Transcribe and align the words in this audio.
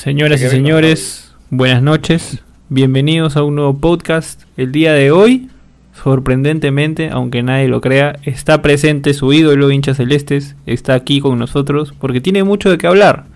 Señoras 0.00 0.40
y 0.40 0.48
señores, 0.48 1.30
buenas 1.50 1.82
noches. 1.82 2.38
Bienvenidos 2.70 3.36
a 3.36 3.42
un 3.42 3.56
nuevo 3.56 3.76
podcast. 3.76 4.44
El 4.56 4.72
día 4.72 4.94
de 4.94 5.10
hoy, 5.10 5.50
sorprendentemente, 5.92 7.10
aunque 7.10 7.42
nadie 7.42 7.68
lo 7.68 7.82
crea, 7.82 8.18
está 8.24 8.62
presente 8.62 9.12
su 9.12 9.30
ídolo 9.34 9.70
hincha 9.70 9.92
celestes, 9.92 10.56
está 10.64 10.94
aquí 10.94 11.20
con 11.20 11.38
nosotros 11.38 11.92
porque 12.00 12.22
tiene 12.22 12.44
mucho 12.44 12.70
de 12.70 12.78
qué 12.78 12.86
hablar. 12.86 13.26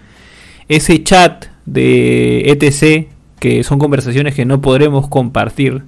Ese 0.70 1.04
chat 1.04 1.44
de 1.66 2.50
ETC, 2.50 3.08
que 3.40 3.62
son 3.62 3.78
conversaciones 3.78 4.34
que 4.34 4.46
no 4.46 4.62
podremos 4.62 5.06
compartir, 5.08 5.82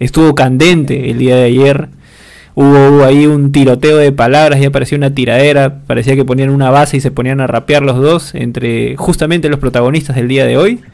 estuvo 0.00 0.34
candente 0.34 1.10
el 1.12 1.18
día 1.18 1.36
de 1.36 1.44
ayer. 1.44 1.88
Hubo 2.54 3.04
ahí 3.04 3.26
un 3.26 3.52
tiroteo 3.52 3.96
de 3.96 4.12
palabras, 4.12 4.60
ya 4.60 4.70
parecía 4.70 4.98
una 4.98 5.14
tiradera, 5.14 5.82
parecía 5.86 6.16
que 6.16 6.24
ponían 6.24 6.50
una 6.50 6.70
base 6.70 6.96
y 6.96 7.00
se 7.00 7.10
ponían 7.10 7.40
a 7.40 7.46
rapear 7.46 7.82
los 7.82 7.96
dos 7.96 8.34
entre 8.34 8.96
justamente 8.96 9.48
los 9.48 9.60
protagonistas 9.60 10.16
del 10.16 10.28
día 10.28 10.46
de 10.46 10.56
hoy. 10.56 10.80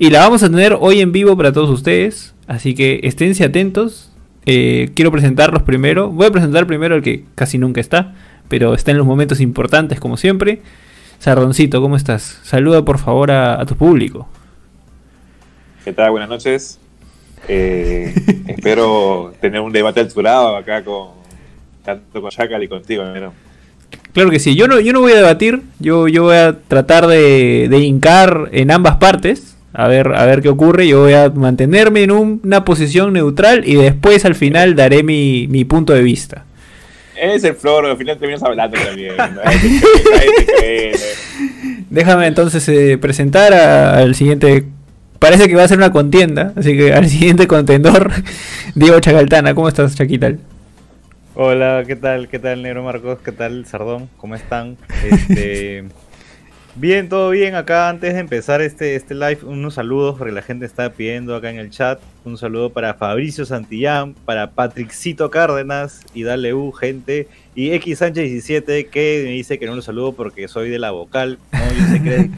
Y 0.00 0.10
la 0.10 0.20
vamos 0.20 0.44
a 0.44 0.48
tener 0.48 0.76
hoy 0.78 1.00
en 1.00 1.10
vivo 1.10 1.36
para 1.36 1.52
todos 1.52 1.68
ustedes, 1.70 2.32
así 2.46 2.76
que 2.76 3.00
esténse 3.02 3.42
atentos. 3.42 4.12
Eh, 4.46 4.92
quiero 4.94 5.10
presentarlos 5.10 5.62
primero. 5.62 6.08
Voy 6.08 6.26
a 6.26 6.30
presentar 6.30 6.68
primero 6.68 6.94
el 6.94 7.02
que 7.02 7.24
casi 7.34 7.58
nunca 7.58 7.80
está, 7.80 8.14
pero 8.46 8.74
está 8.74 8.92
en 8.92 8.98
los 8.98 9.06
momentos 9.08 9.40
importantes 9.40 9.98
como 9.98 10.16
siempre. 10.16 10.62
Sardoncito, 11.18 11.82
¿cómo 11.82 11.96
estás? 11.96 12.38
Saluda 12.44 12.84
por 12.84 12.98
favor 12.98 13.32
a, 13.32 13.60
a 13.60 13.66
tu 13.66 13.74
público. 13.74 14.28
¿Qué 15.84 15.92
tal? 15.92 16.12
Buenas 16.12 16.28
noches. 16.28 16.78
Eh, 17.46 18.14
espero 18.48 19.32
tener 19.40 19.60
un 19.60 19.72
debate 19.72 20.00
alturado 20.00 20.56
acá 20.56 20.82
con 20.82 21.10
tanto 21.84 22.20
con 22.20 22.30
Chacal 22.30 22.62
y 22.62 22.68
contigo, 22.68 23.04
¿no? 23.04 23.32
Claro 24.12 24.30
que 24.30 24.38
sí, 24.40 24.56
yo 24.56 24.66
no, 24.68 24.80
yo 24.80 24.92
no 24.92 25.00
voy 25.00 25.12
a 25.12 25.16
debatir, 25.16 25.62
yo, 25.78 26.08
yo 26.08 26.24
voy 26.24 26.36
a 26.36 26.56
tratar 26.66 27.06
de, 27.06 27.68
de 27.70 27.78
hincar 27.78 28.48
en 28.52 28.70
ambas 28.70 28.96
partes, 28.96 29.56
a 29.72 29.86
ver, 29.86 30.14
a 30.14 30.24
ver 30.26 30.42
qué 30.42 30.48
ocurre, 30.48 30.88
yo 30.88 31.02
voy 31.02 31.12
a 31.12 31.30
mantenerme 31.30 32.02
en 32.02 32.10
un- 32.10 32.40
una 32.42 32.64
posición 32.64 33.12
neutral 33.12 33.62
y 33.66 33.76
después 33.76 34.24
al 34.24 34.34
final 34.34 34.74
daré 34.74 35.02
mi, 35.02 35.46
mi 35.48 35.64
punto 35.64 35.92
de 35.92 36.02
vista. 36.02 36.44
Es 37.20 37.44
el 37.44 37.54
flor, 37.54 37.86
al 37.86 37.96
final 37.96 38.18
terminas 38.18 38.42
hablando 38.42 38.76
también. 38.80 39.14
¿no? 39.16 39.40
Déjame 41.90 42.26
entonces 42.26 42.68
eh, 42.68 42.98
presentar 42.98 43.52
a- 43.54 43.98
al 43.98 44.14
siguiente, 44.14 44.64
parece 45.18 45.48
que 45.48 45.56
va 45.56 45.64
a 45.64 45.68
ser 45.68 45.78
una 45.78 45.92
contienda, 45.92 46.52
así 46.56 46.76
que 46.76 46.92
al 46.92 47.08
siguiente 47.08 47.46
contendor, 47.46 48.10
Diego 48.74 49.00
Chacaltana, 49.00 49.54
¿cómo 49.54 49.68
estás 49.68 49.94
Chaquita? 49.94 50.32
Hola, 51.40 51.84
¿qué 51.86 51.94
tal? 51.94 52.28
¿Qué 52.28 52.40
tal, 52.40 52.62
Negro 52.62 52.82
Marcos? 52.82 53.20
¿Qué 53.24 53.30
tal, 53.30 53.64
Sardón? 53.64 54.08
¿Cómo 54.16 54.34
están? 54.34 54.76
Este, 55.08 55.84
bien, 56.74 57.08
todo 57.08 57.30
bien. 57.30 57.54
Acá 57.54 57.88
antes 57.88 58.14
de 58.14 58.18
empezar 58.18 58.60
este, 58.60 58.96
este 58.96 59.14
live, 59.14 59.38
unos 59.44 59.74
saludos 59.74 60.16
porque 60.18 60.32
la 60.32 60.42
gente 60.42 60.66
está 60.66 60.90
pidiendo 60.90 61.36
acá 61.36 61.50
en 61.50 61.58
el 61.58 61.70
chat. 61.70 62.00
Un 62.24 62.38
saludo 62.38 62.70
para 62.70 62.94
Fabricio 62.94 63.46
Santillán, 63.46 64.14
para 64.24 64.50
Patricito 64.50 65.30
Cárdenas 65.30 66.00
y 66.12 66.24
Dale 66.24 66.54
U, 66.54 66.72
gente. 66.72 67.28
Y 67.54 67.70
X 67.70 67.98
Sánchez 67.98 68.24
17 68.24 68.86
que 68.86 69.22
me 69.24 69.30
dice 69.30 69.60
que 69.60 69.66
no 69.66 69.76
lo 69.76 69.82
saludo 69.82 70.14
porque 70.14 70.48
soy 70.48 70.70
de 70.70 70.80
la 70.80 70.90
vocal. 70.90 71.38
¿no? 71.52 71.58
Yo, 71.60 71.86
sé 71.86 72.02
que 72.02 72.30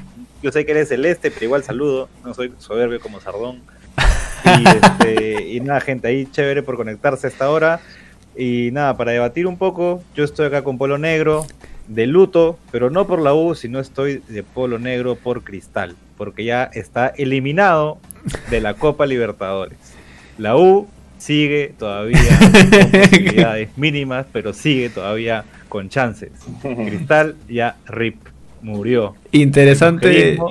yo 0.42 0.52
sé 0.52 0.64
que 0.64 0.72
eres 0.72 0.88
celeste, 0.88 1.30
pero 1.30 1.44
igual 1.44 1.64
saludo. 1.64 2.08
No 2.24 2.34
soy 2.34 2.52
soberbio 2.58 3.00
como 3.00 3.20
Sardón. 3.20 3.62
Y, 4.44 4.68
este, 4.82 5.48
y 5.48 5.60
nada, 5.60 5.80
gente, 5.80 6.08
ahí 6.08 6.26
chévere 6.26 6.62
por 6.62 6.76
conectarse 6.76 7.26
a 7.26 7.30
esta 7.30 7.50
hora. 7.50 7.80
Y 8.36 8.70
nada, 8.72 8.96
para 8.96 9.12
debatir 9.12 9.46
un 9.46 9.58
poco, 9.58 10.02
yo 10.14 10.24
estoy 10.24 10.46
acá 10.46 10.62
con 10.62 10.78
Polo 10.78 10.98
Negro, 10.98 11.46
de 11.88 12.06
luto, 12.06 12.58
pero 12.70 12.88
no 12.88 13.06
por 13.06 13.20
la 13.20 13.34
U, 13.34 13.54
sino 13.54 13.80
estoy 13.80 14.22
de 14.28 14.42
Polo 14.42 14.78
Negro 14.78 15.16
por 15.16 15.42
Cristal, 15.42 15.96
porque 16.16 16.44
ya 16.44 16.64
está 16.72 17.08
eliminado 17.08 17.98
de 18.48 18.60
la 18.60 18.74
Copa 18.74 19.06
Libertadores. 19.06 19.76
La 20.38 20.56
U 20.56 20.88
sigue 21.18 21.74
todavía 21.78 22.20
con 22.38 22.52
posibilidades 23.02 23.76
mínimas, 23.76 24.26
pero 24.32 24.52
sigue 24.52 24.88
todavía 24.88 25.44
con 25.68 25.88
chances. 25.88 26.30
Cristal 26.62 27.36
ya 27.48 27.76
RIP, 27.86 28.16
murió. 28.62 29.14
Interesante. 29.32 30.36
No 30.38 30.50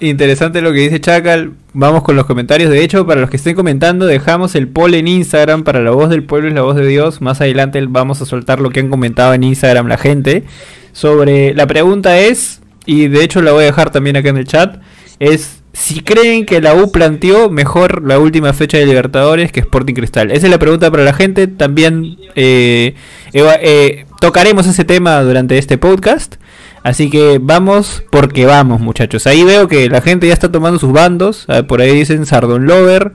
interesante 0.00 0.60
lo 0.60 0.72
que 0.72 0.80
dice 0.80 1.00
Chacal. 1.00 1.52
Vamos 1.72 2.02
con 2.02 2.16
los 2.16 2.26
comentarios. 2.26 2.70
De 2.70 2.82
hecho, 2.82 3.06
para 3.06 3.20
los 3.20 3.30
que 3.30 3.36
estén 3.36 3.54
comentando, 3.54 4.06
dejamos 4.06 4.54
el 4.54 4.68
poll 4.68 4.94
en 4.94 5.08
Instagram 5.08 5.64
para 5.64 5.80
la 5.80 5.90
voz 5.90 6.10
del 6.10 6.22
pueblo 6.22 6.48
y 6.48 6.52
la 6.52 6.62
voz 6.62 6.76
de 6.76 6.86
Dios. 6.86 7.20
Más 7.20 7.40
adelante 7.40 7.82
vamos 7.88 8.20
a 8.20 8.26
soltar 8.26 8.60
lo 8.60 8.70
que 8.70 8.80
han 8.80 8.90
comentado 8.90 9.32
en 9.34 9.44
Instagram 9.44 9.86
la 9.86 9.98
gente. 9.98 10.44
Sobre 10.92 11.54
la 11.54 11.66
pregunta 11.66 12.18
es, 12.18 12.60
y 12.84 13.08
de 13.08 13.24
hecho 13.24 13.40
la 13.40 13.52
voy 13.52 13.62
a 13.62 13.66
dejar 13.66 13.90
también 13.90 14.16
acá 14.16 14.28
en 14.28 14.36
el 14.36 14.46
chat, 14.46 14.76
es 15.18 15.62
si 15.72 16.00
creen 16.00 16.44
que 16.44 16.60
la 16.60 16.74
U 16.74 16.92
planteó 16.92 17.48
mejor 17.48 18.06
la 18.06 18.18
última 18.18 18.52
fecha 18.52 18.76
de 18.76 18.84
Libertadores 18.84 19.52
que 19.52 19.60
Sporting 19.60 19.94
Cristal. 19.94 20.30
Esa 20.30 20.46
es 20.46 20.50
la 20.50 20.58
pregunta 20.58 20.90
para 20.90 21.02
la 21.02 21.14
gente. 21.14 21.46
También 21.46 22.18
eh, 22.34 22.94
eh, 23.32 24.04
tocaremos 24.20 24.66
ese 24.66 24.84
tema 24.84 25.22
durante 25.22 25.56
este 25.56 25.78
podcast. 25.78 26.34
Así 26.82 27.10
que 27.10 27.38
vamos 27.40 28.02
porque 28.10 28.46
vamos, 28.46 28.80
muchachos. 28.80 29.26
Ahí 29.26 29.44
veo 29.44 29.68
que 29.68 29.88
la 29.88 30.00
gente 30.00 30.26
ya 30.26 30.32
está 30.34 30.50
tomando 30.50 30.78
sus 30.78 30.92
bandos. 30.92 31.44
Ah, 31.48 31.62
Por 31.62 31.80
ahí 31.80 31.94
dicen 31.94 32.26
Sardón 32.26 32.66
Lover. 32.66 33.12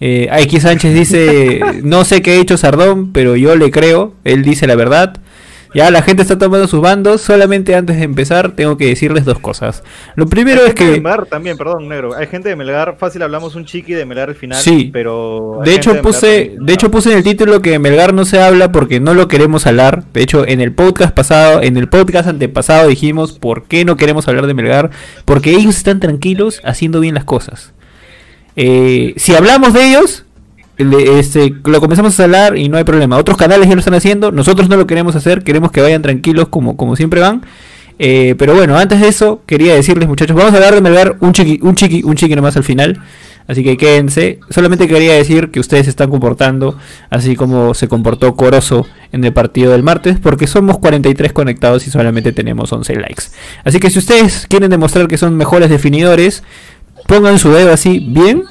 Eh, 0.00 0.28
X 0.30 0.62
Sánchez 0.62 0.94
dice, 0.94 1.60
no 1.82 2.04
sé 2.04 2.22
qué 2.22 2.32
ha 2.32 2.34
hecho 2.36 2.56
Sardón, 2.56 3.12
pero 3.12 3.36
yo 3.36 3.56
le 3.56 3.70
creo. 3.70 4.14
Él 4.24 4.42
dice 4.42 4.66
la 4.66 4.76
verdad. 4.76 5.18
Ya 5.74 5.90
la 5.90 6.02
gente 6.02 6.22
está 6.22 6.38
tomando 6.38 6.66
sus 6.66 6.80
bandos. 6.80 7.20
Solamente 7.20 7.74
antes 7.74 7.96
de 7.96 8.02
empezar 8.04 8.52
tengo 8.52 8.76
que 8.76 8.86
decirles 8.86 9.24
dos 9.24 9.38
cosas. 9.38 9.82
Lo 10.16 10.26
primero 10.26 10.62
Hay 10.62 10.68
es 10.68 10.74
gente 10.74 10.84
de 10.84 10.94
que... 10.96 11.00
Melgar 11.00 11.26
también, 11.26 11.56
perdón, 11.56 11.88
negro. 11.88 12.14
Hay 12.16 12.26
gente 12.26 12.48
de 12.48 12.56
Melgar, 12.56 12.96
fácil 12.98 13.22
hablamos 13.22 13.54
un 13.54 13.64
chiqui 13.64 13.92
de 13.92 14.04
Melgar 14.06 14.30
al 14.30 14.34
final, 14.34 14.58
Sí. 14.58 14.90
pero... 14.92 15.60
De 15.64 15.74
hecho 15.74 16.00
puse, 16.00 16.56
de 16.58 16.72
hecho 16.72 16.90
puse 16.90 17.10
en 17.12 17.18
el 17.18 17.24
título 17.24 17.60
que 17.62 17.78
Melgar 17.78 18.14
no 18.14 18.24
se 18.24 18.40
habla 18.40 18.72
porque 18.72 19.00
no 19.00 19.14
lo 19.14 19.28
queremos 19.28 19.66
hablar. 19.66 20.04
De 20.12 20.22
hecho, 20.22 20.46
en 20.46 20.60
el 20.60 20.72
podcast 20.72 21.14
pasado, 21.14 21.62
en 21.62 21.76
el 21.76 21.88
podcast 21.88 22.28
antepasado 22.28 22.88
dijimos 22.88 23.32
por 23.32 23.64
qué 23.64 23.84
no 23.84 23.96
queremos 23.96 24.26
hablar 24.28 24.46
de 24.46 24.54
Melgar, 24.54 24.90
porque 25.24 25.50
ellos 25.50 25.76
están 25.76 26.00
tranquilos 26.00 26.60
haciendo 26.64 27.00
bien 27.00 27.14
las 27.14 27.24
cosas. 27.24 27.72
Eh, 28.56 29.14
si 29.16 29.34
hablamos 29.34 29.72
de 29.72 29.88
ellos, 29.88 30.24
este, 30.78 31.54
lo 31.64 31.80
comenzamos 31.80 32.18
a 32.18 32.24
hablar 32.24 32.56
y 32.56 32.68
no 32.68 32.76
hay 32.76 32.84
problema. 32.84 33.16
Otros 33.16 33.36
canales 33.36 33.68
ya 33.68 33.74
lo 33.74 33.80
están 33.80 33.94
haciendo, 33.94 34.30
nosotros 34.30 34.68
no 34.68 34.76
lo 34.76 34.86
queremos 34.86 35.16
hacer, 35.16 35.42
queremos 35.42 35.72
que 35.72 35.80
vayan 35.80 36.02
tranquilos 36.02 36.48
como, 36.48 36.76
como 36.76 36.96
siempre 36.96 37.20
van. 37.20 37.42
Eh, 37.98 38.36
pero 38.38 38.54
bueno, 38.54 38.78
antes 38.78 39.00
de 39.00 39.08
eso, 39.08 39.42
quería 39.44 39.74
decirles 39.74 40.08
muchachos, 40.08 40.36
vamos 40.36 40.52
a 40.52 40.56
hablar 40.56 40.74
de 40.74 40.80
Melgar 40.80 41.16
un 41.20 41.32
chiqui, 41.32 41.58
un 41.62 41.74
chiqui, 41.74 42.02
un 42.04 42.14
chiqui 42.14 42.36
nomás 42.36 42.56
al 42.56 42.64
final. 42.64 43.00
Así 43.48 43.64
que 43.64 43.78
quédense. 43.78 44.40
Solamente 44.50 44.86
quería 44.86 45.14
decir 45.14 45.50
que 45.50 45.58
ustedes 45.58 45.84
se 45.84 45.90
están 45.90 46.10
comportando 46.10 46.76
así 47.08 47.34
como 47.34 47.72
se 47.72 47.88
comportó 47.88 48.36
Corozo 48.36 48.86
en 49.10 49.24
el 49.24 49.32
partido 49.32 49.72
del 49.72 49.82
martes, 49.82 50.18
porque 50.20 50.46
somos 50.46 50.78
43 50.78 51.32
conectados 51.32 51.86
y 51.86 51.90
solamente 51.90 52.32
tenemos 52.32 52.70
11 52.70 52.94
likes. 52.96 53.24
Así 53.64 53.80
que 53.80 53.88
si 53.88 53.98
ustedes 53.98 54.46
quieren 54.48 54.70
demostrar 54.70 55.08
que 55.08 55.16
son 55.16 55.34
mejores 55.34 55.70
definidores, 55.70 56.42
pongan 57.06 57.38
su 57.38 57.50
dedo 57.50 57.72
así 57.72 58.06
bien, 58.10 58.44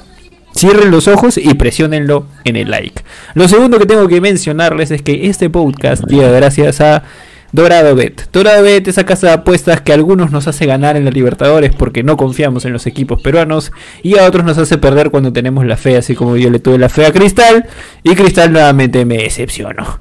cierren 0.58 0.90
los 0.90 1.06
ojos 1.06 1.38
y 1.38 1.54
presionenlo 1.54 2.26
en 2.44 2.56
el 2.56 2.70
like. 2.70 3.02
Lo 3.34 3.46
segundo 3.46 3.78
que 3.78 3.86
tengo 3.86 4.08
que 4.08 4.20
mencionarles 4.20 4.90
es 4.90 5.02
que 5.02 5.28
este 5.28 5.48
podcast 5.48 6.04
llega 6.08 6.30
gracias 6.30 6.80
a 6.80 7.04
Dorado 7.52 7.94
Bet. 7.94 8.28
Dorado 8.32 8.64
Bet, 8.64 8.88
esa 8.88 9.06
casa 9.06 9.28
de 9.28 9.32
apuestas 9.34 9.80
que 9.80 9.92
a 9.92 9.94
algunos 9.94 10.32
nos 10.32 10.48
hace 10.48 10.66
ganar 10.66 10.96
en 10.96 11.04
la 11.04 11.12
Libertadores 11.12 11.74
porque 11.74 12.02
no 12.02 12.16
confiamos 12.16 12.64
en 12.64 12.72
los 12.72 12.86
equipos 12.88 13.22
peruanos 13.22 13.70
y 14.02 14.18
a 14.18 14.24
otros 14.24 14.44
nos 14.44 14.58
hace 14.58 14.78
perder 14.78 15.10
cuando 15.10 15.32
tenemos 15.32 15.64
la 15.64 15.76
fe, 15.76 15.96
así 15.96 16.16
como 16.16 16.36
yo 16.36 16.50
le 16.50 16.58
tuve 16.58 16.76
la 16.76 16.88
fe 16.88 17.06
a 17.06 17.12
Cristal 17.12 17.66
y 18.02 18.16
Cristal 18.16 18.52
nuevamente 18.52 19.04
me 19.04 19.18
decepcionó. 19.18 20.00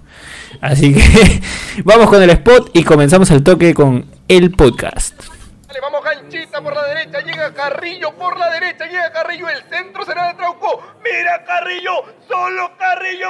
Así 0.59 0.95
que 0.95 1.41
vamos 1.83 2.09
con 2.09 2.23
el 2.23 2.31
spot 2.31 2.71
y 2.73 2.83
comenzamos 2.83 3.29
al 3.29 3.43
toque 3.43 3.75
con 3.75 4.05
el 4.27 4.51
podcast. 4.51 5.36
Dale, 5.67 5.81
vamos 5.81 6.01
ganchita 6.01 6.61
por 6.61 6.73
la 6.73 6.85
derecha, 6.85 7.19
llega 7.19 7.53
Carrillo 7.53 8.13
por 8.13 8.39
la 8.39 8.49
derecha, 8.51 8.85
llega 8.85 9.11
Carrillo, 9.11 9.49
el 9.49 9.63
centro 9.63 10.05
será 10.05 10.29
de 10.29 10.35
Trauco. 10.35 10.81
Mira 11.03 11.43
Carrillo, 11.43 12.05
solo 12.25 12.71
Carrillo. 12.77 13.27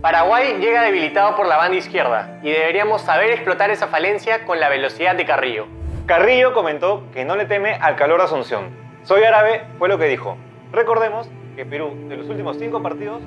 Paraguay 0.00 0.56
llega 0.58 0.80
debilitado 0.80 1.36
por 1.36 1.46
la 1.46 1.58
banda 1.58 1.76
izquierda 1.76 2.40
y 2.42 2.50
deberíamos 2.50 3.02
saber 3.02 3.30
explotar 3.32 3.70
esa 3.70 3.88
falencia 3.88 4.46
con 4.46 4.58
la 4.58 4.70
velocidad 4.70 5.14
de 5.16 5.26
Carrillo. 5.26 5.66
Carrillo 6.06 6.54
comentó 6.54 7.04
que 7.12 7.26
no 7.26 7.36
le 7.36 7.44
teme 7.44 7.74
al 7.74 7.96
calor 7.96 8.22
Asunción. 8.22 8.70
Soy 9.02 9.22
árabe, 9.22 9.66
fue 9.78 9.90
lo 9.90 9.98
que 9.98 10.06
dijo. 10.06 10.38
Recordemos 10.72 11.28
que 11.56 11.66
Perú, 11.66 11.94
de 12.08 12.16
los 12.16 12.26
últimos 12.30 12.56
cinco 12.58 12.82
partidos, 12.82 13.20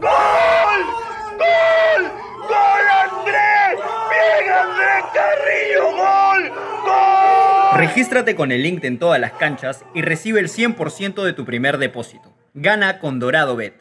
¡Gol! 0.00 0.10
¡Gol! 1.38 2.02
¡Gol 2.48 2.84
Andrés! 3.02 3.78
¡Bien 4.10 4.52
Andrés 4.52 5.04
Carrillo! 5.14 5.90
¡Gol! 5.96 6.52
¡Gol! 6.84 7.78
Regístrate 7.78 8.34
con 8.34 8.52
el 8.52 8.62
link 8.62 8.84
en 8.84 8.98
todas 8.98 9.20
las 9.20 9.32
canchas 9.32 9.84
y 9.94 10.02
recibe 10.02 10.40
el 10.40 10.48
100% 10.48 11.24
de 11.24 11.32
tu 11.32 11.44
primer 11.44 11.78
depósito. 11.78 12.32
Gana 12.54 12.98
con 13.00 13.18
Dorado 13.18 13.56
Bet. 13.56 13.74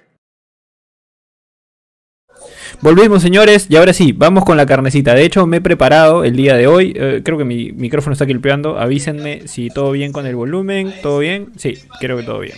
Volvimos, 2.82 3.24
señores, 3.24 3.66
y 3.70 3.76
ahora 3.76 3.92
sí, 3.92 4.12
vamos 4.12 4.46
con 4.46 4.56
la 4.56 4.68
carnecita. 4.68 5.16
De 5.16 5.24
hecho, 5.24 5.48
me 5.48 5.58
he 5.58 5.62
preparado 5.62 6.24
el 6.24 6.36
día 6.36 6.56
de 6.56 6.68
hoy. 6.68 6.94
eh, 6.96 7.22
creo 7.26 7.38
que 7.38 7.44
mi 7.44 7.72
micrófono 7.72 8.14
está 8.14 8.28
clipeando. 8.28 8.78
Avísenme 8.78 9.48
si 9.48 9.70
todo 9.70 9.92
bien 9.92 10.12
con 10.12 10.28
el 10.28 10.36
volumen. 10.36 10.94
¿Todo 11.02 11.20
bien? 11.20 11.52
Sí, 11.58 11.76
creo 12.00 12.18
que 12.18 12.24
todo 12.24 12.40
bien. 12.40 12.58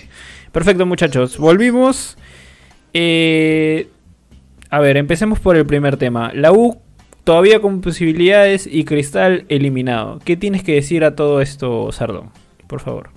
Perfecto, 0.52 0.86
muchachos. 0.86 1.38
Volvimos. 1.38 2.18
Eh, 2.94 3.88
a 4.70 4.80
ver, 4.80 4.98
empecemos 4.98 5.40
por 5.40 5.56
el 5.56 5.66
primer 5.66 5.98
tema. 5.98 6.32
La 6.34 6.52
U 6.52 6.78
todavía 7.24 7.60
con 7.60 7.82
posibilidades 7.82 8.68
y 8.68 8.86
Cristal 8.86 9.46
eliminado. 9.50 10.20
¿Qué 10.26 10.36
tienes 10.36 10.64
que 10.64 10.74
decir 10.74 11.04
a 11.04 11.16
todo 11.16 11.42
esto, 11.42 11.92
Sardón? 11.92 12.32
Por 12.68 12.80
favor. 12.80 13.12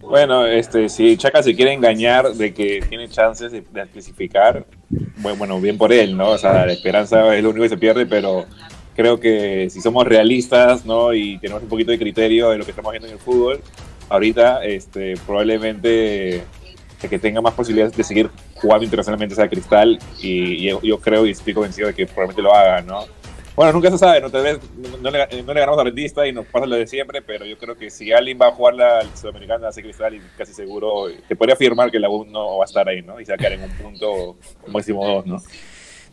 Bueno, 0.00 0.46
este, 0.46 0.88
si 0.88 1.16
Chaca 1.16 1.42
se 1.42 1.56
quiere 1.56 1.72
engañar 1.72 2.32
de 2.32 2.54
que 2.54 2.80
tiene 2.88 3.08
chances 3.08 3.50
de, 3.50 3.62
de 3.62 3.86
clasificar, 3.88 4.64
bueno, 5.16 5.36
bueno, 5.36 5.60
bien 5.60 5.76
por 5.76 5.92
él, 5.92 6.16
¿no? 6.16 6.30
O 6.30 6.38
sea, 6.38 6.64
la 6.64 6.72
esperanza 6.72 7.36
es 7.36 7.42
lo 7.42 7.50
único 7.50 7.64
que 7.64 7.70
se 7.70 7.76
pierde, 7.76 8.06
pero 8.06 8.46
creo 8.94 9.18
que 9.18 9.68
si 9.68 9.80
somos 9.80 10.06
realistas, 10.06 10.86
¿no? 10.86 11.12
Y 11.12 11.38
tenemos 11.38 11.62
un 11.62 11.68
poquito 11.68 11.90
de 11.90 11.98
criterio 11.98 12.50
de 12.50 12.58
lo 12.58 12.64
que 12.64 12.70
estamos 12.70 12.92
viendo 12.92 13.08
en 13.08 13.14
el 13.14 13.18
fútbol, 13.20 13.60
ahorita, 14.08 14.64
este, 14.64 15.14
probablemente 15.26 16.42
el 17.02 17.10
que 17.10 17.18
tenga 17.18 17.40
más 17.40 17.54
posibilidades 17.54 17.96
de 17.96 18.02
seguir 18.02 18.30
jugando 18.54 18.84
internacionalmente 18.84 19.34
sea 19.34 19.48
Cristal, 19.48 19.98
y, 20.20 20.64
yo, 20.64 20.98
creo 21.00 21.26
y 21.26 21.30
estoy 21.30 21.54
convencido 21.54 21.88
de 21.88 21.94
que 21.94 22.06
probablemente 22.06 22.42
lo 22.42 22.54
haga, 22.54 22.82
¿no? 22.82 23.04
Bueno, 23.54 23.72
nunca 23.72 23.90
se 23.90 23.96
sabe, 23.96 24.20
¿no? 24.20 24.30
Tal 24.30 24.42
vez 24.42 24.58
no, 25.00 25.10
le, 25.10 25.26
ganamos 25.42 25.78
a 25.78 25.84
Rentista 25.84 26.26
y 26.26 26.32
nos 26.32 26.44
pasa 26.46 26.66
lo 26.66 26.76
de 26.76 26.86
siempre, 26.86 27.22
pero 27.22 27.46
yo 27.46 27.56
creo 27.56 27.74
que 27.74 27.88
si 27.90 28.12
alguien 28.12 28.38
va 28.40 28.48
a 28.48 28.52
jugar 28.52 28.74
la 28.74 29.02
Sudamericana, 29.14 29.68
hace 29.68 29.82
Cristal 29.82 30.14
y 30.14 30.20
casi 30.36 30.52
seguro, 30.52 31.06
te 31.26 31.34
podría 31.34 31.54
afirmar 31.54 31.90
que 31.90 31.98
la 31.98 32.10
U 32.10 32.26
no 32.26 32.58
va 32.58 32.64
a 32.64 32.66
estar 32.66 32.86
ahí, 32.86 33.00
¿no? 33.00 33.18
Y 33.18 33.24
quedar 33.24 33.52
en 33.52 33.62
un 33.62 33.70
punto 33.70 34.36
máximo 34.66 35.06
dos, 35.06 35.26
¿no? 35.26 35.42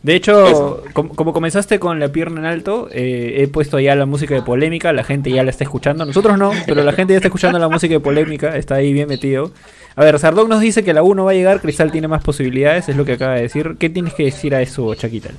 De 0.04 0.14
hecho, 0.14 0.82
com- 0.92 1.08
como 1.08 1.32
comenzaste 1.32 1.78
con 1.78 1.98
la 1.98 2.08
pierna 2.10 2.38
en 2.40 2.44
alto, 2.46 2.88
eh, 2.92 3.36
he 3.38 3.48
puesto 3.48 3.80
ya 3.80 3.94
la 3.96 4.04
música 4.04 4.34
de 4.34 4.42
polémica, 4.42 4.92
la 4.92 5.02
gente 5.02 5.30
ya 5.30 5.42
la 5.42 5.48
está 5.50 5.64
escuchando, 5.64 6.04
nosotros 6.04 6.36
no, 6.38 6.52
pero 6.66 6.84
la 6.84 6.92
gente 6.92 7.14
ya 7.14 7.16
está 7.16 7.28
escuchando 7.28 7.58
la 7.58 7.70
música 7.70 7.94
de 7.94 8.00
polémica, 8.00 8.54
está 8.56 8.74
ahí 8.74 8.92
bien 8.92 9.08
metido. 9.08 9.50
A 9.96 10.04
ver, 10.04 10.18
Sardón 10.18 10.50
nos 10.50 10.60
dice 10.60 10.84
que 10.84 10.92
la 10.92 11.02
1 11.02 11.24
va 11.24 11.30
a 11.30 11.34
llegar, 11.34 11.60
Cristal 11.62 11.90
tiene 11.90 12.06
más 12.06 12.22
posibilidades, 12.22 12.86
es 12.90 12.96
lo 12.96 13.06
que 13.06 13.14
acaba 13.14 13.34
de 13.36 13.42
decir. 13.42 13.76
¿Qué 13.78 13.88
tienes 13.88 14.12
que 14.12 14.24
decir 14.24 14.54
a 14.54 14.60
eso, 14.60 14.94
Chaquita? 14.94 15.30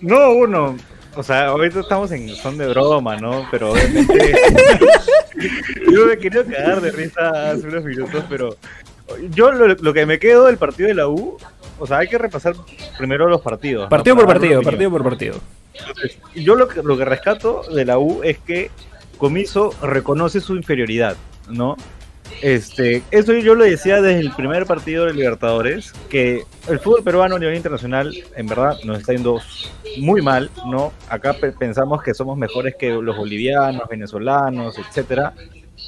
No, 0.00 0.32
uno. 0.32 0.76
O 1.16 1.22
sea, 1.22 1.46
ahorita 1.46 1.80
estamos 1.80 2.10
en 2.12 2.28
son 2.36 2.58
de 2.58 2.66
broma, 2.68 3.16
¿no? 3.16 3.46
Pero 3.50 3.72
obviamente. 3.72 4.34
yo 5.92 6.06
me 6.06 6.18
quería 6.18 6.44
cagar 6.44 6.80
de 6.80 6.90
risa 6.90 7.52
hace 7.52 7.66
unos 7.66 7.84
minutos, 7.84 8.24
pero. 8.28 8.56
Yo 9.30 9.52
lo, 9.52 9.68
lo 9.68 9.92
que 9.94 10.06
me 10.06 10.18
quedo 10.18 10.46
del 10.46 10.56
partido 10.56 10.88
de 10.88 10.94
la 10.94 11.08
U. 11.08 11.36
O 11.78 11.86
sea, 11.86 11.98
hay 11.98 12.08
que 12.08 12.18
repasar 12.18 12.54
primero 12.98 13.28
los 13.28 13.40
partidos. 13.40 13.84
¿no? 13.84 13.88
Partido 13.88 14.16
por 14.16 14.26
partido, 14.26 14.62
partido 14.62 14.90
por 14.90 15.02
partido. 15.04 15.34
Entonces, 15.74 16.18
yo 16.34 16.54
lo 16.54 16.68
que, 16.68 16.82
lo 16.82 16.96
que 16.96 17.04
rescato 17.04 17.62
de 17.74 17.84
la 17.84 17.98
U 17.98 18.22
es 18.22 18.38
que 18.38 18.70
Comiso 19.18 19.72
reconoce 19.82 20.40
su 20.40 20.54
inferioridad, 20.56 21.16
¿no? 21.48 21.76
Este, 22.42 23.02
eso 23.10 23.32
yo 23.34 23.54
lo 23.54 23.64
decía 23.64 24.00
desde 24.00 24.20
el 24.20 24.32
primer 24.32 24.66
partido 24.66 25.04
de 25.06 25.12
Libertadores, 25.14 25.92
que 26.08 26.44
el 26.68 26.78
fútbol 26.80 27.02
peruano 27.04 27.36
a 27.36 27.38
nivel 27.38 27.54
internacional 27.54 28.14
en 28.36 28.46
verdad 28.46 28.76
nos 28.84 28.98
está 28.98 29.12
yendo 29.12 29.40
muy 29.98 30.20
mal, 30.22 30.50
¿no? 30.66 30.92
Acá 31.08 31.34
pe- 31.34 31.52
pensamos 31.52 32.02
que 32.02 32.14
somos 32.14 32.36
mejores 32.38 32.74
que 32.78 32.90
los 32.90 33.16
bolivianos, 33.16 33.88
venezolanos, 33.88 34.76
etcétera, 34.78 35.32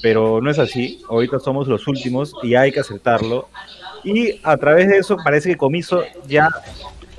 pero 0.02 0.40
no 0.40 0.50
es 0.50 0.58
así. 0.58 1.02
Ahorita 1.08 1.38
somos 1.40 1.68
los 1.68 1.86
últimos 1.88 2.32
y 2.42 2.54
hay 2.54 2.70
que 2.70 2.80
aceptarlo. 2.80 3.48
Y 4.04 4.40
a 4.42 4.56
través 4.56 4.88
de 4.88 4.98
eso 4.98 5.16
parece 5.22 5.50
que 5.50 5.56
Comiso 5.56 6.02
ya 6.26 6.50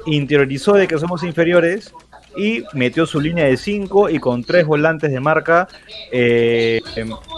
interiorizó 0.06 0.74
de 0.74 0.88
que 0.88 0.98
somos 0.98 1.24
inferiores 1.24 1.94
y 2.38 2.64
metió 2.74 3.06
su 3.06 3.20
línea 3.20 3.46
de 3.46 3.58
5 3.58 4.10
y 4.12 4.20
con 4.20 4.44
tres 4.44 4.66
volantes 4.66 5.12
de 5.12 5.20
marca 5.20 5.68
eh, 6.12 6.80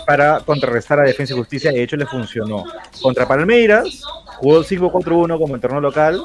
para 0.05 0.41
contrarrestar 0.41 0.99
a 0.99 1.03
Defensa 1.03 1.33
y 1.33 1.37
Justicia. 1.37 1.71
De 1.71 1.81
hecho, 1.81 1.95
le 1.95 2.05
funcionó. 2.05 2.65
Contra 3.01 3.27
Palmeiras, 3.27 4.01
jugó 4.37 4.63
5-4-1 4.63 5.39
como 5.39 5.55
el 5.55 5.61
torneo 5.61 5.79
local. 5.79 6.21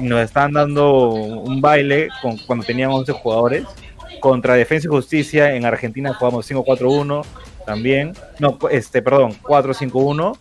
y 0.00 0.02
Nos 0.02 0.20
están 0.20 0.52
dando 0.52 1.08
un 1.10 1.60
baile 1.60 2.08
con, 2.22 2.38
cuando 2.38 2.64
teníamos 2.64 3.00
11 3.00 3.12
jugadores. 3.12 3.64
Contra 4.20 4.54
Defensa 4.54 4.86
y 4.86 4.90
Justicia 4.90 5.54
en 5.54 5.64
Argentina 5.64 6.14
jugamos 6.14 6.48
5-4-1 6.48 7.24
también. 7.68 8.14
No, 8.38 8.56
este, 8.70 9.02
perdón, 9.02 9.34
4-5-1 9.42 10.38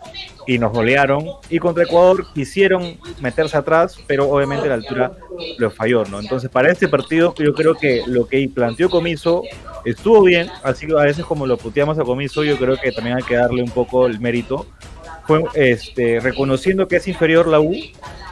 y 0.47 0.57
nos 0.59 0.71
golearon. 0.71 1.25
Y 1.50 1.59
contra 1.59 1.83
Ecuador 1.83 2.25
quisieron 2.33 2.97
meterse 3.19 3.57
atrás, 3.57 3.97
pero 4.07 4.29
obviamente 4.29 4.69
la 4.69 4.75
altura 4.75 5.12
lo 5.57 5.69
falló, 5.69 6.06
¿no? 6.06 6.21
Entonces, 6.21 6.50
para 6.50 6.71
este 6.71 6.88
partido, 6.88 7.35
yo 7.38 7.53
creo 7.53 7.75
que 7.75 8.03
lo 8.07 8.27
que 8.29 8.50
planteó 8.53 8.89
Comiso 8.89 9.44
estuvo 9.83 10.24
bien, 10.24 10.47
así 10.63 10.88
que 10.88 10.94
a 10.94 11.03
veces 11.03 11.25
como 11.25 11.45
lo 11.45 11.57
puteamos 11.57 12.00
a 12.00 12.03
Comiso, 12.03 12.45
yo 12.45 12.57
creo 12.57 12.77
que 12.77 12.94
también 12.94 13.18
hay 13.18 13.24
que 13.24 13.35
darle 13.35 13.62
un 13.62 13.71
poco 13.71 14.07
el 14.07 14.21
mérito. 14.21 14.65
Fue 15.25 15.44
este, 15.53 16.21
reconociendo 16.21 16.88
que 16.88 16.95
es 16.95 17.07
inferior 17.09 17.45
la 17.47 17.59
U 17.59 17.75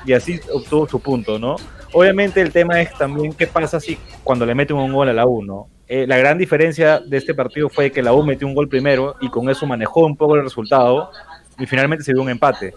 y 0.06 0.13
así 0.13 0.39
obtuvo 0.53 0.88
su 0.88 1.01
punto, 1.01 1.38
¿no? 1.38 1.57
Obviamente 1.95 2.42
el 2.42 2.51
tema 2.51 2.81
es 2.81 2.94
también 2.94 3.31
qué 3.31 3.47
pasa 3.47 3.80
si 3.80 3.97
cuando 4.21 4.45
le 4.45 4.53
meten 4.53 4.75
un 4.75 4.92
gol 4.92 5.07
a 5.07 5.13
la 5.13 5.25
U, 5.25 5.42
¿no? 5.42 5.69
Eh, 5.88 6.06
la 6.06 6.18
gran 6.18 6.38
diferencia 6.38 7.00
de 7.00 7.15
este 7.15 7.33
partido 7.33 7.69
fue 7.69 7.89
que 7.89 8.03
la 8.03 8.12
U 8.12 8.21
metió 8.21 8.45
un 8.45 8.53
gol 8.53 8.68
primero 8.68 9.15
y 9.21 9.30
con 9.30 9.50
eso 9.50 9.65
manejó 9.65 10.06
un 10.06 10.18
poco 10.18 10.36
el 10.36 10.44
resultado 10.44 11.09
y 11.57 11.65
finalmente 11.65 12.03
se 12.03 12.12
dio 12.12 12.21
un 12.21 12.30
empate, 12.30 12.74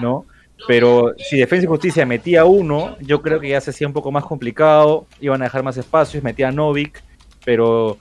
¿no? 0.00 0.24
Pero 0.68 1.14
si 1.18 1.36
Defensa 1.38 1.64
y 1.64 1.66
Justicia 1.66 2.06
metía 2.06 2.44
uno, 2.44 2.96
yo 3.00 3.22
creo 3.22 3.40
que 3.40 3.48
ya 3.48 3.60
se 3.60 3.70
hacía 3.70 3.88
un 3.88 3.92
poco 3.92 4.12
más 4.12 4.24
complicado, 4.24 5.06
iban 5.20 5.42
a 5.42 5.46
dejar 5.46 5.64
más 5.64 5.76
espacios, 5.76 6.22
metía 6.22 6.50
a 6.50 6.52
Novik, 6.52 7.02
pero, 7.44 7.98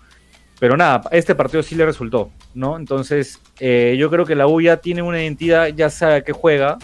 pero 0.59 0.77
nada, 0.77 1.01
este 1.09 1.33
partido 1.33 1.63
sí 1.63 1.73
le 1.73 1.85
resultó, 1.87 2.29
¿no? 2.53 2.77
Entonces, 2.77 3.39
eh, 3.59 3.95
yo 3.97 4.11
creo 4.11 4.23
que 4.23 4.35
la 4.35 4.45
U 4.45 4.61
ya 4.61 4.77
tiene 4.77 5.01
una 5.01 5.19
identidad, 5.19 5.69
ya 5.69 5.89
sabe 5.89 6.15
a 6.17 6.21
qué 6.21 6.31
juega, 6.31 6.77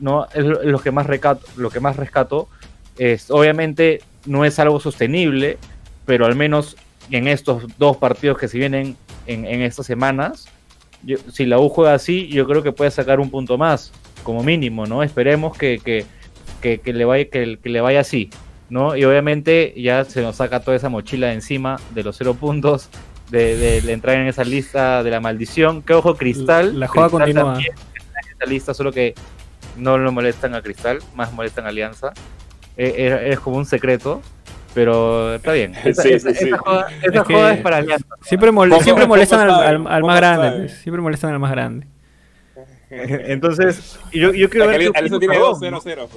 ¿no? 0.00 0.26
Es 0.32 0.46
lo, 0.46 0.78
que 0.78 0.92
más 0.92 1.06
recato, 1.06 1.44
lo 1.58 1.68
que 1.68 1.80
más 1.80 1.96
rescato. 1.96 2.48
Es, 2.98 3.30
obviamente 3.30 4.02
no 4.26 4.44
es 4.44 4.58
algo 4.58 4.80
sostenible, 4.80 5.56
pero 6.04 6.26
al 6.26 6.34
menos 6.34 6.76
en 7.10 7.28
estos 7.28 7.64
dos 7.78 7.96
partidos 7.96 8.36
que 8.38 8.48
se 8.48 8.58
vienen 8.58 8.96
en, 9.26 9.44
en 9.46 9.62
estas 9.62 9.86
semanas, 9.86 10.46
yo- 11.02 11.18
si 11.32 11.46
la 11.46 11.58
U 11.58 11.68
juega 11.68 11.94
así, 11.94 12.28
yo 12.28 12.46
creo 12.46 12.62
que 12.62 12.72
puede 12.72 12.90
sacar 12.90 13.20
un 13.20 13.30
punto 13.30 13.56
más, 13.56 13.92
como 14.24 14.42
mínimo, 14.42 14.84
¿no? 14.86 15.02
Esperemos 15.02 15.56
que, 15.56 15.78
que, 15.82 16.04
que, 16.60 16.78
que 16.80 16.92
le, 16.92 17.04
vaya, 17.04 17.26
que, 17.30 17.58
le 17.62 17.80
vaya 17.80 18.00
así, 18.00 18.30
¿no? 18.68 18.96
Y 18.96 19.04
obviamente 19.04 19.72
ya 19.76 20.04
se 20.04 20.20
nos 20.22 20.36
saca 20.36 20.60
toda 20.60 20.76
esa 20.76 20.88
mochila 20.88 21.28
de 21.28 21.34
encima 21.34 21.78
de 21.94 22.02
los 22.02 22.16
cero 22.16 22.34
puntos, 22.34 22.88
de, 23.30 23.56
de- 23.56 23.80
de 23.82 23.92
entrar 23.92 24.16
en 24.16 24.26
esa 24.26 24.42
lista 24.44 25.02
de 25.02 25.10
la 25.10 25.20
maldición. 25.20 25.82
Que 25.82 25.94
ojo, 25.94 26.16
Cristal. 26.16 26.78
La 26.80 26.88
Cristal 26.88 27.10
continúa. 27.10 27.52
también 27.54 27.72
está 27.94 28.20
en 28.26 28.36
esa 28.36 28.46
lista, 28.50 28.74
solo 28.74 28.90
que 28.92 29.14
no 29.76 29.96
lo 29.98 30.10
molestan 30.12 30.54
a 30.54 30.62
Cristal, 30.62 30.98
más 31.14 31.32
molestan 31.32 31.64
a 31.66 31.68
Alianza. 31.68 32.12
Eh, 32.78 32.94
eh, 32.96 33.28
es 33.32 33.40
como 33.40 33.56
un 33.58 33.66
secreto, 33.66 34.22
pero 34.72 35.34
está 35.34 35.52
bien. 35.52 35.74
Esa, 35.84 36.02
Sí, 36.02 36.10
esa- 36.12 36.30
sí, 36.30 36.36
sí. 36.38 36.44
esa 36.48 36.58
joda, 36.58 36.86
esa 37.02 37.20
Es 37.20 37.26
que- 37.26 37.34
joda 37.34 37.52
es 37.54 37.60
para 37.60 37.76
Alianza. 37.78 38.06
Siempre, 38.22 38.50
mol- 38.52 38.68
molestan 39.08 39.50
al, 39.50 39.78
más 40.04 40.16
grande. 40.16 40.46
sabe. 40.48 40.58
pues, 40.60 40.72
Siempre 40.78 41.02
molestan 41.02 41.32
al 41.32 41.38
más 41.40 41.50
grande. 41.50 41.86
Entonces, 42.90 43.98
yo, 44.12 44.32
yo 44.32 44.48
quiero 44.48 44.66
ver 44.66 44.78
qué 44.80 44.88
opina 44.88 45.34
Sardón, 45.34 45.60
2-0-0. 45.60 46.08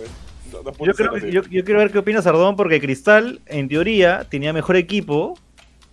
Do- 0.51 0.63
dos 0.63 0.65
Yo, 0.65 0.71
puntos 0.73 0.97
creo, 0.97 1.11
cero, 1.13 1.25
sí. 1.25 1.31
yo, 1.31 1.41
yo 1.49 1.63
quiero 1.63 1.79
ver 1.79 1.91
qué 1.91 1.97
opina 1.99 2.21
Sardón 2.21 2.55
porque 2.55 2.79
Cristal, 2.79 3.41
en 3.47 3.67
teoría, 3.67 4.25
tenía 4.29 4.53
mejor 4.53 4.75
equipo, 4.75 5.37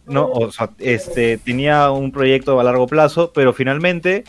no, 0.06 0.26
o 0.26 0.50
sea, 0.52 0.70
este, 0.78 1.38
tenía 1.38 1.90
un 1.90 2.12
proyecto 2.12 2.58
a 2.58 2.64
largo 2.64 2.87
plazo, 2.87 3.32
pero 3.34 3.52
finalmente 3.52 4.25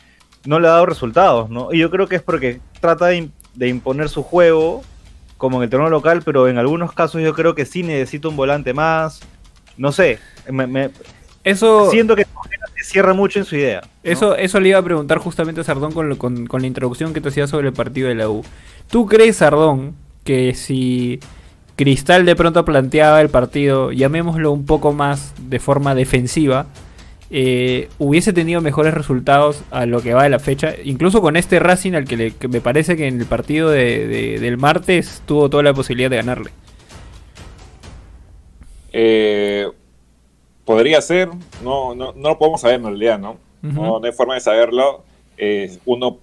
no 0.45 0.59
le 0.59 0.67
ha 0.67 0.71
dado 0.71 0.85
resultados, 0.85 1.49
¿no? 1.49 1.73
Y 1.73 1.79
yo 1.79 1.89
creo 1.89 2.07
que 2.07 2.15
es 2.17 2.21
porque 2.21 2.59
trata 2.79 3.07
de 3.07 3.67
imponer 3.67 4.09
su 4.09 4.23
juego, 4.23 4.83
como 5.39 5.57
en 5.57 5.63
el 5.63 5.69
torneo 5.71 5.89
local, 5.89 6.21
pero 6.23 6.47
en 6.47 6.59
algunos 6.59 6.93
casos 6.93 7.23
yo 7.23 7.33
creo 7.33 7.55
que 7.55 7.65
sí 7.65 7.81
necesita 7.81 8.27
un 8.27 8.35
volante 8.35 8.75
más, 8.75 9.21
no 9.77 9.91
sé, 9.91 10.19
me, 10.51 10.67
me- 10.67 10.91
Eso, 11.43 11.89
siento 11.89 12.15
que 12.15 12.25
se 12.77 12.83
cierra 12.83 13.13
mucho 13.15 13.39
en 13.39 13.45
su 13.45 13.55
idea. 13.55 13.81
¿no? 13.81 13.87
eso, 14.03 14.35
eso 14.35 14.59
le 14.59 14.69
iba 14.69 14.77
a 14.79 14.83
preguntar 14.83 15.17
justamente 15.17 15.61
a 15.61 15.63
Sardón 15.63 15.93
con, 15.93 16.15
con, 16.17 16.45
con 16.45 16.61
la 16.61 16.67
introducción 16.67 17.13
que 17.13 17.21
te 17.21 17.29
hacía 17.29 17.47
sobre 17.47 17.69
el 17.69 17.73
partido 17.73 18.09
de 18.09 18.15
la 18.15 18.29
U. 18.29 18.43
¿Tú 18.91 19.07
crees, 19.07 19.37
Sardón, 19.37 19.95
que 20.23 20.53
si 20.53 21.19
Cristal 21.77 22.25
de 22.25 22.35
pronto 22.35 22.65
planteaba 22.65 23.21
el 23.21 23.29
partido, 23.29 23.91
llamémoslo 23.93 24.51
un 24.51 24.65
poco 24.65 24.91
más 24.93 25.33
de 25.39 25.59
forma 25.59 25.95
defensiva, 25.95 26.67
eh, 27.31 27.89
hubiese 27.99 28.33
tenido 28.33 28.59
mejores 28.61 28.93
resultados 28.93 29.63
a 29.71 29.85
lo 29.85 30.01
que 30.01 30.13
va 30.13 30.23
de 30.23 30.29
la 30.29 30.39
fecha? 30.39 30.73
Incluso 30.83 31.21
con 31.21 31.35
este 31.37 31.59
Racing, 31.59 31.93
al 31.93 32.05
que, 32.05 32.17
le- 32.17 32.31
que 32.35 32.47
me 32.47 32.61
parece 32.61 32.95
que 32.97 33.07
en 33.07 33.19
el 33.19 33.25
partido 33.27 33.69
de- 33.69 34.07
de- 34.07 34.39
del 34.39 34.57
martes 34.57 35.21
tuvo 35.25 35.49
toda 35.49 35.61
la 35.63 35.73
posibilidad 35.73 36.09
de 36.09 36.15
ganarle. 36.17 36.51
Eh, 38.91 39.67
podría 40.65 41.01
ser, 41.01 41.29
no, 41.63 41.93
no, 41.95 42.13
no 42.13 42.29
lo 42.29 42.37
podemos 42.37 42.61
saber 42.61 42.77
en 42.77 42.85
realidad, 42.85 43.19
¿no? 43.19 43.31
Ujú. 43.61 43.73
no, 43.73 43.99
no 43.99 44.05
hay 44.05 44.11
forma 44.13 44.35
de 44.35 44.41
saberlo. 44.41 45.03
Eh, 45.37 45.77
uno 45.85 46.17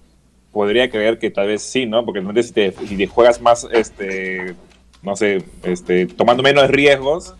podría 0.51 0.89
creer 0.89 1.19
que 1.19 1.29
tal 1.31 1.47
vez 1.47 1.61
sí, 1.61 1.85
¿no? 1.85 2.03
Porque 2.05 2.21
si 2.43 2.51
te, 2.51 2.71
si 2.71 2.97
te 2.97 3.07
juegas 3.07 3.41
más 3.41 3.67
este, 3.71 4.55
no 5.01 5.15
sé, 5.15 5.43
este, 5.63 6.07
tomando 6.07 6.43
menos 6.43 6.67
riesgos. 6.69 7.35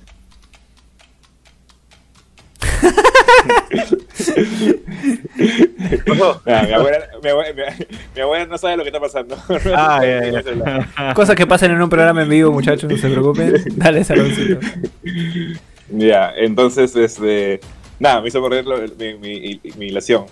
Nah, 6.45 6.63
mi, 6.67 6.73
abuela, 6.73 7.07
mi 7.23 7.29
abuela- 7.29 7.53
mi- 7.53 7.85
mi 8.15 8.21
abuela 8.21 8.45
no 8.45 8.57
sabe 8.57 8.77
lo 8.77 8.83
que 8.83 8.89
está 8.89 8.99
pasando. 8.99 9.37
Ah, 9.75 10.01
ya, 10.03 10.41
ya. 10.41 11.13
Cosas 11.15 11.35
que 11.35 11.45
pasan 11.47 11.71
en 11.71 11.81
un 11.81 11.89
programa 11.89 12.23
en 12.23 12.29
vivo, 12.29 12.51
muchachos, 12.51 12.89
no 12.89 12.97
se 12.97 13.09
preocupen. 13.09 13.53
Dale, 13.75 14.03
Saloncito. 14.03 14.59
Ya, 15.89 16.33
entonces, 16.35 16.95
este, 16.95 17.59
nada, 17.99 18.21
me 18.21 18.27
hizo 18.27 18.41
perder 18.43 18.65
lo- 18.65 18.77
mi, 18.97 19.13
mi, 19.15 19.59
mi 19.77 19.87
ilación. 19.87 20.25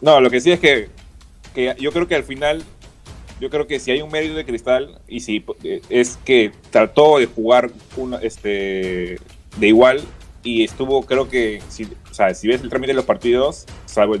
No, 0.00 0.20
lo 0.20 0.30
que 0.30 0.40
sí 0.40 0.52
es 0.52 0.60
que, 0.60 0.88
que 1.54 1.74
yo 1.78 1.92
creo 1.92 2.06
que 2.06 2.14
al 2.14 2.24
final, 2.24 2.62
yo 3.40 3.50
creo 3.50 3.66
que 3.66 3.80
si 3.80 3.90
hay 3.90 4.02
un 4.02 4.10
mérito 4.10 4.34
de 4.34 4.44
Cristal, 4.44 4.98
y 5.08 5.20
si 5.20 5.44
eh, 5.64 5.80
es 5.88 6.18
que 6.24 6.52
trató 6.70 7.18
de 7.18 7.26
jugar 7.26 7.70
una, 7.96 8.18
este, 8.18 9.18
de 9.56 9.66
igual, 9.66 10.00
y 10.42 10.64
estuvo, 10.64 11.02
creo 11.02 11.28
que, 11.28 11.60
si, 11.68 11.84
o 11.84 12.14
sea, 12.14 12.32
si 12.34 12.48
ves 12.48 12.62
el 12.62 12.68
trámite 12.68 12.92
de 12.92 12.96
los 12.96 13.04
partidos, 13.04 13.66
salvo 13.86 14.14
el 14.14 14.20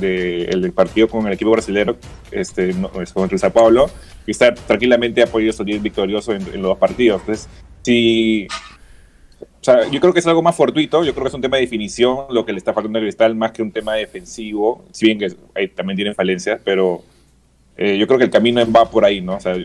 de, 0.00 0.44
el 0.44 0.72
partido 0.72 1.08
con 1.08 1.26
el 1.26 1.32
equipo 1.32 1.50
brasileño, 1.50 1.96
este, 2.30 2.72
contra 2.72 3.34
el 3.34 3.38
Sao 3.38 3.52
Paulo, 3.52 3.90
Cristal 4.24 4.54
tranquilamente 4.66 5.22
ha 5.22 5.26
podido 5.26 5.52
salir 5.52 5.80
victorioso 5.80 6.32
en, 6.32 6.44
los 6.44 6.62
dos 6.62 6.78
partidos. 6.78 7.20
Entonces, 7.20 7.48
si 7.82 8.48
o 9.40 9.64
sea, 9.64 9.88
yo 9.88 9.98
creo 9.98 10.12
que 10.12 10.18
es 10.18 10.26
algo 10.26 10.42
más 10.42 10.56
fortuito, 10.56 11.04
yo 11.04 11.12
creo 11.14 11.24
que 11.24 11.28
es 11.28 11.34
un 11.34 11.40
tema 11.40 11.56
de 11.56 11.62
definición 11.62 12.26
lo 12.30 12.44
que 12.44 12.52
le 12.52 12.58
está 12.58 12.74
faltando 12.74 12.98
a 12.98 13.02
Cristal 13.02 13.34
más 13.34 13.52
que 13.52 13.62
un 13.62 13.72
tema 13.72 13.94
defensivo, 13.94 14.84
si 14.92 15.06
bien 15.06 15.18
que 15.18 15.68
también 15.68 15.96
tienen 15.96 16.14
falencias, 16.14 16.60
pero 16.62 17.02
eh, 17.76 17.96
yo 17.96 18.06
creo 18.06 18.18
que 18.18 18.24
el 18.24 18.30
camino 18.30 18.60
va 18.70 18.90
por 18.90 19.04
ahí, 19.04 19.20
¿no? 19.20 19.36
O 19.36 19.40
sea, 19.40 19.56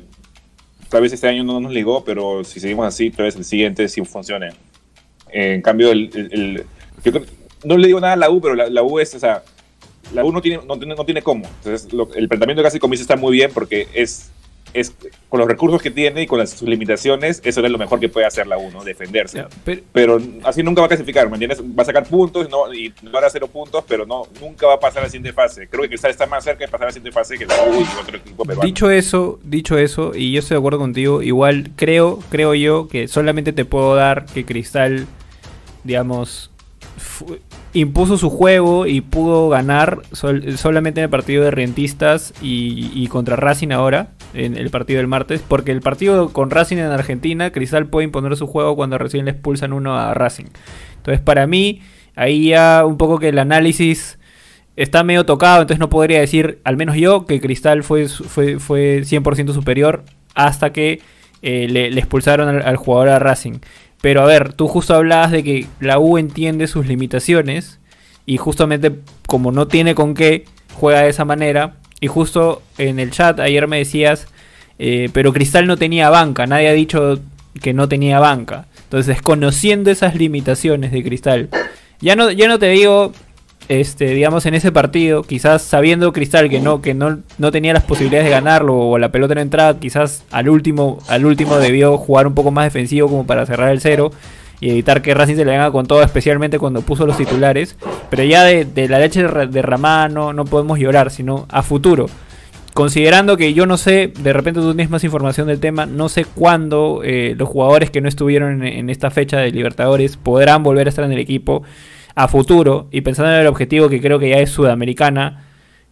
tal 0.90 1.02
vez 1.02 1.14
este 1.14 1.28
año 1.28 1.44
no 1.44 1.60
nos 1.60 1.72
ligó, 1.72 2.04
pero 2.04 2.44
si 2.44 2.60
seguimos 2.60 2.88
así, 2.88 3.12
tal 3.12 3.26
vez 3.26 3.36
el 3.36 3.46
siguiente 3.46 3.88
sí 3.90 4.04
funcione. 4.06 4.52
Eh, 5.32 5.54
en 5.56 5.62
cambio, 5.62 5.92
el, 5.92 6.10
el- 6.14 6.34
el- 6.34 6.64
yo 7.04 7.12
creo- 7.12 7.26
no 7.64 7.78
le 7.78 7.88
digo 7.88 8.00
nada 8.00 8.14
a 8.14 8.18
la 8.18 8.30
U, 8.30 8.40
pero 8.42 8.56
la, 8.56 8.70
la 8.70 8.84
U 8.84 9.00
es, 9.00 9.14
o 9.16 9.20
sea, 9.20 9.44
la 10.14 10.24
U 10.24 10.32
no 10.32 10.42
tiene, 10.42 10.62
no 10.66 10.78
tiene, 10.78 10.96
no 10.96 11.06
tiene 11.06 11.22
cómo. 11.22 11.46
Entonces, 11.64 11.92
lo- 11.94 12.14
el 12.16 12.28
planteamiento 12.28 12.62
que 12.64 12.68
hace 12.68 12.80
Comiso 12.80 13.02
está 13.04 13.16
muy 13.16 13.34
bien 13.34 13.52
porque 13.54 13.88
es, 13.94 14.32
es 14.72 14.94
con 15.30 15.40
los 15.40 15.48
recursos 15.50 15.82
que 15.82 15.90
tiene 15.90 16.22
y 16.22 16.28
con 16.28 16.38
las, 16.38 16.52
sus 16.52 16.70
limitaciones, 16.70 17.42
eso 17.44 17.66
es 17.66 17.72
lo 17.72 17.78
mejor 17.80 18.00
que 18.00 18.08
puede 18.08 18.28
hacer 18.28 18.46
la 18.46 18.58
U, 18.60 18.70
¿no? 18.72 18.84
Defenderse 18.84 19.38
Ya, 19.40 19.48
pero- 19.66 19.82
pero 19.92 20.22
así 20.44 20.62
nunca 20.62 20.82
va 20.82 20.86
a 20.86 20.88
clasificar, 20.90 21.28
¿me 21.28 21.36
entiendes? 21.38 21.60
Va 21.62 21.82
a 21.82 21.86
sacar 21.86 22.04
puntos 22.08 22.48
no, 22.52 22.72
y 22.72 22.94
no 23.02 23.18
hará 23.18 23.30
cero 23.32 23.48
puntos, 23.48 23.84
pero 23.88 24.06
no, 24.06 24.28
nunca 24.40 24.68
va 24.68 24.76
a 24.76 24.80
pasar 24.80 25.00
a 25.02 25.06
la 25.06 25.10
siguiente 25.10 25.34
fase. 25.34 25.68
Creo 25.68 25.82
que 25.84 25.90
Cristal 25.90 26.12
está 26.12 26.28
más 26.28 26.44
cerca 26.44 26.66
de 26.66 26.72
pasar 26.72 26.86
a 26.86 26.90
la 26.90 26.94
siguiente 26.94 27.12
fase 27.12 27.36
que 27.38 27.48
la 27.48 27.56
U 27.64 27.82
y 27.82 28.00
otro 28.02 28.18
equipo 28.18 28.46
peruano. 28.46 28.66
Dicho 28.68 28.92
eso, 28.92 29.40
dicho 29.44 29.76
eso, 29.78 30.12
y 30.16 30.32
yo 30.34 30.40
estoy 30.40 30.54
de 30.56 30.60
acuerdo 30.60 30.78
contigo, 30.78 31.24
igual 31.24 31.72
creo, 31.76 32.20
creo 32.30 32.54
yo 32.54 32.88
que 32.88 33.08
solamente 33.08 33.54
te 33.54 33.66
puedo 33.66 33.96
dar 33.96 34.26
que 34.28 34.46
Cristal, 34.46 35.08
digamos, 35.90 36.52
impuso 37.74 38.18
su 38.18 38.30
juego 38.30 38.86
y 38.88 39.02
pudo 39.02 39.50
ganar 39.50 40.02
sol- 40.12 40.58
solamente 40.58 41.02
en 41.02 41.06
el 41.06 41.10
partido 41.10 41.44
de 41.44 41.52
Rentistas 41.52 42.34
y, 42.42 43.06
contra 43.08 43.36
Racing 43.36 43.72
ahora, 43.72 44.10
en 44.34 44.56
el 44.56 44.70
partido 44.70 44.98
del 44.98 45.08
martes, 45.08 45.42
porque 45.48 45.72
el 45.72 45.82
partido 45.82 46.30
con 46.30 46.50
Racing 46.52 46.78
en 46.78 46.86
Argentina, 46.92 47.52
Cristal 47.52 47.88
puede 47.88 48.06
imponer 48.06 48.36
su 48.38 48.48
juego 48.48 48.76
cuando 48.76 48.98
recién 48.98 49.26
le 49.26 49.32
expulsan 49.32 49.74
uno 49.74 49.98
a 49.98 50.14
Racing. 50.14 50.46
Entonces, 50.98 51.22
para 51.22 51.48
mí, 51.48 51.82
ahí 52.16 52.50
ya 52.50 52.84
un 52.86 52.98
poco 52.98 53.20
que 53.20 53.30
el 53.30 53.40
análisis 53.40 54.18
está 54.76 55.04
medio 55.04 55.26
tocado, 55.26 55.62
entonces 55.62 55.80
no 55.80 55.90
podría 55.90 56.20
decir, 56.20 56.60
al 56.64 56.78
menos 56.78 56.96
yo, 56.96 57.26
que 57.26 57.42
Cristal 57.42 57.84
fue, 57.84 58.08
fue, 58.08 58.60
fue 58.60 59.02
100% 59.04 59.54
superior 59.54 60.04
hasta 60.36 60.72
que 60.72 61.02
eh, 61.42 61.68
le, 61.70 61.90
le 61.92 62.00
expulsaron 62.00 62.48
al, 62.48 62.62
al 62.62 62.76
jugador 62.78 63.10
a 63.10 63.20
Racing. 63.20 63.60
Pero 64.02 64.22
a 64.22 64.26
ver, 64.26 64.54
tú 64.54 64.68
justo 64.68 64.96
hablabas 64.96 65.32
de 65.32 65.44
que 65.44 65.68
la 65.80 66.00
U 66.00 66.18
entiende 66.18 66.68
sus 66.68 66.88
limitaciones 66.88 67.80
y 68.26 68.38
justamente 68.38 69.00
como 69.28 69.52
no 69.52 69.68
tiene 69.68 69.96
con 69.96 70.14
qué, 70.14 70.46
juega 70.74 71.02
de 71.02 71.10
esa 71.10 71.26
manera. 71.26 71.76
Y 72.00 72.08
justo 72.08 72.62
en 72.78 73.00
el 73.00 73.12
chat 73.12 73.40
ayer 73.40 73.68
me 73.68 73.80
decías, 73.80 74.28
eh, 74.78 75.10
pero 75.14 75.34
Cristal 75.34 75.68
no 75.68 75.78
tenía 75.78 76.10
banca, 76.10 76.48
nadie 76.48 76.70
ha 76.70 76.74
dicho 76.74 77.20
que 77.62 77.74
no 77.74 77.90
tenía 77.90 78.20
banca. 78.20 78.68
Entonces, 78.84 79.22
conociendo 79.22 79.92
esas 79.92 80.16
limitaciones 80.16 80.92
de 80.92 81.04
Cristal, 81.04 81.50
ya 82.00 82.16
no, 82.16 82.32
ya 82.32 82.48
no 82.48 82.58
te 82.58 82.70
digo, 82.70 83.12
este, 83.70 84.08
digamos, 84.08 84.46
en 84.46 84.56
ese 84.56 84.72
partido, 84.72 85.24
quizás 85.24 85.62
sabiendo 85.62 86.12
Cristal 86.12 86.50
que 86.50 86.60
no, 86.60 86.82
que 86.82 86.94
no, 86.94 87.20
no 87.38 87.52
tenía 87.52 87.72
las 87.72 87.84
posibilidades 87.84 88.26
de 88.26 88.32
ganarlo 88.32 88.76
o 88.78 88.98
la 88.98 89.12
pelota 89.12 89.36
no 89.36 89.42
entraba, 89.42 89.80
quizás 89.80 90.24
al 90.32 90.50
último, 90.50 91.00
al 91.08 91.26
último 91.26 91.58
debió 91.58 91.98
jugar 91.98 92.28
un 92.28 92.34
poco 92.34 92.52
más 92.52 92.66
defensivo 92.66 93.08
como 93.08 93.26
para 93.28 93.46
cerrar 93.46 93.70
el 93.70 93.80
cero 93.80 94.12
y 94.60 94.72
evitar 94.72 95.02
que 95.02 95.14
Racing 95.14 95.36
se 95.36 95.46
le 95.46 95.52
venga 95.52 95.72
con 95.72 95.86
todo, 95.86 96.04
especialmente 96.04 96.60
cuando 96.60 96.82
puso 96.82 97.06
los 97.06 97.16
titulares. 97.16 97.78
Pero 98.10 98.24
ya 98.24 98.44
de, 98.44 98.88
la 98.90 99.00
leche 99.00 99.24
derra- 99.26 99.48
derramada 99.48 100.10
no, 100.10 100.34
no 100.34 100.44
podemos 100.46 100.80
llorar, 100.80 101.12
sino 101.12 101.46
a 101.48 101.64
futuro. 101.64 102.08
Considerando 102.74 103.38
que 103.38 103.54
yo 103.54 103.66
no 103.66 103.78
sé, 103.78 104.12
de 104.20 104.34
repente 104.34 104.62
tú 104.62 104.74
tienes 104.74 104.90
más 104.90 105.04
información 105.04 105.48
del 105.48 105.60
tema, 105.60 105.86
no 105.86 106.10
sé 106.10 106.26
cuándo 106.26 107.02
eh, 107.04 107.36
los 107.38 107.48
jugadores 107.48 107.90
que 107.90 108.02
no 108.02 108.08
estuvieron 108.10 108.64
en 108.64 108.90
esta 108.90 109.12
fecha 109.12 109.38
de 109.38 109.52
Libertadores 109.52 110.18
podrán 110.18 110.64
volver 110.64 110.88
a 110.88 110.90
estar 110.90 111.06
en 111.06 111.12
el 111.12 111.20
equipo 111.20 111.64
a 112.16 112.28
futuro 112.28 112.88
y 112.92 113.02
pensando 113.02 113.32
en 113.34 113.42
el 113.42 113.48
objetivo 113.48 113.90
que 113.90 114.02
creo 114.02 114.20
que 114.20 114.30
ya 114.30 114.38
es 114.38 114.50
Sudamericana, 114.50 115.46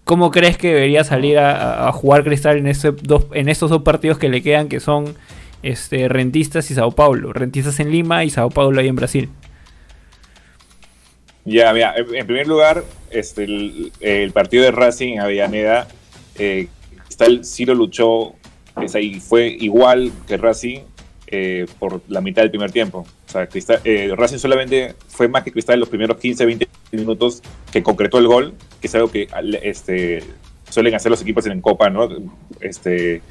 ¿cómo 0.04 0.32
crees 0.32 0.58
que 0.58 0.74
debería 0.74 1.04
salir 1.04 1.40
a, 1.40 1.92
jugar 1.92 2.24
Cristal 2.24 2.58
en, 2.58 2.68
ese 2.68 2.92
dos, 2.92 3.28
en 3.34 3.50
estos 3.50 3.70
dos 3.70 3.84
partidos 3.84 4.18
que 4.18 4.30
le 4.30 4.42
quedan 4.42 4.70
que 4.70 4.80
son 4.80 5.16
este, 5.64 6.08
Rentistas 6.08 6.70
y 6.72 6.76
Sao 6.76 6.92
Paulo? 6.92 7.34
Rentistas 7.34 7.80
en 7.80 7.92
Lima 7.92 8.24
y 8.24 8.30
Sao 8.30 8.50
Paulo 8.50 8.80
ahí 8.80 8.88
en 8.88 8.96
Brasil. 8.96 9.30
Ya, 11.46 11.72
mira, 11.72 11.96
en 11.98 12.28
primer 12.28 12.46
lugar, 12.46 12.84
este, 13.10 13.46
el, 14.02 14.32
partido 14.34 14.64
de 14.64 14.72
Racing 14.72 15.14
en 15.14 15.20
Avellaneda, 15.22 15.88
eh, 16.38 16.68
Cristal 17.06 17.46
sí 17.46 17.66
lo 17.66 17.74
luchó, 17.74 18.34
es 18.82 18.96
fue 19.24 19.48
igual 19.48 20.12
que 20.28 20.36
Racing 20.36 20.82
eh, 21.28 21.66
por 21.80 22.02
la 22.10 22.22
mitad 22.22 22.42
del 22.42 22.52
primer 22.52 22.72
tiempo. 22.72 23.06
O 23.28 23.32
sea, 23.32 23.48
Cristal- 23.50 23.82
eh, 23.84 24.14
Racing 24.16 24.38
solamente 24.38 24.96
fue 25.10 25.28
más 25.28 25.44
que 25.44 25.52
Cristal 25.52 25.74
en 25.76 25.80
los 25.82 25.90
primeros 25.90 26.18
15, 26.18 26.46
20 26.46 26.68
minutos 26.94 27.42
que 27.72 27.84
concretó 27.84 28.20
el 28.20 28.28
gol, 28.28 28.54
que 28.80 28.88
es 28.88 28.96
algo 28.96 29.12
que 29.12 29.28
este, 29.64 30.24
suelen 30.70 30.96
hacer 30.96 31.10
los 31.12 31.22
equipos 31.22 31.46
en 31.46 31.60
Copa, 31.62 31.90
¿no? 31.90 32.08
Este, 32.62 33.22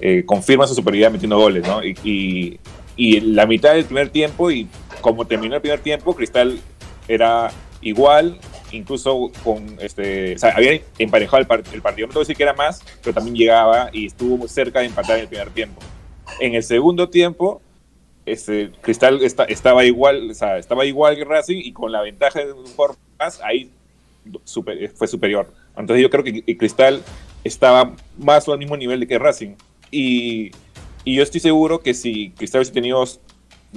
eh, 0.00 0.24
su 0.66 0.74
superioridad 0.74 1.10
metiendo 1.10 1.38
goles, 1.38 1.66
¿no? 1.66 1.82
Y, 1.82 2.60
y, 2.96 3.20
la 3.20 3.46
mitad 3.46 3.74
del 3.74 3.84
primer 3.84 4.10
tiempo, 4.10 4.50
y 4.50 4.68
como 5.00 5.26
terminó 5.26 5.54
el 5.54 5.60
primer 5.62 5.80
tiempo, 5.80 6.14
Cristal 6.14 6.58
era 7.06 7.50
igual, 7.80 8.38
incluso 8.70 9.30
con 9.42 9.78
este, 9.80 10.36
había 10.54 10.80
emparejado 10.98 11.38
el, 11.38 11.46
par- 11.46 11.62
el 11.72 11.80
partido. 11.80 12.06
No 12.06 12.12
te 12.12 12.18
voy 12.18 12.22
a 12.22 12.24
decir 12.24 12.36
que 12.36 12.42
era 12.42 12.52
más, 12.52 12.82
pero 13.02 13.14
también 13.14 13.34
llegaba 13.36 13.88
y 13.92 14.06
estuvo 14.06 14.46
cerca 14.46 14.80
de 14.80 14.86
empatar 14.86 15.16
en 15.16 15.22
el 15.22 15.28
primer 15.28 15.50
tiempo. 15.50 15.80
En 16.40 16.54
el 16.54 16.62
segundo 16.62 17.08
tiempo, 17.08 17.62
este, 18.32 18.70
Cristal 18.80 19.22
esta- 19.22 19.44
estaba 19.44 19.84
igual, 19.84 20.30
estaba 20.30 20.84
igual 20.84 21.16
que 21.16 21.24
Racing 21.24 21.58
y 21.64 21.72
con 21.72 21.92
la 21.92 22.02
ventaja 22.02 22.44
de 22.44 22.52
un 22.52 22.66
jugador 22.66 22.96
más, 23.18 23.40
ahí 23.42 23.70
fue 24.94 25.08
superior. 25.08 25.52
Entonces 25.76 26.02
yo 26.02 26.10
creo 26.10 26.24
que 26.24 26.56
Cristal 26.56 27.02
estaba 27.44 27.94
más 28.18 28.48
o 28.48 28.52
al 28.52 28.58
mismo 28.58 28.76
nivel 28.76 29.00
de 29.00 29.06
que 29.06 29.18
Racing. 29.18 29.54
Y, 29.90 30.50
yo 31.04 31.22
estoy 31.22 31.40
seguro 31.40 31.80
que 31.80 31.94
si 31.94 32.30
Cristal 32.32 32.60
hubiese 32.60 32.72
tenido, 32.72 33.00
o 33.00 33.06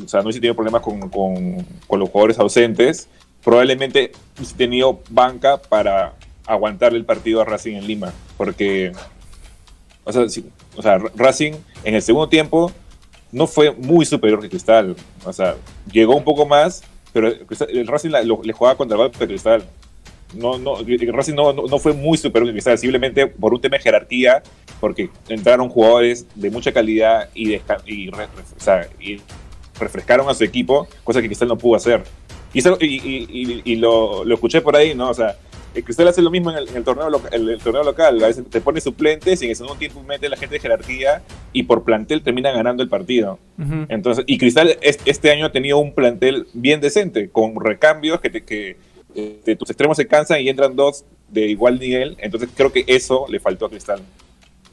sea, 0.07 0.21
no 0.21 0.55
problemas 0.55 0.81
con, 0.81 0.99
los 0.99 2.09
jugadores 2.09 2.39
ausentes, 2.39 3.07
probablemente 3.43 4.11
hubiese 4.37 4.55
tenido 4.55 4.99
banca 5.09 5.61
para 5.61 6.13
aguantarle 6.45 6.97
el 6.97 7.05
partido 7.05 7.41
a 7.41 7.45
Racing 7.45 7.75
en 7.75 7.87
Lima. 7.87 8.11
Porque, 8.35 8.91
o 10.03 10.11
sea, 10.81 10.97
Racing 11.15 11.53
en 11.85 11.95
el 11.95 12.01
segundo 12.01 12.27
tiempo 12.27 12.73
no 13.31 13.47
fue 13.47 13.71
muy 13.71 14.05
superior 14.05 14.41
que 14.41 14.49
Cristal. 14.49 14.95
O 15.25 15.33
sea, 15.33 15.55
llegó 15.91 16.15
un 16.15 16.23
poco 16.23 16.45
más, 16.45 16.83
pero 17.13 17.27
el 17.27 17.87
Racing 17.87 18.09
la- 18.09 18.21
le 18.21 18.53
jugaba 18.53 18.77
contra 18.77 18.95
el 18.95 19.03
golpe 19.03 19.19
de 19.19 19.27
Cristal. 19.27 19.63
No, 20.33 20.57
no, 20.57 20.79
el 20.79 21.13
Racing 21.13 21.33
no, 21.35 21.51
no, 21.53 21.79
fue 21.79 21.93
muy 21.93 22.17
superior 22.17 22.47
que 22.47 22.53
Cristal, 22.53 22.77
simplemente 22.77 23.27
por 23.27 23.53
un 23.53 23.59
tema 23.61 23.77
de 23.77 23.83
jerarquía, 23.83 24.41
porque 24.79 25.09
entraron 25.27 25.67
jugadores 25.69 26.25
de 26.35 26.49
mucha 26.49 26.71
calidad 26.71 27.29
y, 27.35 27.55
o 27.55 27.61
sea, 28.57 28.87
y 28.99 29.19
refrescaron 29.79 30.29
a 30.29 30.33
su 30.33 30.43
equipo, 30.43 30.87
cosa 31.03 31.21
que 31.21 31.27
Cristal 31.27 31.47
no 31.49 31.57
pudo 31.57 31.75
hacer. 31.75 32.03
Y- 32.53 33.61
y 33.65 33.75
lo, 33.77 34.23
lo 34.25 34.33
escuché 34.35 34.61
por 34.61 34.75
ahí, 34.75 34.93
¿no? 34.95 35.09
O 35.09 35.13
sea, 35.13 35.37
el 35.73 35.83
Cristal 35.83 36.07
hace 36.07 36.21
lo 36.21 36.29
mismo 36.31 36.51
en 36.51 36.57
el, 36.57 36.67
en 36.69 36.75
el 36.77 36.83
torneo, 36.83 37.09
loca- 37.09 37.29
el, 37.31 37.49
el 37.49 37.59
torneo 37.59 37.83
local. 37.83 38.23
A 38.23 38.27
veces 38.27 38.43
te 38.49 38.59
pone 38.61 38.81
suplentes 38.81 39.41
y 39.41 39.45
en 39.45 39.51
el 39.51 39.55
segundo 39.55 39.77
tiempo 39.77 40.03
mete 40.03 40.27
a 40.27 40.29
la 40.29 40.37
gente 40.37 40.55
de 40.55 40.59
jerarquía 40.59 41.21
y 41.53 41.63
por 41.63 41.83
plantel 41.83 42.21
termina 42.23 42.51
ganando 42.51 42.83
el 42.83 42.89
partido. 42.89 43.39
Entonces, 43.89 44.23
y 44.27 44.37
Cristal 44.37 44.77
es- 44.81 44.99
este 45.05 45.31
año 45.31 45.45
ha 45.45 45.51
tenido 45.51 45.77
un 45.77 45.93
plantel 45.93 46.47
bien 46.53 46.81
decente, 46.81 47.29
con 47.29 47.55
recambios 47.63 48.19
que, 48.21 48.29
te- 48.29 48.43
que 48.43 48.77
este, 49.15 49.55
tus 49.55 49.69
extremos 49.69 49.97
se 49.97 50.07
cansan 50.07 50.41
y 50.41 50.49
entran 50.49 50.75
dos 50.75 51.05
de 51.29 51.47
igual 51.47 51.79
nivel. 51.79 52.15
Entonces 52.19 52.49
creo 52.55 52.71
que 52.71 52.83
eso 52.87 53.25
le 53.29 53.39
faltó 53.39 53.65
a 53.65 53.69
Cristal. 53.69 54.01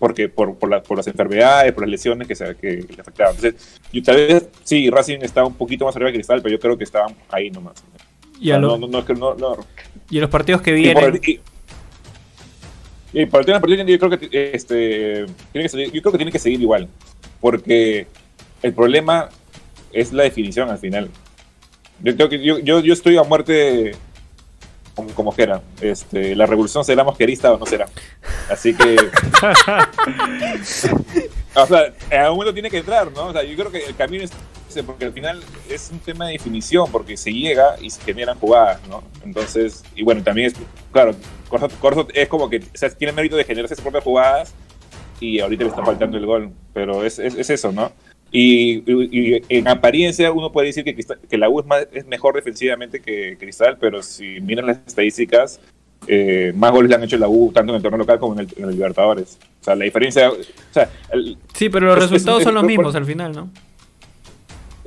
porque 0.00 0.28
por, 0.28 0.54
por, 0.56 0.70
la- 0.70 0.80
por 0.82 0.96
las 0.96 1.08
enfermedades, 1.08 1.72
por 1.72 1.82
las 1.82 1.90
lesiones 1.90 2.28
que, 2.28 2.36
se, 2.36 2.54
que 2.56 2.86
le 2.88 3.00
afectaban. 3.00 3.34
Entonces, 3.34 3.80
yo, 3.92 4.00
tal 4.04 4.14
vez 4.16 4.48
sí, 4.62 4.88
Racing 4.90 5.18
está 5.22 5.44
un 5.44 5.54
poquito 5.54 5.84
más 5.86 5.96
arriba 5.96 6.10
que 6.12 6.18
Cristal, 6.18 6.40
pero 6.40 6.54
yo 6.54 6.60
creo 6.60 6.78
que 6.78 6.84
estaban 6.84 7.16
ahí 7.30 7.50
nomás. 7.50 7.82
Y 8.40 8.52
a, 8.52 8.58
O 8.58 8.60
sea, 8.60 8.60
lo- 8.60 8.78
no, 8.78 8.86
no, 8.86 9.04
que 9.04 9.14
no, 9.14 9.34
no. 9.34 9.56
Y 10.10 10.18
a 10.18 10.20
los 10.22 10.30
partidos 10.30 10.62
que 10.62 10.78
Y 10.78 10.92
por 10.92 11.12
vienen. 11.12 11.20
y- 11.26 11.40
y 13.12 13.26
para 13.26 13.40
el 13.40 13.46
tema 13.46 13.58
del 13.58 13.62
partido, 13.62 13.84
yo 13.84 13.98
creo 13.98 14.18
que 14.18 14.50
este 14.54 15.26
tiene 15.52 15.64
que 15.64 15.68
seguir- 15.68 15.92
yo 15.92 16.02
creo 16.02 16.12
que 16.12 16.18
tiene 16.18 16.32
que 16.32 16.38
seguir 16.38 16.60
igual, 16.60 16.88
porque 17.40 18.06
el 18.62 18.72
problema 18.74 19.28
es 19.92 20.12
la 20.12 20.22
definición 20.24 20.68
al 20.70 20.78
final. 20.78 21.10
Yo 22.02 22.14
creo 22.16 22.28
que 22.28 22.42
yo, 22.44 22.58
yo, 22.58 22.80
yo 22.80 22.92
estoy 22.92 23.16
a 23.16 23.22
muerte 23.24 23.92
como, 24.94 25.08
como 25.14 25.32
Jera. 25.32 25.62
Este, 25.80 26.36
la 26.36 26.46
revolución 26.46 26.84
será 26.84 27.02
mosquerista 27.02 27.52
o 27.52 27.58
no 27.58 27.66
será. 27.66 27.86
Así 28.50 28.74
que 28.74 28.96
o 31.54 31.66
sea, 31.66 31.92
en 32.10 32.20
algún 32.20 32.36
momento 32.38 32.54
tiene 32.54 32.70
que 32.70 32.78
entrar, 32.78 33.10
¿no? 33.12 33.26
O 33.28 33.32
sea, 33.32 33.42
yo 33.42 33.56
creo 33.56 33.70
que 33.70 33.84
el 33.86 33.96
camino 33.96 34.24
es 34.24 34.30
porque 34.86 35.04
al 35.06 35.12
final 35.12 35.40
es 35.70 35.90
un 35.92 35.98
tema 35.98 36.26
de 36.26 36.32
definición, 36.32 36.90
porque 36.92 37.16
se 37.16 37.32
llega 37.32 37.76
y 37.80 37.90
se 37.90 38.00
generan 38.02 38.38
jugadas, 38.38 38.80
¿no? 38.88 39.02
Entonces, 39.24 39.82
y 39.96 40.02
bueno, 40.02 40.22
también 40.22 40.48
es, 40.48 40.54
claro, 40.92 41.14
Corso, 41.48 41.68
Corso 41.80 42.06
es 42.14 42.28
como 42.28 42.48
que, 42.50 42.58
o 42.58 42.62
sea, 42.74 42.90
tiene 42.90 43.12
mérito 43.12 43.36
de 43.36 43.44
generarse 43.44 43.74
sus 43.74 43.82
propias 43.82 44.04
jugadas 44.04 44.54
y 45.20 45.40
ahorita 45.40 45.64
le 45.64 45.70
está 45.70 45.84
faltando 45.84 46.16
el 46.18 46.26
gol, 46.26 46.50
pero 46.72 47.04
es, 47.04 47.18
es, 47.18 47.34
es 47.34 47.50
eso, 47.50 47.72
¿no? 47.72 47.90
Y, 48.30 48.82
y- 48.86 49.36
y 49.36 49.42
en 49.48 49.68
apariencia 49.68 50.30
uno 50.32 50.52
puede 50.52 50.66
decir 50.68 50.84
que, 50.84 50.94
Cristal- 50.94 51.18
que 51.28 51.38
la 51.38 51.48
U 51.48 51.60
es, 51.60 51.66
más- 51.66 51.88
es 51.92 52.06
mejor 52.06 52.34
defensivamente 52.34 53.00
que 53.00 53.36
Cristal, 53.38 53.78
pero 53.80 54.02
si 54.02 54.40
miran 54.42 54.66
las 54.66 54.78
estadísticas, 54.86 55.60
eh, 56.06 56.52
más 56.54 56.70
goles 56.70 56.90
le 56.90 56.94
han 56.96 57.02
hecho 57.02 57.16
la 57.18 57.26
U 57.28 57.50
tanto 57.52 57.72
en 57.72 57.76
el 57.76 57.82
torneo 57.82 57.98
local 57.98 58.18
como 58.18 58.34
en 58.34 58.40
el, 58.40 58.48
en 58.58 58.64
el 58.64 58.70
Libertadores. 58.72 59.38
O 59.60 59.64
sea, 59.64 59.74
la 59.74 59.84
diferencia, 59.86 60.30
o 60.30 60.36
sea, 60.70 60.88
el- 61.10 61.38
Sí, 61.54 61.68
pero 61.70 61.86
los 61.86 61.96
Es- 61.96 62.04
es- 62.04 62.10
resultados 62.10 62.40
es- 62.40 62.44
son 62.44 62.54
los 62.54 62.64
mismos 62.64 62.94
al 62.94 63.04
final, 63.06 63.32
¿no? 63.32 63.50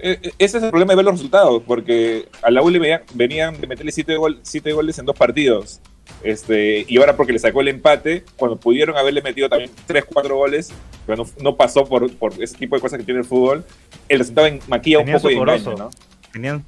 Eh, 0.04 0.20
eh, 0.22 0.32
Ese 0.40 0.58
es 0.58 0.64
el 0.64 0.70
problema 0.70 0.94
de 0.94 0.98
ver 0.98 1.06
los 1.06 1.14
resultados, 1.16 1.62
porque 1.66 2.28
a 2.42 2.50
la 2.52 2.62
U 2.62 2.70
le 2.70 2.80
veían- 2.80 3.02
venían 3.14 3.60
de 3.60 3.68
meterle 3.68 3.92
siete, 3.92 4.16
gol- 4.18 4.40
siete 4.44 4.72
goles 4.74 4.98
en 5.00 5.06
dos 5.06 5.16
partidos. 5.18 5.80
Este, 6.24 6.86
y 6.88 6.98
ahora 6.98 7.16
porque 7.16 7.32
le 7.34 7.40
sacó 7.40 7.62
el 7.62 7.70
empate, 7.70 8.24
cuando 8.36 8.58
pudieron 8.58 8.98
haberle 8.98 9.22
metido 9.22 9.48
también 9.50 9.72
3, 9.88 10.04
4 10.06 10.36
goles, 10.36 10.72
pero 11.06 11.24
no, 11.24 11.30
no 11.42 11.56
pasó 11.56 11.86
por, 11.86 12.12
por 12.18 12.34
ese 12.42 12.58
tipo 12.58 12.76
de 12.76 12.82
cosas 12.82 13.00
que 13.00 13.06
tiene 13.06 13.22
el 13.22 13.26
fútbol, 13.26 13.64
el 14.10 14.20
resultado 14.20 14.48
en- 14.48 14.60
maquilla 14.68 15.00
un 15.00 15.06
poco 15.12 15.30
engaña, 15.30 15.64
corozo. 15.64 15.76
¿no? 15.84 15.90
Tenían, 16.32 16.66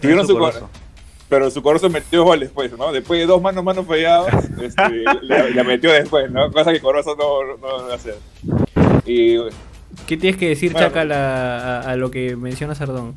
tuvieron 0.00 0.26
su 0.26 0.32
su 0.32 0.38
cor- 0.38 0.52
corozo. 0.52 0.70
Pero 1.28 1.50
su 1.50 1.62
Corozo 1.62 1.88
metió 1.88 2.22
goles, 2.22 2.50
pues, 2.54 2.70
¿no? 2.76 2.92
Después 2.92 3.18
de 3.18 3.26
dos 3.26 3.40
manos 3.40 3.64
manos 3.64 3.86
fallados, 3.86 4.28
este, 4.62 4.82
le, 5.22 5.50
le 5.52 5.64
metió 5.64 5.90
después, 5.90 6.30
¿no? 6.30 6.52
Cosa 6.52 6.70
que 6.72 6.80
Corozo 6.80 7.16
no, 7.16 7.56
no 7.56 7.86
va 7.86 7.92
a 7.92 7.96
hacer. 7.96 8.16
Y 9.06 9.38
¿Qué 10.06 10.16
tienes 10.16 10.38
que 10.38 10.48
decir, 10.48 10.72
Bueno. 10.72 10.88
Chacal, 10.88 11.12
a, 11.12 11.80
a- 11.80 11.90
a 11.92 11.96
lo 11.96 12.10
que 12.10 12.36
menciona 12.36 12.74
Sardón? 12.74 13.14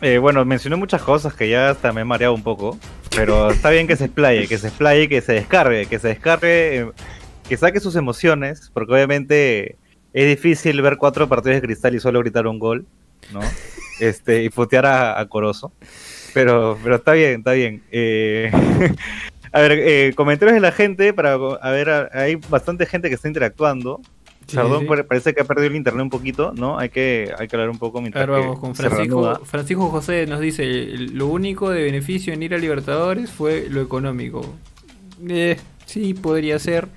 Eh, 0.00 0.18
bueno, 0.18 0.44
mencionó 0.44 0.76
muchas 0.76 1.02
cosas 1.02 1.34
que 1.34 1.48
ya 1.48 1.70
hasta 1.70 1.92
me 1.92 2.00
he 2.00 2.04
mareado 2.04 2.34
un 2.34 2.42
poco, 2.42 2.76
pero 3.14 3.50
está 3.52 3.70
bien 3.70 3.86
que 3.86 3.96
se 3.96 4.06
explaye, 4.06 4.48
que 4.48 4.58
se 4.58 4.68
explaye, 4.68 5.08
que 5.08 5.20
se 5.20 5.32
descargue, 5.34 5.86
que 5.86 5.98
se 5.98 6.08
descargue, 6.08 6.76
eh, 6.80 6.86
que 7.48 7.56
saque 7.56 7.78
sus 7.80 7.94
emociones, 7.96 8.70
porque 8.74 8.92
obviamente 8.94 9.76
es 10.12 10.26
difícil 10.26 10.80
ver 10.82 10.96
cuatro 10.96 11.28
partidos 11.28 11.56
de 11.56 11.62
cristal 11.62 11.94
y 11.94 12.00
solo 12.00 12.18
gritar 12.20 12.46
un 12.46 12.58
gol, 12.58 12.86
¿no? 13.32 13.40
Este, 14.00 14.42
y 14.42 14.48
putear 14.48 14.84
a, 14.86 15.20
a 15.20 15.28
Corozo. 15.28 15.70
Pero, 16.34 16.76
pero 16.82 16.96
está 16.96 17.12
bien, 17.12 17.38
está 17.40 17.52
bien. 17.52 17.84
Eh, 17.92 18.50
a 19.52 19.60
ver, 19.60 19.72
eh, 19.72 20.12
comentarios 20.16 20.54
de 20.54 20.60
la 20.60 20.72
gente, 20.72 21.12
para 21.12 21.34
a 21.34 21.70
ver, 21.70 22.08
hay 22.12 22.34
bastante 22.34 22.84
gente 22.86 23.08
que 23.08 23.14
está 23.14 23.28
interactuando. 23.28 24.00
Sí, 24.80 24.86
pare- 24.86 25.04
parece 25.04 25.34
que 25.34 25.42
ha 25.42 25.44
perdido 25.44 25.68
el 25.68 25.76
internet 25.76 26.02
un 26.02 26.10
poquito, 26.10 26.52
¿no? 26.54 26.78
Hay 26.78 26.88
que, 26.90 27.32
hay 27.38 27.48
que 27.48 27.56
hablar 27.56 27.70
un 27.70 27.78
poco 27.78 27.98
A 27.98 28.00
mientras 28.02 28.26
vamos 28.26 28.58
con. 28.58 28.74
Francisco. 28.74 29.40
Francisco 29.44 29.88
José 29.88 30.26
nos 30.26 30.40
dice: 30.40 30.86
Lo 31.12 31.26
único 31.26 31.70
de 31.70 31.82
beneficio 31.82 32.32
en 32.32 32.42
ir 32.42 32.54
a 32.54 32.58
Libertadores 32.58 33.30
fue 33.30 33.66
lo 33.68 33.80
económico. 33.80 34.42
Eh, 35.28 35.56
sí, 35.86 36.14
podría 36.14 36.58
ser. 36.58 36.88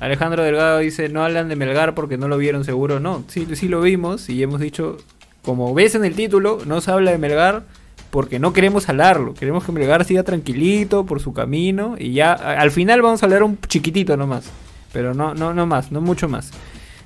Alejandro 0.00 0.42
Delgado 0.42 0.78
dice: 0.78 1.08
No 1.08 1.24
hablan 1.24 1.48
de 1.48 1.56
Melgar 1.56 1.94
porque 1.94 2.16
no 2.16 2.28
lo 2.28 2.38
vieron 2.38 2.64
seguro. 2.64 3.00
No, 3.00 3.24
sí, 3.28 3.46
sí 3.54 3.68
lo 3.68 3.80
vimos 3.80 4.28
y 4.28 4.42
hemos 4.42 4.60
dicho: 4.60 4.96
Como 5.42 5.72
ves 5.74 5.94
en 5.94 6.04
el 6.04 6.14
título, 6.14 6.58
no 6.66 6.80
se 6.80 6.90
habla 6.90 7.10
de 7.10 7.18
Melgar 7.18 7.64
porque 8.10 8.38
no 8.40 8.52
queremos 8.52 8.88
hablarlo. 8.88 9.34
Queremos 9.34 9.64
que 9.64 9.72
Melgar 9.72 10.04
siga 10.04 10.22
tranquilito 10.24 11.06
por 11.06 11.20
su 11.20 11.32
camino 11.32 11.94
y 11.98 12.12
ya 12.12 12.32
al 12.32 12.70
final 12.72 13.02
vamos 13.02 13.22
a 13.22 13.26
hablar 13.26 13.42
un 13.44 13.58
chiquitito 13.68 14.16
nomás. 14.16 14.50
Pero 14.92 15.14
no, 15.14 15.34
no, 15.34 15.54
no 15.54 15.66
más, 15.66 15.92
no 15.92 16.00
mucho 16.00 16.28
más. 16.28 16.50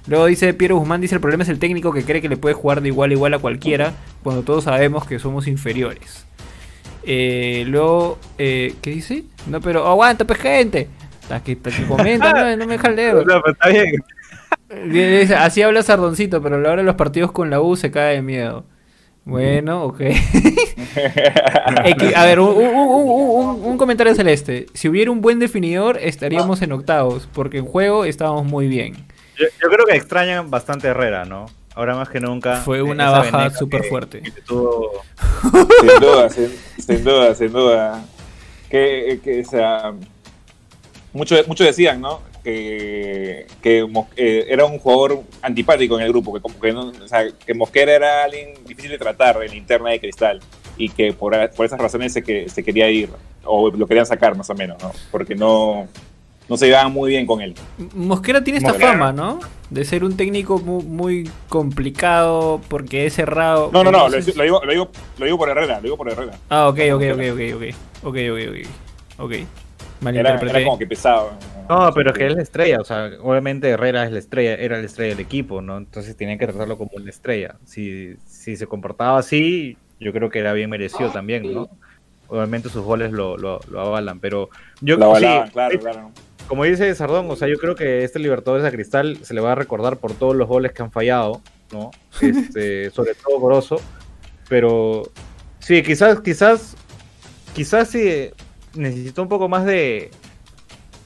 Luego 0.06 0.26
dice 0.26 0.52
Piero 0.54 0.76
Guzmán, 0.76 1.00
dice 1.00 1.14
el 1.14 1.20
problema 1.20 1.44
es 1.44 1.48
el 1.48 1.58
técnico 1.58 1.92
que 1.92 2.04
cree 2.04 2.20
que 2.20 2.28
le 2.28 2.36
puede 2.36 2.54
jugar 2.54 2.80
de 2.82 2.88
igual 2.88 3.10
a 3.10 3.14
igual 3.14 3.34
a 3.34 3.38
cualquiera 3.38 3.92
cuando 4.22 4.42
todos 4.42 4.64
sabemos 4.64 5.06
que 5.06 5.18
somos 5.18 5.46
inferiores. 5.46 6.26
Eh, 7.04 7.64
luego, 7.68 8.18
eh, 8.38 8.74
¿qué 8.82 8.90
dice? 8.90 9.24
No, 9.46 9.60
pero 9.60 9.86
aguanta, 9.86 10.26
pues 10.26 10.38
gente. 10.40 10.88
La 11.30 11.42
que, 11.42 11.56
la 11.62 11.70
que 11.70 11.84
comenta, 11.86 12.32
no, 12.32 12.56
no 12.56 12.66
me 12.66 12.72
deja 12.74 12.90
leer. 12.90 13.14
No, 13.26 13.40
pero 13.42 13.52
está 13.52 13.68
bien. 13.68 14.02
Dice, 14.92 15.34
Así 15.36 15.62
habla 15.62 15.82
Sardoncito, 15.82 16.42
pero 16.42 16.56
a 16.56 16.58
la 16.58 16.70
hora 16.70 16.82
de 16.82 16.86
los 16.86 16.96
partidos 16.96 17.32
con 17.32 17.50
la 17.50 17.60
U 17.60 17.76
se 17.76 17.90
cae 17.90 18.16
de 18.16 18.22
miedo. 18.22 18.64
Bueno, 19.24 19.84
ok. 19.84 20.00
A 22.16 22.24
ver, 22.24 22.40
un, 22.40 22.48
un- 22.48 22.74
un- 22.74 23.08
un- 23.08 23.64
un 23.64 23.78
comentario 23.78 24.14
celeste. 24.14 24.66
Si 24.74 24.88
hubiera 24.88 25.10
un 25.10 25.20
buen 25.20 25.38
definidor, 25.38 25.98
estaríamos 26.00 26.62
en 26.62 26.72
octavos, 26.72 27.28
porque 27.32 27.58
en 27.58 27.64
juego 27.64 28.04
estábamos 28.04 28.44
muy 28.46 28.68
bien. 28.68 28.94
Yo, 29.38 29.46
yo 29.62 29.68
creo 29.68 29.86
que 29.86 29.96
extrañan 29.96 30.50
bastante 30.50 30.88
a 30.88 30.90
Herrera, 30.92 31.24
¿no? 31.24 31.46
Ahora 31.74 31.96
más 31.96 32.08
que 32.08 32.20
nunca. 32.20 32.58
Fue 32.58 32.78
eh, 32.78 32.82
una 32.82 33.10
baja 33.10 33.50
súper 33.50 33.84
fuerte. 33.84 34.22
que 34.22 34.30
tuvo- 34.42 35.02
sin 35.80 36.00
duda, 36.00 36.28
sin, 36.30 36.48
sin 36.78 37.04
duda, 37.04 37.34
sin 37.34 37.52
duda. 37.52 38.04
Que, 38.70 39.20
que 39.22 39.40
o 39.40 39.44
sea, 39.44 39.92
muchos 41.12 41.46
muchos 41.48 41.66
decían, 41.66 42.00
¿no? 42.00 42.20
Que, 42.42 43.46
que 43.62 43.86
eh, 44.16 44.46
era 44.48 44.64
un 44.66 44.78
jugador 44.78 45.22
antipático 45.42 45.98
en 45.98 46.04
el 46.04 46.10
grupo, 46.12 46.34
que, 46.34 46.40
como 46.40 46.60
que, 46.60 46.72
no- 46.72 46.88
o 46.88 47.08
sea, 47.08 47.24
que 47.32 47.54
Mosquera 47.54 47.92
era 47.94 48.24
alguien 48.24 48.54
difícil 48.66 48.90
de 48.90 48.98
tratar 48.98 49.42
en 49.42 49.48
la 49.50 49.56
interna 49.56 49.90
de 49.90 50.00
Cristal 50.00 50.40
y 50.76 50.90
que 50.90 51.12
por, 51.12 51.32
por 51.50 51.66
esas 51.66 51.80
razones 51.80 52.12
se, 52.12 52.22
que, 52.22 52.48
se 52.48 52.62
quería 52.62 52.90
ir 52.90 53.08
o 53.44 53.70
lo 53.70 53.86
querían 53.86 54.06
sacar 54.06 54.36
más 54.36 54.48
o 54.50 54.54
menos, 54.54 54.82
¿no? 54.82 54.92
Porque 55.10 55.34
no, 55.34 55.88
no 56.48 56.56
se 56.56 56.66
llevaban 56.66 56.92
muy 56.92 57.10
bien 57.10 57.26
con 57.26 57.40
él. 57.40 57.54
Mosquera 57.94 58.42
tiene 58.44 58.58
esta 58.58 58.74
fama, 58.74 59.12
¿no? 59.12 59.40
De 59.70 59.84
ser 59.84 60.04
un 60.04 60.16
técnico 60.16 60.58
mu- 60.58 60.82
muy, 60.82 61.30
complicado 61.48 62.60
porque 62.68 63.06
es 63.06 63.14
cerrado. 63.14 63.70
No, 63.72 63.82
no, 63.84 63.90
no, 63.90 64.08
lo, 64.08 64.20
digo, 64.20 64.32
lo, 64.36 64.72
digo, 64.72 64.90
lo 65.18 65.24
digo 65.24 65.38
por 65.38 65.48
Herrera, 65.48 65.76
lo 65.76 65.82
digo 65.82 65.96
por 65.96 66.08
Herrera. 66.10 66.32
Ah, 66.50 66.68
ok, 66.68 66.78
ok, 66.92 67.02
ok, 67.12 67.20
ok, 67.32 67.40
ok. 67.56 67.74
Ok, 68.04 68.16
ok, 68.30 68.40
ok. 68.50 68.84
Ok. 69.18 69.32
Era, 70.12 70.38
como 70.64 70.78
que 70.78 70.86
pesado. 70.86 71.32
No, 71.68 71.92
pero 71.94 72.10
es 72.10 72.18
que 72.18 72.26
es 72.26 72.34
la 72.34 72.42
estrella, 72.42 72.80
o 72.80 72.84
sea, 72.84 73.10
obviamente 73.22 73.70
Herrera 73.70 74.04
es 74.04 74.12
la 74.12 74.18
estrella, 74.18 74.54
era 74.54 74.76
la 74.78 74.84
estrella 74.84 75.10
del 75.10 75.20
equipo, 75.24 75.62
¿no? 75.62 75.78
Entonces 75.78 76.14
tenían 76.14 76.38
que 76.38 76.46
tratarlo 76.46 76.76
como 76.76 76.90
una 76.94 77.08
estrella. 77.08 77.56
Si, 77.64 78.14
si 78.26 78.56
se 78.56 78.66
comportaba 78.66 79.18
así, 79.18 79.78
yo 79.98 80.12
creo 80.12 80.28
que 80.28 80.40
era 80.40 80.52
bien 80.52 80.68
merecido 80.68 81.10
también, 81.10 81.50
¿no? 81.54 81.66
Obviamente 82.26 82.68
sus 82.68 82.82
goles 82.82 83.12
lo, 83.12 83.38
lo, 83.38 83.60
lo 83.68 83.80
avalan, 83.80 84.20
pero 84.20 84.50
yo 84.80 84.96
Lo 84.96 85.06
sí, 85.16 85.24
avalaban, 85.24 85.50
claro, 85.50 85.80
claro. 85.80 86.10
Como 86.48 86.64
dice 86.64 86.94
Sardón, 86.94 87.30
o 87.30 87.36
sea, 87.36 87.48
yo 87.48 87.56
creo 87.56 87.74
que 87.74 88.04
este 88.04 88.18
Libertadores 88.18 88.64
a 88.64 88.70
Cristal 88.70 89.18
se 89.22 89.34
le 89.34 89.40
va 89.40 89.52
a 89.52 89.54
recordar 89.54 89.96
por 89.96 90.12
todos 90.12 90.36
los 90.36 90.48
goles 90.48 90.72
que 90.72 90.82
han 90.82 90.92
fallado, 90.92 91.40
¿no? 91.72 91.90
Este, 92.20 92.90
sobre 92.90 93.14
todo 93.14 93.40
Goroso. 93.40 93.80
Pero 94.48 95.10
sí, 95.60 95.82
quizás, 95.82 96.20
quizás, 96.20 96.76
quizás 97.54 97.88
sí 97.88 98.30
necesitó 98.74 99.22
un 99.22 99.28
poco 99.28 99.48
más 99.48 99.64
de. 99.64 100.10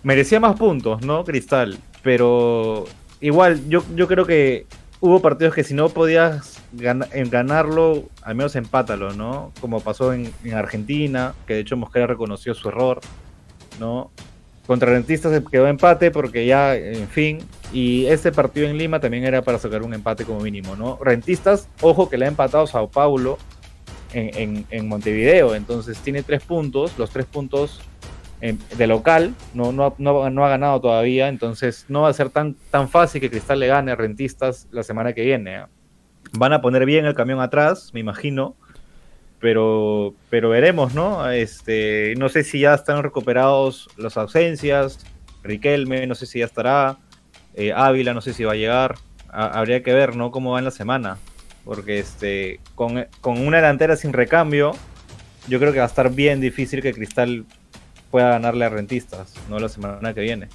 Merecía 0.02 0.40
más 0.40 0.58
puntos, 0.58 1.02
¿no? 1.02 1.24
Cristal. 1.24 1.78
Pero 2.02 2.84
igual, 3.20 3.68
yo, 3.68 3.84
yo 3.94 4.08
creo 4.08 4.26
que 4.26 4.66
hubo 5.00 5.20
partidos 5.20 5.54
que 5.54 5.64
si 5.64 5.74
no 5.74 5.88
podías 5.88 6.62
en 6.80 7.30
ganarlo, 7.30 8.04
al 8.22 8.34
menos 8.34 8.56
empátalo, 8.56 9.12
¿no? 9.12 9.52
Como 9.60 9.80
pasó 9.80 10.12
en, 10.12 10.32
en 10.44 10.54
Argentina, 10.54 11.34
que 11.46 11.54
de 11.54 11.60
hecho 11.60 11.76
Mosquera 11.76 12.06
reconoció 12.06 12.54
su 12.54 12.68
error, 12.68 13.00
¿no? 13.78 14.10
Contra 14.68 14.92
Rentistas 14.92 15.32
se 15.32 15.42
quedó 15.42 15.66
empate 15.66 16.10
porque 16.10 16.44
ya, 16.44 16.76
en 16.76 17.08
fin. 17.08 17.38
Y 17.72 18.04
este 18.04 18.32
partido 18.32 18.68
en 18.68 18.76
Lima 18.76 19.00
también 19.00 19.24
era 19.24 19.40
para 19.40 19.58
sacar 19.58 19.82
un 19.82 19.94
empate 19.94 20.26
como 20.26 20.40
mínimo, 20.40 20.76
¿no? 20.76 20.98
Rentistas, 21.02 21.68
ojo 21.80 22.10
que 22.10 22.18
le 22.18 22.26
ha 22.26 22.28
empatado 22.28 22.66
Sao 22.66 22.86
Paulo 22.90 23.38
en, 24.12 24.66
en- 24.68 24.88
Montevideo. 24.88 25.54
Entonces 25.54 25.96
tiene 26.00 26.22
tres 26.22 26.42
puntos, 26.42 26.92
los 26.98 27.08
tres 27.08 27.24
puntos 27.24 27.80
en- 28.42 28.58
de 28.76 28.86
local. 28.86 29.34
No, 29.54 29.72
no, 29.72 29.94
no, 29.96 30.28
no 30.28 30.44
ha 30.44 30.48
ganado 30.50 30.78
todavía. 30.82 31.28
Entonces 31.28 31.86
no 31.88 32.02
va 32.02 32.10
a 32.10 32.12
ser 32.12 32.28
tan, 32.28 32.54
tan 32.70 32.90
fácil 32.90 33.22
que 33.22 33.30
Cristal 33.30 33.60
le 33.60 33.68
gane 33.68 33.92
a 33.92 33.96
Rentistas 33.96 34.68
la 34.70 34.82
semana 34.82 35.14
que 35.14 35.22
viene. 35.24 35.56
¿eh? 35.56 35.64
Van 36.32 36.52
a 36.52 36.60
poner 36.60 36.84
bien 36.84 37.06
el 37.06 37.14
camión 37.14 37.40
atrás, 37.40 37.90
me 37.94 38.00
imagino 38.00 38.54
pero 39.40 40.14
pero 40.30 40.48
veremos, 40.50 40.94
¿no? 40.94 41.30
Este, 41.30 42.14
no 42.18 42.28
sé 42.28 42.42
si 42.44 42.60
ya 42.60 42.74
están 42.74 43.02
recuperados 43.02 43.88
las 43.96 44.16
ausencias, 44.16 44.98
Riquelme, 45.42 46.06
no 46.06 46.14
sé 46.14 46.26
si 46.26 46.40
ya 46.40 46.44
estará. 46.46 46.98
eh, 47.54 47.72
Ávila, 47.74 48.14
no 48.14 48.20
sé 48.20 48.32
si 48.34 48.44
va 48.44 48.52
a 48.52 48.56
llegar. 48.56 48.96
Ha- 49.30 49.58
habría 49.58 49.82
que 49.82 49.92
ver, 49.92 50.16
¿no? 50.16 50.30
Cómo 50.30 50.52
va 50.52 50.58
en 50.58 50.64
la 50.66 50.70
semana. 50.70 51.18
Porque 51.64 51.98
este, 51.98 52.60
con, 52.74 53.06
con 53.20 53.38
una 53.46 53.58
delantera 53.58 53.96
sin 53.96 54.12
recambio, 54.12 54.72
yo 55.48 55.58
creo 55.58 55.72
que 55.72 55.78
va 55.78 55.84
a 55.84 55.88
estar 55.88 56.10
bien 56.10 56.40
difícil 56.40 56.80
que 56.82 56.92
Cristal 56.92 57.44
pueda 58.10 58.30
ganarle 58.30 58.64
a 58.64 58.68
Rentistas, 58.70 59.34
¿no? 59.50 59.58
La 59.58 59.68
semana 59.68 60.14
que 60.14 60.20
viene. 60.22 60.48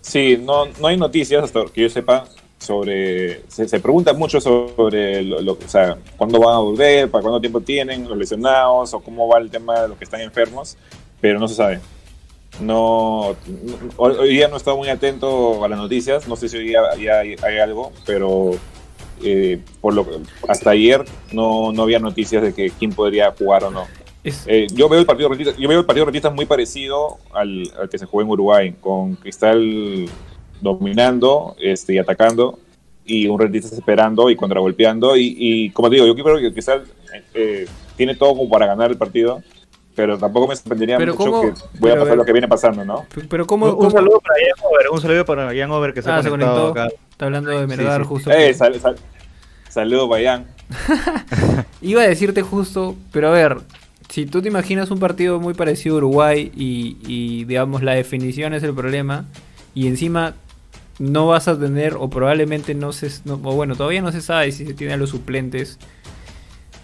Sí, 0.00 0.38
no, 0.40 0.66
no 0.80 0.86
hay 0.86 0.96
noticias 0.96 1.42
hasta 1.44 1.64
que 1.72 1.82
yo 1.82 1.88
sepa 1.88 2.24
sobre. 2.66 3.42
Se, 3.48 3.68
se 3.68 3.80
pregunta 3.80 4.12
mucho 4.12 4.40
sobre 4.40 5.22
lo, 5.22 5.40
lo- 5.40 5.52
o 5.52 5.68
sea, 5.68 5.96
cuándo 6.16 6.38
van 6.40 6.56
a 6.56 6.58
volver, 6.58 7.10
para 7.10 7.22
cuánto 7.22 7.40
tiempo 7.40 7.60
tienen 7.60 8.08
los 8.08 8.18
lesionados 8.18 8.92
o 8.92 9.00
cómo 9.00 9.28
va 9.28 9.38
el 9.38 9.50
tema 9.50 9.80
de 9.82 9.88
los 9.88 9.96
que 9.98 10.04
están 10.04 10.20
enfermos, 10.20 10.76
pero 11.20 11.38
no 11.38 11.48
se 11.48 11.54
sabe. 11.54 11.80
No, 12.60 13.36
hoy, 13.98 14.28
día 14.30 14.48
no 14.48 14.54
he 14.54 14.56
estado 14.56 14.78
muy 14.78 14.88
atento 14.88 15.62
a 15.62 15.68
las 15.68 15.78
noticias, 15.78 16.26
no 16.26 16.36
sé 16.36 16.48
si 16.48 16.56
hoy 16.56 16.68
día 16.68 16.80
ya 16.98 17.18
hay, 17.20 17.36
hay 17.42 17.58
algo, 17.58 17.92
pero 18.06 18.52
eh, 19.22 19.60
por 19.80 19.92
lo 19.92 20.06
hasta 20.48 20.70
ayer 20.70 21.04
no, 21.32 21.72
no 21.72 21.82
había 21.82 21.98
noticias 21.98 22.42
de 22.42 22.54
que 22.54 22.70
quién 22.70 22.92
podría 22.92 23.32
jugar 23.32 23.64
o 23.64 23.70
no. 23.70 23.86
Eh, 24.46 24.66
yo 24.72 24.88
veo 24.88 24.98
el 24.98 25.06
partido 25.06 25.32
yo 25.34 25.68
veo 25.68 25.80
el 25.80 25.86
partido 25.86 26.10
muy 26.32 26.46
parecido 26.46 27.18
al, 27.32 27.70
al 27.78 27.88
que 27.88 27.98
se 27.98 28.06
jugó 28.06 28.22
en 28.22 28.30
Uruguay, 28.30 28.74
con 28.80 29.14
Cristal 29.16 30.06
dominando 30.60 31.56
este, 31.60 31.94
y 31.94 31.98
atacando, 31.98 32.58
y 33.04 33.28
un 33.28 33.38
Rentistas 33.38 33.72
esperando 33.72 34.30
y 34.30 34.36
contragolpeando. 34.36 35.16
Y, 35.16 35.36
y 35.38 35.70
como 35.70 35.88
te 35.88 35.96
digo, 35.96 36.06
yo 36.06 36.14
creo 36.14 36.38
que 36.38 36.52
Cristal 36.52 36.84
eh, 37.34 37.66
tiene 37.96 38.14
todo 38.14 38.30
como 38.36 38.48
para 38.50 38.66
ganar 38.66 38.90
el 38.90 38.96
partido, 38.96 39.42
pero 39.94 40.18
tampoco 40.18 40.48
me 40.48 40.56
sorprendería 40.56 40.98
Pero 40.98 41.14
mucho 41.14 41.30
¿cómo? 41.30 41.42
que 41.42 41.52
voy 41.78 41.90
a 41.90 41.94
pasar 41.94 42.08
ver. 42.10 42.16
lo 42.18 42.24
que 42.24 42.32
viene 42.32 42.48
pasando, 42.48 42.84
¿no? 42.84 43.06
pero 43.28 43.46
¿cómo, 43.46 43.72
Un, 43.74 43.90
saludo 43.90 44.20
para 44.20 44.38
Ian 44.40 44.56
Over, 44.70 44.86
un 44.92 45.00
saludo 45.00 45.24
para 45.24 45.54
Ian 45.54 45.70
Over 45.70 45.94
que 45.94 46.02
se 46.02 46.10
Ah, 46.10 46.18
ha 46.18 46.22
se 46.22 46.28
conectado 46.30 46.72
conectó. 46.72 46.80
acá. 46.82 46.94
Está 47.10 47.24
hablando 47.26 47.50
de 47.50 47.66
Melgar 47.66 48.02
sí. 48.02 48.06
justo. 48.08 48.30
Eh, 48.30 48.52
sal- 48.52 48.78
sal- 48.80 48.96
saludo, 49.70 50.08
Bayán. 50.08 50.46
Iba 51.80 52.02
a 52.02 52.08
decirte 52.08 52.42
justo, 52.42 52.96
pero 53.12 53.28
a 53.28 53.30
ver, 53.30 53.58
si 54.10 54.26
tú 54.26 54.42
te 54.42 54.48
imaginas 54.48 54.90
un 54.90 54.98
partido 54.98 55.40
muy 55.40 55.54
parecido 55.54 55.94
a 55.94 55.98
Uruguay 55.98 56.50
y, 56.56 56.96
y, 57.06 57.44
digamos 57.44 57.82
la 57.82 57.92
definición 57.94 58.52
es 58.54 58.62
el 58.62 58.74
problema 58.74 59.24
y 59.74 59.86
encima 59.86 60.34
no 60.98 61.26
vas 61.26 61.46
a 61.48 61.58
tener 61.58 61.94
o 61.98 62.08
probablemente 62.08 62.74
no 62.74 62.92
se, 62.92 63.10
no- 63.24 63.34
o 63.34 63.54
bueno, 63.54 63.76
todavía 63.76 64.00
no 64.02 64.12
se 64.12 64.20
sabe 64.22 64.50
si 64.52 64.64
se 64.66 64.74
tiene 64.74 64.94
a 64.94 64.96
los 64.96 65.10
suplentes. 65.10 65.78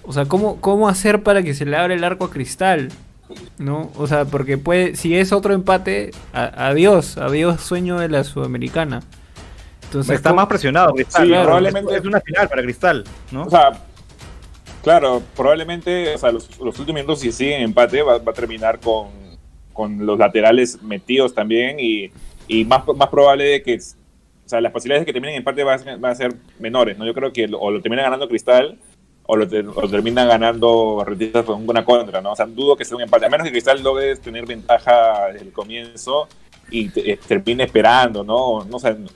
O 0.04 0.12
sea, 0.12 0.24
¿cómo, 0.26 0.60
¿cómo 0.60 0.88
hacer 0.88 1.22
para 1.22 1.42
que 1.42 1.54
se 1.54 1.64
le 1.64 1.76
abra 1.76 1.94
el 1.94 2.04
arco 2.04 2.24
a 2.26 2.30
Cristal? 2.30 2.88
¿No? 3.58 3.90
O 3.96 4.06
sea, 4.06 4.24
porque 4.26 4.58
puede, 4.58 4.94
si 4.96 5.16
es 5.16 5.32
otro 5.32 5.54
empate, 5.54 6.10
a- 6.34 6.68
adiós, 6.68 7.16
adiós 7.16 7.60
sueño 7.62 7.98
de 7.98 8.08
la 8.08 8.24
Sudamericana. 8.24 9.02
Entonces, 9.84 10.16
Está 10.16 10.30
¿cómo- 10.30 10.40
más 10.42 10.48
presionado 10.48 10.92
Cristal. 10.92 11.22
Sí, 11.22 11.28
claro, 11.28 11.44
probablemente- 11.44 11.96
Es, 11.96 12.04
una 12.04 12.20
final 12.20 12.48
para 12.48 12.62
Cristal, 12.62 13.04
¿no? 13.30 13.44
O 13.44 13.50
sea, 13.50 13.72
claro, 14.82 15.22
probablemente 15.36 16.14
o 16.14 16.18
sea, 16.18 16.32
los, 16.32 16.48
los 16.58 16.78
últimos 16.78 17.00
minutos, 17.00 17.20
si 17.20 17.32
siguen 17.32 17.62
empate, 17.62 18.02
va, 18.02 18.18
va 18.18 18.32
a 18.32 18.34
terminar 18.34 18.80
con, 18.80 19.08
con 19.72 20.04
los 20.04 20.18
laterales 20.18 20.82
metidos 20.82 21.34
también 21.34 21.78
y, 21.78 22.10
y 22.48 22.64
más, 22.64 22.82
más 22.96 23.08
probable 23.08 23.44
de 23.44 23.62
que, 23.62 23.78
sea, 24.52 24.60
las 24.60 24.72
posibilidades 24.72 25.02
de 25.02 25.06
que 25.06 25.12
terminen 25.12 25.34
en 25.34 25.38
empate 25.40 25.64
van 25.64 25.74
a, 25.74 25.78
ser, 25.82 25.98
van 25.98 26.12
a 26.12 26.14
ser 26.14 26.34
menores, 26.60 26.96
¿no? 26.96 27.04
Yo 27.04 27.12
creo 27.14 27.32
que 27.32 27.48
lo- 27.48 27.58
o 27.60 27.70
lo 27.70 27.80
termina 27.82 28.02
ganando 28.02 28.28
Cristal 28.28 28.78
o 29.24 29.36
lo, 29.36 29.48
te- 29.48 29.60
o 29.60 29.80
lo 29.82 29.88
termina 29.90 30.24
ganando 30.24 31.02
Rentistas 31.06 31.44
con 31.44 31.68
una 31.68 31.84
contra, 31.84 32.20
¿no? 32.20 32.32
O 32.32 32.36
sea, 32.36 32.46
dudo 32.46 32.76
que 32.76 32.84
sea 32.84 32.96
un 32.96 33.02
empate, 33.02 33.26
a 33.26 33.28
menos 33.28 33.44
que 33.44 33.50
Cristal 33.52 33.82
logre 33.82 34.14
tener 34.16 34.46
ventaja 34.46 35.26
desde 35.32 35.46
el 35.46 35.52
comienzo 35.52 36.28
y 36.70 36.88
te- 36.90 37.12
eh, 37.12 37.18
termine 37.26 37.64
esperando, 37.64 38.22
¿no? 38.24 38.64
No 38.64 38.78
sé. 38.78 38.96
Yo 38.98 39.08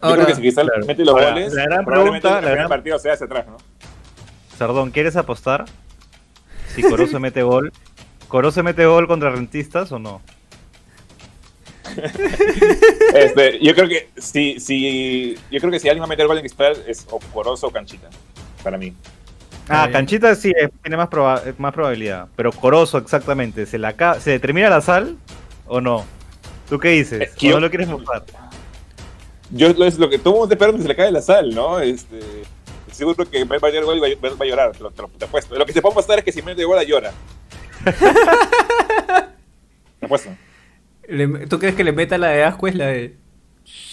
Ahora, 0.00 0.16
creo 0.16 0.26
que 0.26 0.34
si 0.34 0.40
Cristal 0.42 0.66
claro. 0.66 0.86
mete 0.86 1.04
los 1.04 1.14
Ahora, 1.14 1.30
goles, 1.30 1.52
la 1.54 1.62
gran 1.64 1.84
probablemente 1.84 2.28
pregunta, 2.28 2.48
el 2.50 2.56
gran- 2.56 2.68
partido 2.68 2.98
sea 2.98 3.12
hacia 3.14 3.26
atrás, 3.26 3.46
¿no? 3.46 3.56
Sardón, 4.56 4.90
¿quieres 4.90 5.16
apostar? 5.16 5.64
Si 6.74 6.82
Corozo 6.82 7.20
mete 7.20 7.42
gol. 7.42 7.72
¿Corozo 8.28 8.62
mete 8.62 8.86
gol 8.86 9.06
contra 9.06 9.30
Rentistas 9.30 9.92
o 9.92 9.98
no? 9.98 10.22
Este, 13.14 13.58
yo 13.64 13.74
creo 13.74 13.88
que 13.88 14.08
si, 14.16 14.58
si, 14.60 15.34
yo 15.50 15.60
creo 15.60 15.70
que 15.70 15.78
si 15.80 15.88
alguien 15.88 16.00
va 16.02 16.06
a 16.06 16.08
meter 16.08 16.26
gol 16.26 16.38
en 16.38 16.42
cristal 16.42 16.76
es 16.86 17.06
o 17.10 17.18
Corozo 17.32 17.66
o 17.66 17.70
Canchita, 17.70 18.08
para 18.62 18.78
mí. 18.78 18.94
Ah. 19.68 19.88
Canchita 19.92 20.34
sí, 20.34 20.50
eh, 20.50 20.68
tiene 20.82 20.96
más, 20.96 21.08
proba- 21.08 21.42
eh, 21.46 21.54
más 21.58 21.72
probabilidad. 21.72 22.26
Pero 22.36 22.50
Corozo, 22.52 22.98
exactamente. 22.98 23.66
¿Se, 23.66 23.78
la 23.78 23.92
ca- 23.94 24.18
¿Se 24.20 24.38
termina 24.40 24.68
la 24.70 24.80
sal 24.80 25.16
o 25.66 25.80
no? 25.80 26.04
¿Tú 26.68 26.78
qué 26.78 26.88
dices? 26.90 27.20
Es 27.20 27.30
que 27.34 27.48
¿O 27.48 27.50
yo- 27.50 27.56
no 27.56 27.60
lo 27.60 27.70
quieres 27.70 27.88
mostrar? 27.88 28.22
Yo 29.50 29.68
es 29.68 29.98
lo 29.98 30.08
que 30.08 30.18
todo 30.18 30.34
el 30.34 30.40
mundo 30.40 30.54
esperando 30.54 30.78
que 30.78 30.82
se 30.82 30.88
le 30.88 30.96
cae 30.96 31.12
la 31.12 31.20
sal, 31.20 31.54
¿no? 31.54 31.78
Este, 31.80 32.18
seguro 32.90 33.28
que 33.28 33.44
va 33.44 33.56
a 33.56 33.60
meter 33.60 33.84
gol 33.84 33.98
y 33.98 34.00
va, 34.00 34.06
a- 34.08 34.34
va 34.34 34.44
a 34.44 34.48
llorar, 34.48 34.72
te 34.72 34.80
lo, 34.82 34.90
te 34.90 35.02
lo- 35.02 35.08
te 35.08 35.24
apuesto. 35.26 35.54
Lo 35.56 35.66
que 35.66 35.72
se 35.74 35.82
puede 35.82 35.92
apostar 35.92 36.18
es 36.18 36.24
que 36.24 36.32
si 36.32 36.40
mete 36.42 36.64
gol 36.64 36.82
llora. 36.86 37.12
Te 40.00 40.06
apuesto. 40.06 40.30
Le- 41.12 41.46
¿Tú 41.46 41.58
crees 41.58 41.74
que 41.74 41.84
le 41.84 41.92
meta 41.92 42.18
la 42.18 42.28
de 42.28 42.44
asco 42.44 42.66
es 42.68 42.74
la 42.74 42.86
de... 42.86 43.16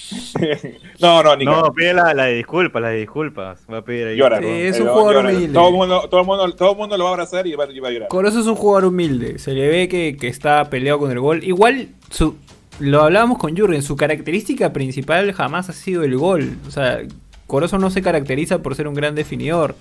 no, 0.99 1.21
no, 1.21 1.35
ni 1.35 1.45
No, 1.45 1.71
pide 1.73 1.93
la, 1.93 2.13
la 2.13 2.25
de 2.25 2.35
disculpas, 2.35 2.81
la 2.81 2.89
de 2.89 2.97
disculpas. 2.99 3.59
Va 3.71 3.77
a 3.77 3.81
pedir 3.83 4.07
ahí. 4.07 4.15
llora. 4.17 4.39
Sí, 4.39 4.45
es 4.47 4.79
un 4.79 4.87
jugador 4.87 5.15
llora. 5.23 5.29
humilde. 5.29 5.53
Todo 5.53 5.67
el 5.69 5.73
mundo, 5.75 6.07
todo 6.09 6.21
el 6.21 6.25
mundo, 6.27 6.51
todo 6.55 6.71
el 6.71 6.77
mundo 6.77 6.97
lo 6.97 7.03
va 7.03 7.09
a 7.11 7.13
abrazar 7.13 7.45
y 7.47 7.53
va, 7.55 7.71
y 7.71 7.79
va 7.79 7.89
a 7.89 7.91
llorar. 7.91 8.09
Corozo 8.09 8.39
es 8.39 8.47
un 8.47 8.55
jugador 8.55 8.85
humilde, 8.85 9.37
se 9.39 9.51
le 9.53 9.67
ve 9.67 9.87
que, 9.87 10.17
que 10.19 10.27
está 10.27 10.69
peleado 10.69 10.99
con 10.99 11.11
el 11.11 11.19
gol. 11.19 11.43
Igual, 11.43 11.89
su, 12.09 12.35
lo 12.79 13.01
hablábamos 13.03 13.37
con 13.37 13.55
Jurgen, 13.55 13.83
su 13.83 13.95
característica 13.95 14.73
principal 14.73 15.31
jamás 15.33 15.69
ha 15.69 15.73
sido 15.73 16.03
el 16.03 16.17
gol. 16.17 16.55
O 16.67 16.71
sea, 16.71 17.01
Corozo 17.45 17.77
no 17.77 17.89
se 17.91 18.01
caracteriza 18.01 18.59
por 18.63 18.75
ser 18.75 18.87
un 18.87 18.95
gran 18.95 19.13
definidor. 19.15 19.75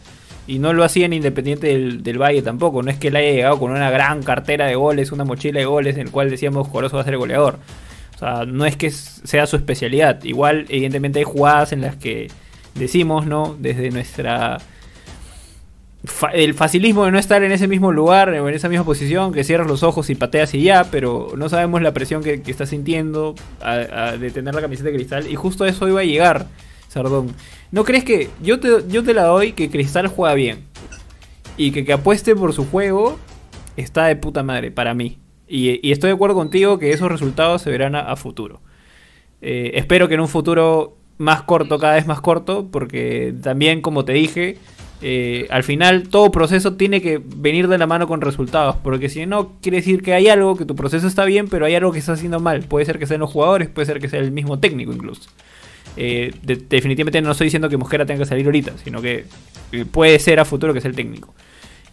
Y 0.48 0.58
no 0.58 0.72
lo 0.72 0.82
hacía 0.82 1.06
en 1.06 1.12
Independiente 1.12 1.68
del, 1.68 2.02
del 2.02 2.20
Valle 2.20 2.42
tampoco. 2.42 2.82
No 2.82 2.90
es 2.90 2.96
que 2.96 3.08
él 3.08 3.16
haya 3.16 3.30
llegado 3.30 3.58
con 3.60 3.70
una 3.70 3.90
gran 3.90 4.22
cartera 4.24 4.66
de 4.66 4.74
goles, 4.74 5.12
una 5.12 5.24
mochila 5.24 5.60
de 5.60 5.66
goles 5.66 5.94
en 5.96 6.06
el 6.06 6.10
cual 6.10 6.30
decíamos 6.30 6.66
Corozo 6.68 6.96
va 6.96 7.02
a 7.02 7.04
ser 7.04 7.16
goleador. 7.18 7.58
O 8.16 8.18
sea, 8.18 8.44
no 8.46 8.64
es 8.66 8.74
que 8.76 8.90
sea 8.90 9.46
su 9.46 9.54
especialidad. 9.56 10.24
Igual, 10.24 10.64
evidentemente, 10.70 11.20
hay 11.20 11.24
jugadas 11.24 11.72
en 11.72 11.82
las 11.82 11.94
que 11.96 12.28
decimos, 12.74 13.26
¿no? 13.26 13.54
Desde 13.60 13.90
nuestra 13.90 14.58
el 16.32 16.54
facilismo 16.54 17.04
de 17.04 17.10
no 17.12 17.18
estar 17.18 17.42
en 17.42 17.52
ese 17.52 17.66
mismo 17.66 17.92
lugar 17.92 18.32
en 18.32 18.48
esa 18.54 18.68
misma 18.68 18.84
posición, 18.84 19.32
que 19.32 19.44
cierras 19.44 19.66
los 19.66 19.82
ojos 19.82 20.08
y 20.10 20.14
pateas 20.14 20.54
y 20.54 20.62
ya, 20.62 20.84
pero 20.90 21.32
no 21.36 21.48
sabemos 21.48 21.82
la 21.82 21.92
presión 21.92 22.22
que, 22.22 22.40
estás 22.46 22.70
sintiendo 22.70 23.34
a- 23.60 23.72
a- 23.72 24.16
de 24.16 24.30
tener 24.30 24.54
la 24.54 24.60
camiseta 24.60 24.88
de 24.90 24.94
cristal. 24.94 25.26
Y 25.30 25.34
justo 25.34 25.66
eso 25.66 25.88
iba 25.88 26.00
a 26.00 26.04
llegar, 26.04 26.46
Sardón. 26.88 27.34
¿No 27.70 27.84
crees 27.84 28.04
que 28.04 28.30
yo 28.42 28.60
te, 28.60 28.68
yo 28.88 29.04
te 29.04 29.14
la 29.14 29.24
doy 29.24 29.52
que 29.52 29.70
Cristal 29.70 30.08
juega 30.08 30.34
bien? 30.34 30.64
Y 31.56 31.70
que, 31.70 31.84
que 31.84 31.92
apueste 31.92 32.34
por 32.34 32.52
su 32.52 32.66
juego 32.66 33.18
está 33.76 34.06
de 34.06 34.16
puta 34.16 34.42
madre 34.42 34.70
para 34.70 34.94
mí. 34.94 35.18
Y, 35.46 35.90
estoy 35.90 36.08
de 36.08 36.14
acuerdo 36.14 36.34
contigo 36.34 36.78
que 36.78 36.92
esos 36.92 37.10
resultados 37.10 37.62
se 37.62 37.70
verán 37.70 37.94
a, 37.94 38.00
a 38.00 38.16
futuro. 38.16 38.60
Eh, 39.40 39.72
espero 39.74 40.08
que 40.08 40.14
en 40.14 40.20
un 40.20 40.28
futuro 40.28 40.96
más 41.16 41.42
corto, 41.42 41.78
cada 41.78 41.94
vez 41.94 42.06
más 42.06 42.20
corto, 42.20 42.68
porque 42.70 43.34
también, 43.42 43.80
como 43.80 44.04
te 44.04 44.12
dije, 44.12 44.58
eh, 45.00 45.46
al 45.50 45.62
final 45.62 46.08
todo 46.08 46.30
proceso 46.30 46.74
tiene 46.74 47.00
que 47.00 47.22
venir 47.24 47.68
de 47.68 47.78
la 47.78 47.86
mano 47.86 48.08
con 48.08 48.20
resultados, 48.20 48.76
porque 48.82 49.08
si 49.08 49.26
no, 49.26 49.52
quiere 49.60 49.78
decir 49.78 50.02
que 50.02 50.14
hay 50.14 50.28
algo, 50.28 50.56
que 50.56 50.64
tu 50.64 50.74
proceso 50.74 51.06
está 51.06 51.24
bien, 51.24 51.48
pero 51.48 51.66
hay 51.66 51.74
algo 51.74 51.92
que 51.92 51.98
está 51.98 52.12
haciendo 52.12 52.40
mal. 52.40 52.62
Puede 52.62 52.86
ser 52.86 52.98
que 52.98 53.06
sean 53.06 53.20
los 53.20 53.30
jugadores, 53.30 53.68
puede 53.68 53.86
ser 53.86 54.00
que 54.00 54.08
sea 54.08 54.20
el 54.20 54.32
mismo 54.32 54.58
técnico 54.58 54.92
incluso. 54.92 55.30
Eh, 56.00 56.32
de- 56.42 56.56
definitivamente 56.56 57.20
no 57.20 57.32
estoy 57.32 57.46
diciendo 57.46 57.68
que 57.68 57.76
Mosquera 57.76 58.06
tenga 58.06 58.20
que 58.20 58.26
salir 58.26 58.46
ahorita, 58.46 58.72
sino 58.84 59.02
que 59.02 59.24
eh, 59.72 59.84
puede 59.84 60.18
ser 60.20 60.38
a 60.38 60.44
futuro 60.44 60.72
que 60.72 60.80
sea 60.80 60.90
el 60.90 60.96
técnico. 60.96 61.34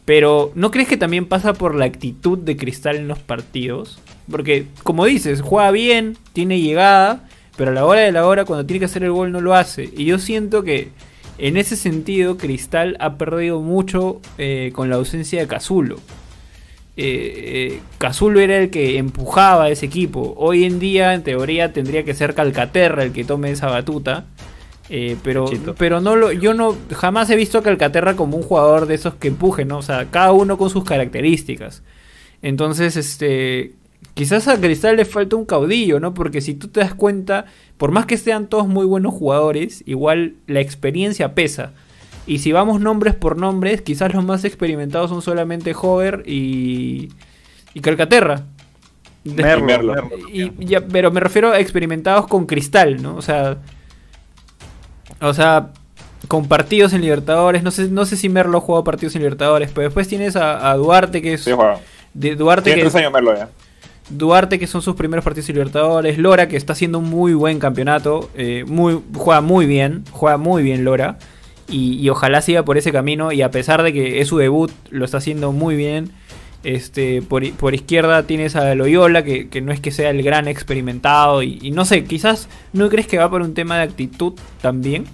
Pero 0.05 0.51
¿no 0.53 0.69
crees 0.69 0.87
que 0.87 0.97
también 0.97 1.25
pasa 1.25 1.53
por 1.53 1.73
la 1.73 1.85
actitud 1.85 2.37
de 2.37 2.55
Cristal 2.55 2.97
en 2.97 3.07
los 3.07 3.17
partidos? 3.17 3.97
Porque, 4.29 4.67
como 4.83 5.05
dices, 5.05 5.41
juega 5.41 5.71
bien, 5.71 6.15
tiene 6.33 6.59
llegada, 6.61 7.27
pero 7.57 7.71
a 7.71 7.73
la 7.73 7.85
hora 7.85 8.01
de 8.01 8.11
la 8.11 8.27
hora, 8.27 8.45
cuando 8.45 8.65
tiene 8.65 8.79
que 8.79 8.85
hacer 8.85 9.03
el 9.03 9.11
gol, 9.11 9.31
no 9.31 9.41
lo 9.41 9.55
hace. 9.55 9.89
Y 9.97 10.05
yo 10.05 10.19
siento 10.19 10.61
que 10.63 10.89
en 11.39 11.57
ese 11.57 11.75
sentido, 11.75 12.37
Cristal 12.37 12.97
ha 12.99 13.17
perdido 13.17 13.61
mucho 13.61 14.21
eh, 14.37 14.71
con 14.75 14.89
la 14.91 14.97
ausencia 14.97 15.39
de 15.41 15.47
Cazulo. 15.47 15.99
Eh, 16.97 17.73
eh, 17.75 17.81
Cazulo 17.97 18.39
era 18.39 18.57
el 18.57 18.69
que 18.69 18.97
empujaba 18.97 19.65
a 19.65 19.69
ese 19.69 19.85
equipo. 19.85 20.33
Hoy 20.37 20.63
en 20.63 20.79
día, 20.79 21.13
en 21.13 21.23
teoría, 21.23 21.73
tendría 21.73 22.03
que 22.03 22.13
ser 22.13 22.33
Calcaterra 22.33 23.03
el 23.03 23.11
que 23.11 23.25
tome 23.25 23.51
esa 23.51 23.67
batuta. 23.67 24.25
Eh, 24.89 25.17
pero, 25.23 25.47
Chito. 25.47 25.75
pero 25.75 25.99
no 25.99 26.15
lo, 26.15 26.31
yo 26.31 26.53
no 26.53 26.77
jamás 26.91 27.29
he 27.31 27.35
visto 27.35 27.57
a 27.57 27.63
Calcaterra 27.63 28.15
como 28.15 28.37
un 28.37 28.43
jugador 28.43 28.85
de 28.85 28.95
esos 28.95 29.15
que 29.15 29.27
empujen, 29.27 29.67
¿no? 29.67 29.79
O 29.79 29.81
sea, 29.81 30.05
cada 30.11 30.31
uno 30.31 30.57
con 30.57 30.69
sus 30.69 30.83
características. 30.83 31.81
Entonces, 32.41 32.95
este, 32.95 33.73
quizás 34.13 34.47
a 34.47 34.59
Cristal 34.61 34.97
le 34.97 35.05
falta 35.05 35.35
un 35.35 35.45
caudillo, 35.45 35.99
¿no? 35.99 36.13
Porque 36.13 36.39
si 36.39 36.53
tú 36.53 36.67
te 36.67 36.81
das 36.81 36.93
cuenta, 36.93 37.45
por 37.77 37.91
más 37.91 38.05
que 38.05 38.17
sean 38.17 38.47
todos 38.47 38.67
muy 38.67 38.85
buenos 38.85 39.13
jugadores, 39.13 39.83
igual 39.87 40.35
la 40.47 40.61
experiencia 40.61 41.33
pesa. 41.33 41.73
Y 42.27 42.39
si 42.39 42.51
vamos 42.51 42.79
nombres 42.81 43.13
por 43.15 43.37
nombres, 43.37 43.81
quizás 43.81 44.13
los 44.13 44.23
más 44.25 44.43
experimentados 44.45 45.09
son 45.11 45.21
solamente 45.21 45.75
Hover 45.79 46.23
y, 46.25 47.09
y 47.73 47.79
Calcaterra. 47.81 48.43
De- 49.23 49.43
Merlo, 49.43 49.65
Merlo. 49.65 49.93
Merlo. 49.93 50.29
Y 50.31 50.51
ya, 50.65 50.81
pero 50.81 51.11
me 51.11 51.19
refiero 51.19 51.51
a 51.51 51.59
experimentados 51.59 52.27
con 52.27 52.45
Cristal, 52.45 53.01
¿no? 53.01 53.15
O 53.15 53.21
sea, 53.21 53.57
o 55.21 55.33
sea, 55.33 55.69
con 56.27 56.47
partidos 56.47 56.93
en 56.93 57.01
Libertadores. 57.01 57.63
No 57.63 57.71
sé, 57.71 57.89
no 57.89 58.05
sé 58.05 58.17
si 58.17 58.29
Merlo 58.29 58.57
ha 58.57 58.61
jugado 58.61 58.83
partidos 58.83 59.15
en 59.15 59.21
Libertadores, 59.21 59.69
pero 59.73 59.85
después 59.87 60.07
tienes 60.07 60.35
a, 60.35 60.69
a 60.71 60.75
Duarte 60.75 61.21
que 61.21 61.33
es 61.33 61.43
Sí, 61.43 61.51
de 62.13 62.35
Duarte 62.35 62.65
Tiene 62.71 62.77
que 62.83 62.89
tres 62.89 62.95
años 62.95 63.13
Merlo 63.13 63.35
ya. 63.35 63.49
Duarte 64.09 64.59
que 64.59 64.67
son 64.67 64.81
sus 64.83 64.95
primeros 64.95 65.25
partidos 65.25 65.49
en 65.49 65.55
Libertadores, 65.55 66.17
Lora 66.19 66.47
que 66.47 66.57
está 66.57 66.73
haciendo 66.73 66.99
un 66.99 67.09
muy 67.09 67.33
buen 67.33 67.57
campeonato, 67.59 68.29
eh, 68.35 68.63
muy 68.67 69.01
juega 69.15 69.41
muy 69.41 69.65
bien, 69.65 70.03
juega 70.11 70.37
muy 70.37 70.61
bien 70.61 70.83
Lora 70.85 71.17
y, 71.67 72.07
ojalá 72.09 72.41
siga 72.41 72.63
por 72.63 72.77
ese 72.77 72.91
camino 72.91 73.31
y 73.31 73.41
a 73.41 73.51
pesar 73.51 73.81
de 73.83 73.91
que 73.91 74.21
es 74.21 74.27
su 74.27 74.37
debut 74.37 74.71
lo 74.89 75.05
está 75.05 75.17
haciendo 75.17 75.51
muy 75.51 75.75
bien. 75.75 76.11
Este, 76.63 77.21
por, 77.21 77.49
por 77.53 77.75
izquierda 77.75 78.23
tienes 78.23 78.55
a 78.55 78.73
Loyola, 78.73 79.23
que, 79.23 79.49
que 79.49 79.61
no 79.61 79.71
es 79.71 79.79
que 79.79 79.91
sea 79.91 80.09
el 80.09 80.23
gran 80.23 80.47
experimentado. 80.47 81.43
Y, 81.43 81.71
no 81.71 81.85
sé, 81.85 82.05
quizás 82.05 82.49
no 82.73 82.89
crees 82.89 83.07
que 83.07 83.17
va 83.17 83.29
por 83.29 83.41
un 83.41 83.53
tema 83.53 83.77
de 83.77 83.83
actitud 83.83 84.33
también. 84.61 85.05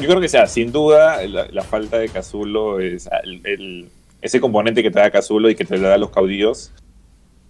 Yo 0.00 0.08
creo 0.08 0.20
que 0.20 0.28
sea, 0.28 0.46
sin 0.46 0.70
duda, 0.70 1.24
la, 1.26 1.62
falta 1.62 1.98
de 1.98 2.08
Cazulo 2.08 2.78
es 2.78 3.08
el, 3.24 3.88
ese 4.22 4.40
componente 4.40 4.82
que 4.82 4.90
te 4.90 5.00
da 5.00 5.10
Cazulo 5.10 5.50
y 5.50 5.56
que 5.56 5.64
te 5.64 5.76
le 5.76 5.88
da 5.88 5.98
los 5.98 6.10
caudillos 6.10 6.72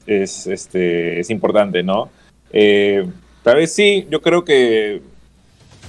es, 0.07 0.47
este, 0.47 1.21
es 1.21 1.31
importante, 1.31 1.83
¿no? 1.83 2.11
Eh, 2.51 3.07
tal 3.43 3.57
vez 3.57 3.75
sí, 3.75 4.07
yo 4.11 4.23
creo 4.23 4.45
que 4.45 5.03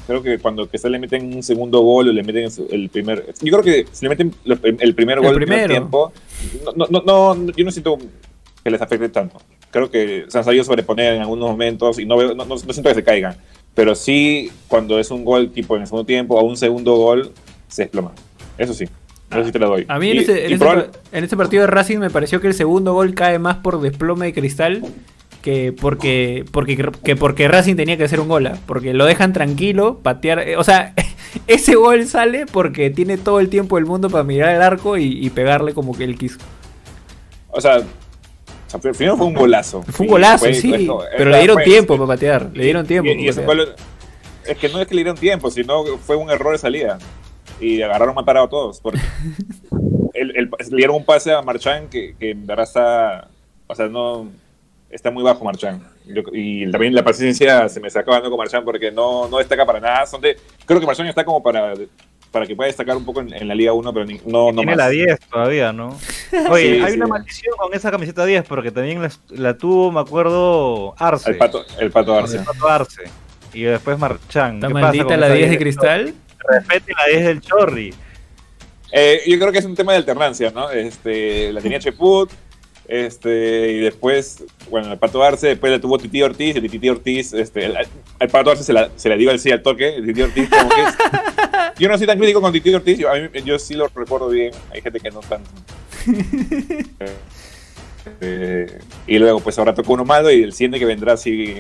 creo 0.09 0.23
que 0.23 0.39
cuando 0.39 0.69
que 0.69 0.77
se 0.77 0.89
le 0.89 0.99
meten 0.99 1.33
un 1.33 1.41
segundo 1.43 1.79
gol 1.81 2.09
o 2.09 2.11
le 2.11 2.23
meten 2.23 2.49
el 2.71 2.89
primer 2.89 3.25
yo 3.41 3.51
creo 3.59 3.63
que 3.63 3.85
si 3.91 4.05
le 4.05 4.09
meten 4.09 4.33
el 4.45 4.93
primer 4.95 5.19
El 5.19 5.23
gol 5.23 5.33
en 5.33 5.39
primer 5.39 5.69
tiempo 5.69 6.11
no, 6.75 6.85
no, 6.89 7.01
no, 7.35 7.51
yo 7.55 7.63
no 7.65 7.71
siento 7.71 7.97
que 8.63 8.69
les 8.71 8.81
afecte 8.81 9.07
tanto. 9.09 9.37
Creo 9.71 9.89
que 9.89 10.25
se 10.27 10.37
han 10.37 10.43
sabido 10.43 10.63
sobreponer 10.63 11.13
en 11.15 11.21
algunos 11.21 11.49
momentos 11.49 11.97
y 11.99 12.05
no, 12.05 12.17
veo, 12.17 12.29
no, 12.35 12.43
no- 12.45 12.55
no 12.55 12.57
siento 12.57 12.89
que 12.89 12.95
se 12.95 13.03
caigan. 13.03 13.35
Pero 13.75 13.95
sí 13.95 14.51
cuando 14.67 14.99
es 14.99 15.11
un 15.11 15.23
gol 15.23 15.51
tipo 15.51 15.75
en 15.75 15.81
el 15.83 15.87
segundo 15.87 16.05
tiempo 16.05 16.35
o 16.35 16.43
un 16.43 16.57
segundo 16.57 16.95
gol 16.97 17.31
se 17.67 17.83
desploma. 17.83 18.11
Eso 18.57 18.73
sí. 18.73 18.85
Eso 19.31 19.45
sí 19.45 19.51
te 19.51 19.59
lo 19.59 19.69
doy. 19.69 19.85
A 19.87 19.99
mí 19.99 20.09
en, 20.09 20.17
Y- 20.17 20.19
en 20.21 20.29
ese 20.29 20.57
probable- 20.57 20.83
pa- 20.85 21.17
en 21.17 21.23
ese 21.23 21.37
partido 21.37 21.61
de 21.61 21.67
Racing 21.67 21.99
me 21.99 22.09
pareció 22.09 22.41
que 22.41 22.47
el 22.47 22.53
segundo 22.55 22.93
gol 22.93 23.13
cae 23.13 23.37
más 23.37 23.57
por 23.57 23.79
desplome 23.79 24.25
de 24.25 24.33
cristal 24.33 24.81
que 25.41 25.71
porque 25.73 26.43
porque 26.51 26.75
que 27.03 27.15
porque 27.15 27.47
Racing 27.47 27.75
tenía 27.75 27.95
que 27.97 28.03
hacer 28.03 28.19
un 28.19 28.27
gol, 28.27 28.47
¿ah? 28.47 28.57
porque 28.65 28.93
lo 28.93 29.05
dejan 29.05 29.31
tranquilo, 29.33 29.99
patear, 30.03 30.39
eh, 30.39 30.57
o 30.57 30.63
sea, 30.63 30.93
ese 31.47 31.75
gol 31.75 32.05
sale 32.07 32.45
porque 32.45 32.89
tiene 32.89 33.17
todo 33.17 33.39
el 33.39 33.49
tiempo 33.49 33.77
del 33.77 33.85
mundo 33.85 34.09
para 34.09 34.23
mirar 34.23 34.53
el 34.55 34.61
arco 34.61 34.97
y, 34.97 35.05
y 35.25 35.29
pegarle 35.29 35.73
como 35.73 35.95
que 35.97 36.03
él 36.03 36.17
quiso. 36.17 36.39
O 37.51 37.61
sea, 37.61 37.77
o 37.79 38.69
sea, 38.69 38.79
primero 38.79 39.17
fue 39.17 39.25
un 39.27 39.33
golazo. 39.33 39.81
Fue 39.83 40.05
un 40.05 40.11
golazo, 40.11 40.45
fue- 40.45 40.53
sí, 40.53 40.85
no, 40.85 40.99
pero 41.17 41.29
le 41.31 41.37
dieron 41.39 41.55
fue- 41.55 41.63
tiempo 41.63 41.95
para 41.95 42.07
patear, 42.07 42.49
le 42.53 42.63
dieron 42.65 42.85
tiempo. 42.85 43.09
Y, 43.09 43.25
y 43.25 43.27
es 43.29 43.37
que 44.57 44.69
no 44.69 44.79
es 44.81 44.87
que 44.87 44.95
le 44.95 45.03
dieron 45.03 45.17
tiempo, 45.17 45.49
sino 45.51 45.83
fue 45.97 46.15
un 46.15 46.29
error 46.29 46.51
de 46.53 46.57
salida. 46.57 46.97
Y 47.61 47.81
agarraron 47.81 48.15
mal 48.15 48.25
parado 48.25 48.45
a 48.45 48.49
todos. 48.49 48.79
Porque 48.79 48.99
el- 50.13 50.35
el- 50.35 50.49
le 50.69 50.77
dieron 50.77 50.95
un 50.97 51.05
pase 51.05 51.33
a 51.33 51.41
Marchán 51.41 51.87
que, 51.89 52.15
que 52.19 52.31
en 52.31 52.45
verdad 52.45 52.65
está. 52.65 53.27
O 53.67 53.75
sea, 53.75 53.87
no. 53.87 54.27
Está 54.89 55.11
muy 55.11 55.23
bajo 55.23 55.43
Marchán. 55.45 55.83
Y 56.33 56.69
también 56.71 56.95
la 56.95 57.03
paciencia 57.03 57.69
se 57.69 57.79
me 57.79 57.87
está 57.87 57.99
acabando 57.99 58.29
con 58.29 58.37
Marchán 58.39 58.63
porque 58.65 58.91
no, 58.91 59.27
no 59.27 59.37
destaca 59.37 59.65
para 59.65 59.79
nada. 59.79 60.05
Son 60.07 60.19
de, 60.19 60.35
creo 60.65 60.79
que 60.79 60.85
Marchán 60.87 61.05
está 61.07 61.23
como 61.23 61.43
para, 61.43 61.73
para 62.31 62.47
que 62.47 62.55
pueda 62.55 62.67
destacar 62.67 62.97
un 62.97 63.05
poco 63.05 63.21
en, 63.21 63.31
en 63.33 63.47
la 63.47 63.53
Liga 63.53 63.71
1, 63.73 63.93
pero 63.93 64.05
ni- 64.05 64.19
no, 64.25 64.47
no 64.51 64.61
Tiene 64.61 64.71
más. 64.71 64.77
la 64.77 64.89
10 64.89 65.19
todavía, 65.31 65.71
¿no? 65.71 65.95
Oye, 66.49 66.75
Sí, 66.77 66.81
hay 66.83 66.91
sí. 66.93 66.97
una 66.97 67.07
maldición 67.07 67.55
con 67.57 67.73
esa 67.73 67.91
camiseta 67.91 68.25
10 68.25 68.45
porque 68.47 68.71
también 68.71 69.01
la, 69.01 69.11
la 69.29 69.57
tuvo, 69.57 69.91
me 69.91 69.99
acuerdo, 69.99 70.95
Arce. 70.97 71.29
El 71.31 71.37
pato, 71.37 71.63
el 71.79 71.91
pato 71.91 72.15
Arce. 72.17 72.37
el 72.37 72.43
Pato 72.43 72.67
Arce. 72.67 73.03
Y 73.53 73.61
después 73.63 73.97
Marchán. 73.99 74.55
¿Está 74.55 74.67
¿Qué 74.67 74.73
maldita 74.73 75.17
la 75.17 75.27
esa 75.27 75.35
10 75.35 75.45
de 75.51 75.57
10? 75.57 75.61
cristal? 75.61 76.13
Respete 76.47 76.93
la 76.93 77.05
10 77.11 77.25
del 77.25 77.41
Chorri. 77.41 77.93
Eh, 78.91 79.21
yo 79.27 79.37
creo 79.37 79.51
que 79.51 79.59
es 79.59 79.65
un 79.65 79.75
tema 79.75 79.91
de 79.91 79.99
alternancia, 79.99 80.51
¿no? 80.51 80.71
Este, 80.71 81.53
la 81.53 81.61
tenía 81.61 81.77
Cheput, 81.79 82.31
este, 82.89 83.71
y 83.71 83.79
después, 83.79 84.43
bueno, 84.69 84.91
el 84.91 84.97
Pato 84.99 85.23
Arce, 85.23 85.47
después 85.47 85.71
la 85.71 85.79
tuvo 85.79 85.97
Titi 85.97 86.21
Ortiz, 86.21 86.55
y 86.55 86.61
Titi 86.67 86.89
Ortiz, 86.89 87.33
este, 87.33 87.65
el, 87.65 87.77
el 88.19 88.27
Pato 88.29 88.51
Arce 88.51 88.63
se 88.63 88.73
la, 88.73 88.89
se 88.95 89.07
la 89.09 89.15
dio 89.15 89.29
al 89.31 89.39
sí 89.39 89.51
al 89.51 89.61
toque, 89.61 89.95
el 89.95 90.05
Titi 90.07 90.21
Ortiz 90.23 90.49
como 90.49 90.69
que 90.69 90.81
es- 90.81 90.95
Yo 91.79 91.87
no 91.87 91.97
soy 91.97 92.07
tan 92.07 92.17
crítico 92.17 92.41
con 92.41 92.51
Titi 92.51 92.73
Ortiz, 92.73 92.97
yo, 92.97 93.09
a 93.09 93.15
mí- 93.15 93.29
yo 93.45 93.57
sí 93.59 93.75
lo 93.75 93.87
recuerdo 93.87 94.27
bien, 94.29 94.51
hay 94.73 94.81
gente 94.81 94.99
que 94.99 95.11
no 95.11 95.19
tanto. 95.21 95.49
Eh, 98.21 98.79
y 99.07 99.19
luego, 99.19 99.39
pues 99.39 99.59
ahora 99.59 99.73
tocó 99.73 99.93
uno 99.93 100.05
malo 100.05 100.31
y 100.31 100.41
el 100.41 100.53
siguiente 100.53 100.79
que 100.79 100.85
vendrá 100.85 101.15
sí, 101.17 101.57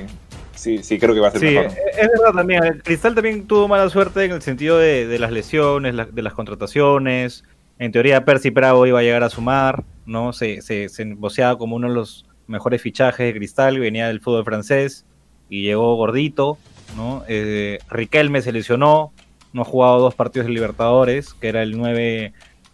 sí, 0.55 0.79
sí 0.83 0.97
creo 0.97 1.13
que 1.13 1.19
va 1.19 1.27
a 1.27 1.31
ser 1.31 1.41
Sí, 1.41 1.45
mejor. 1.47 1.65
es 1.67 1.97
es 1.97 2.07
verdad 2.17 2.33
también. 2.33 2.63
El 2.63 2.81
Cristal 2.83 3.13
también 3.13 3.45
tuvo 3.45 3.67
mala 3.67 3.89
suerte 3.89 4.23
en 4.25 4.31
el 4.31 4.41
sentido 4.41 4.77
de, 4.79 5.05
de 5.05 5.19
las 5.19 5.31
lesiones, 5.31 5.93
la- 5.93 6.05
de 6.05 6.21
las 6.21 6.33
contrataciones. 6.33 7.43
En 7.79 7.93
teoría, 7.93 8.25
Percy 8.25 8.49
Bravo 8.49 8.85
iba 8.85 8.99
a 8.99 9.03
llegar 9.03 9.23
a 9.23 9.29
sumar, 9.29 9.85
¿no? 10.05 10.33
Se, 10.33 10.61
se, 10.61 10.89
se 10.89 11.05
voceaba 11.13 11.57
como 11.57 11.77
uno 11.77 11.87
de 11.87 11.95
los 11.95 12.25
mejores 12.45 12.81
fichajes 12.81 13.25
de 13.25 13.33
Cristal, 13.33 13.79
venía 13.79 14.07
del 14.07 14.19
fútbol 14.19 14.43
francés 14.43 15.05
y 15.49 15.63
llegó 15.63 15.95
gordito, 15.95 16.57
¿no? 16.97 17.23
Eh, 17.29 17.79
Riquelme 17.89 18.41
se 18.41 18.51
lesionó, 18.51 19.13
no 19.53 19.61
ha 19.61 19.65
jugado 19.65 19.99
dos 19.99 20.13
partidos 20.13 20.47
de 20.47 20.53
Libertadores, 20.53 21.33
que 21.33 21.47
era 21.47 21.63
el 21.63 21.77
9 21.77 22.33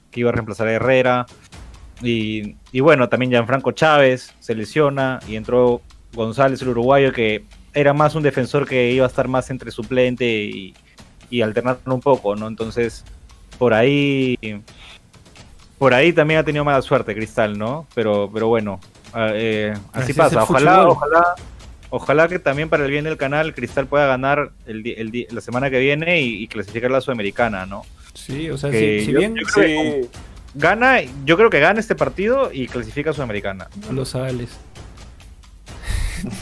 que 0.09 0.19
iba 0.19 0.29
a 0.29 0.33
reemplazar 0.33 0.67
a 0.67 0.73
Herrera. 0.73 1.27
Y, 2.01 2.55
y 2.71 2.79
bueno, 2.79 3.07
también 3.07 3.31
Gianfranco 3.31 3.73
Chávez 3.73 4.33
se 4.39 4.55
lesiona 4.55 5.19
y 5.27 5.35
entró 5.35 5.81
González, 6.13 6.63
el 6.63 6.69
uruguayo, 6.69 7.13
que 7.13 7.45
era 7.75 7.93
más 7.93 8.15
un 8.15 8.23
defensor 8.23 8.67
que 8.67 8.91
iba 8.91 9.05
a 9.05 9.09
estar 9.09 9.27
más 9.27 9.51
entre 9.51 9.69
suplente 9.69 10.25
y, 10.25 10.73
y 11.29 11.41
alternando 11.41 11.93
un 11.93 12.01
poco, 12.01 12.35
¿no? 12.35 12.47
Entonces, 12.47 13.05
por 13.57 13.73
ahí. 13.73 14.37
Por 15.77 15.93
ahí 15.93 16.13
también 16.13 16.39
ha 16.39 16.43
tenido 16.43 16.63
mala 16.63 16.81
suerte 16.81 17.13
Cristal, 17.13 17.57
¿no? 17.57 17.85
Pero, 17.93 18.29
pero 18.33 18.47
bueno, 18.47 18.79
ah, 19.13 19.29
eh, 19.33 19.73
Así 19.91 20.13
pasa. 20.13 20.43
Ojalá, 20.43 20.88
ojalá, 20.88 21.35
ojalá 21.89 22.27
que 22.29 22.39
también 22.39 22.69
para 22.69 22.85
el 22.85 22.91
bien 22.91 23.03
del 23.03 23.17
canal 23.17 23.53
Cristal 23.53 23.85
pueda 23.88 24.05
ganar 24.07 24.51
el, 24.65 24.85
el 24.88 25.27
la 25.31 25.41
semana 25.41 25.69
que 25.69 25.79
viene 25.79 26.21
y, 26.21 26.43
y 26.43 26.47
clasificar 26.47 26.89
la 26.91 27.01
Sudamericana, 27.01 27.65
¿no? 27.65 27.83
Sí, 28.13 28.49
o 28.49 28.57
sea, 28.57 28.71
Que 28.71 28.99
si, 29.01 29.05
si 29.07 29.11
yo- 29.11 29.19
bien 29.19 29.35
yo 29.35 29.45
Sí, 29.47 30.09
Gana, 30.57 31.01
yo 31.25 31.35
creo 31.35 31.49
que 31.49 31.59
gana 31.59 31.81
este 31.81 31.95
partido 31.95 32.49
y 32.53 32.67
clasifica 32.67 33.09
a 33.09 33.13
Sudamericana. 33.13 33.67
los 33.91 34.07
sales. 34.09 34.51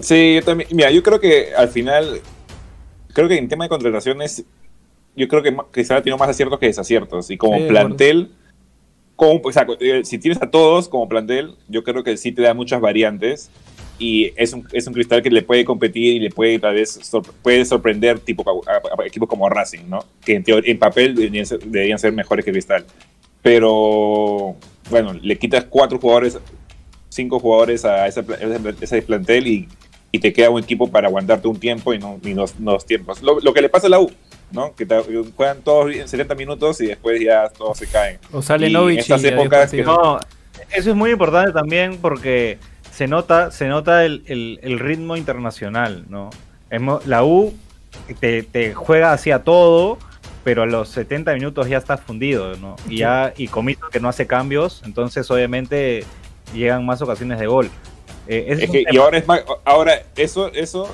Sí, 0.00 0.34
yo 0.36 0.42
también. 0.42 0.68
Mira, 0.72 0.90
yo 0.90 1.02
creo 1.02 1.20
que 1.20 1.54
al 1.54 1.68
final, 1.68 2.20
creo 3.12 3.28
que 3.28 3.36
en 3.36 3.48
tema 3.48 3.64
de 3.64 3.68
contrataciones, 3.68 4.44
yo 5.16 5.28
creo 5.28 5.42
que 5.42 5.56
quizá 5.72 5.96
ha 5.96 6.02
tenido 6.02 6.18
más 6.18 6.28
aciertos 6.28 6.58
que 6.58 6.66
desaciertos. 6.66 7.30
Y 7.30 7.36
como 7.36 7.58
Sí, 7.58 7.64
plantel, 7.68 8.30
como, 9.16 9.40
o 9.44 9.52
sea, 9.52 9.66
eh, 9.80 10.02
si 10.04 10.18
tienes 10.18 10.40
a 10.42 10.50
todos 10.50 10.88
como 10.88 11.08
plantel, 11.08 11.54
yo 11.68 11.82
creo 11.84 12.02
que 12.02 12.16
sí 12.16 12.32
te 12.32 12.42
da 12.42 12.54
muchas 12.54 12.80
variantes. 12.80 13.50
Y 13.98 14.32
es 14.36 14.54
un, 14.54 14.66
es 14.72 14.86
un 14.86 14.94
cristal 14.94 15.20
que 15.22 15.28
le 15.30 15.42
puede 15.42 15.62
competir 15.66 16.16
y 16.16 16.20
le 16.20 16.30
puede 16.30 16.58
tal 16.58 16.74
vez 16.74 16.90
sor- 17.02 17.34
puede 17.42 17.66
sorprender 17.66 18.18
tipo 18.18 18.42
a, 18.66 18.72
a- 18.72 19.02
a 19.02 19.06
equipos 19.06 19.28
como 19.28 19.46
Racing, 19.48 19.90
¿no? 19.90 20.04
Que 20.24 20.36
en, 20.36 20.44
en 20.46 20.78
papel 20.78 21.14
deberían 21.14 21.44
ser, 21.44 21.58
deberían 21.60 21.98
ser 21.98 22.12
mejores 22.14 22.42
que 22.44 22.50
Cristal. 22.52 22.86
Pero 23.42 24.56
bueno, 24.90 25.12
le 25.12 25.36
quitas 25.38 25.64
cuatro 25.64 25.98
jugadores, 25.98 26.38
cinco 27.08 27.38
jugadores 27.40 27.84
a 27.84 28.06
ese, 28.06 28.24
ese- 28.80 29.02
plantel 29.02 29.46
y, 29.46 29.68
y 30.12 30.18
te 30.18 30.32
queda 30.32 30.48
un 30.50 30.62
equipo 30.62 30.88
para 30.90 31.08
aguantarte 31.08 31.46
un 31.48 31.58
tiempo 31.60 31.92
y 31.92 31.98
no, 31.98 32.18
y 32.24 32.32
no, 32.32 32.44
no 32.58 32.72
dos 32.72 32.86
tiempos. 32.86 33.22
Lo, 33.22 33.38
lo 33.40 33.52
que 33.52 33.60
le 33.60 33.68
pasa 33.68 33.86
a 33.86 33.90
la 33.90 34.00
U, 34.00 34.10
¿no? 34.52 34.74
Que 34.74 34.86
te- 34.86 35.02
juegan 35.36 35.62
todos 35.62 35.86
bien 35.86 36.08
70 36.08 36.34
minutos 36.34 36.80
y 36.80 36.86
después 36.86 37.20
ya 37.20 37.48
todos 37.48 37.78
se 37.78 37.86
caen. 37.86 38.18
O 38.32 38.42
sale 38.42 38.68
Y 38.68 38.72
Novich 38.72 38.94
en 38.96 39.00
estas 39.00 39.22
y 39.24 39.28
épocas 39.28 39.70
que. 39.70 39.82
No, 39.82 40.18
eso 40.72 40.90
es 40.90 40.96
muy 40.96 41.10
importante 41.10 41.52
también 41.52 41.98
porque 41.98 42.58
se 42.92 43.06
nota, 43.06 43.50
se 43.50 43.66
nota 43.68 44.04
el, 44.04 44.22
el- 44.26 44.58
el 44.62 44.78
ritmo 44.78 45.16
internacional, 45.16 46.04
¿no? 46.08 46.30
La 47.06 47.24
U 47.24 47.54
te, 48.20 48.42
te 48.42 48.74
juega 48.74 49.12
hacia 49.12 49.42
todo, 49.42 49.98
pero 50.44 50.62
a 50.62 50.66
los 50.66 50.88
70 50.90 51.34
minutos 51.34 51.68
ya 51.68 51.78
estás 51.78 52.00
fundido, 52.00 52.56
¿no? 52.56 52.76
Y 52.88 52.98
ya, 52.98 53.32
y 53.36 53.48
Comito 53.48 53.88
que 53.90 54.00
no 54.00 54.08
hace 54.08 54.26
cambios, 54.26 54.82
entonces 54.84 55.30
obviamente 55.30 56.04
llegan 56.54 56.84
más 56.86 57.02
ocasiones 57.02 57.38
de 57.40 57.46
gol. 57.46 57.70
Eh, 58.28 58.46
Es 58.60 58.70
que, 58.70 58.84
y 58.90 58.96
ahora 58.98 59.18
es 59.18 59.26
más, 59.26 59.42
ahora 59.64 60.02
eso, 60.16 60.52
eso, 60.52 60.88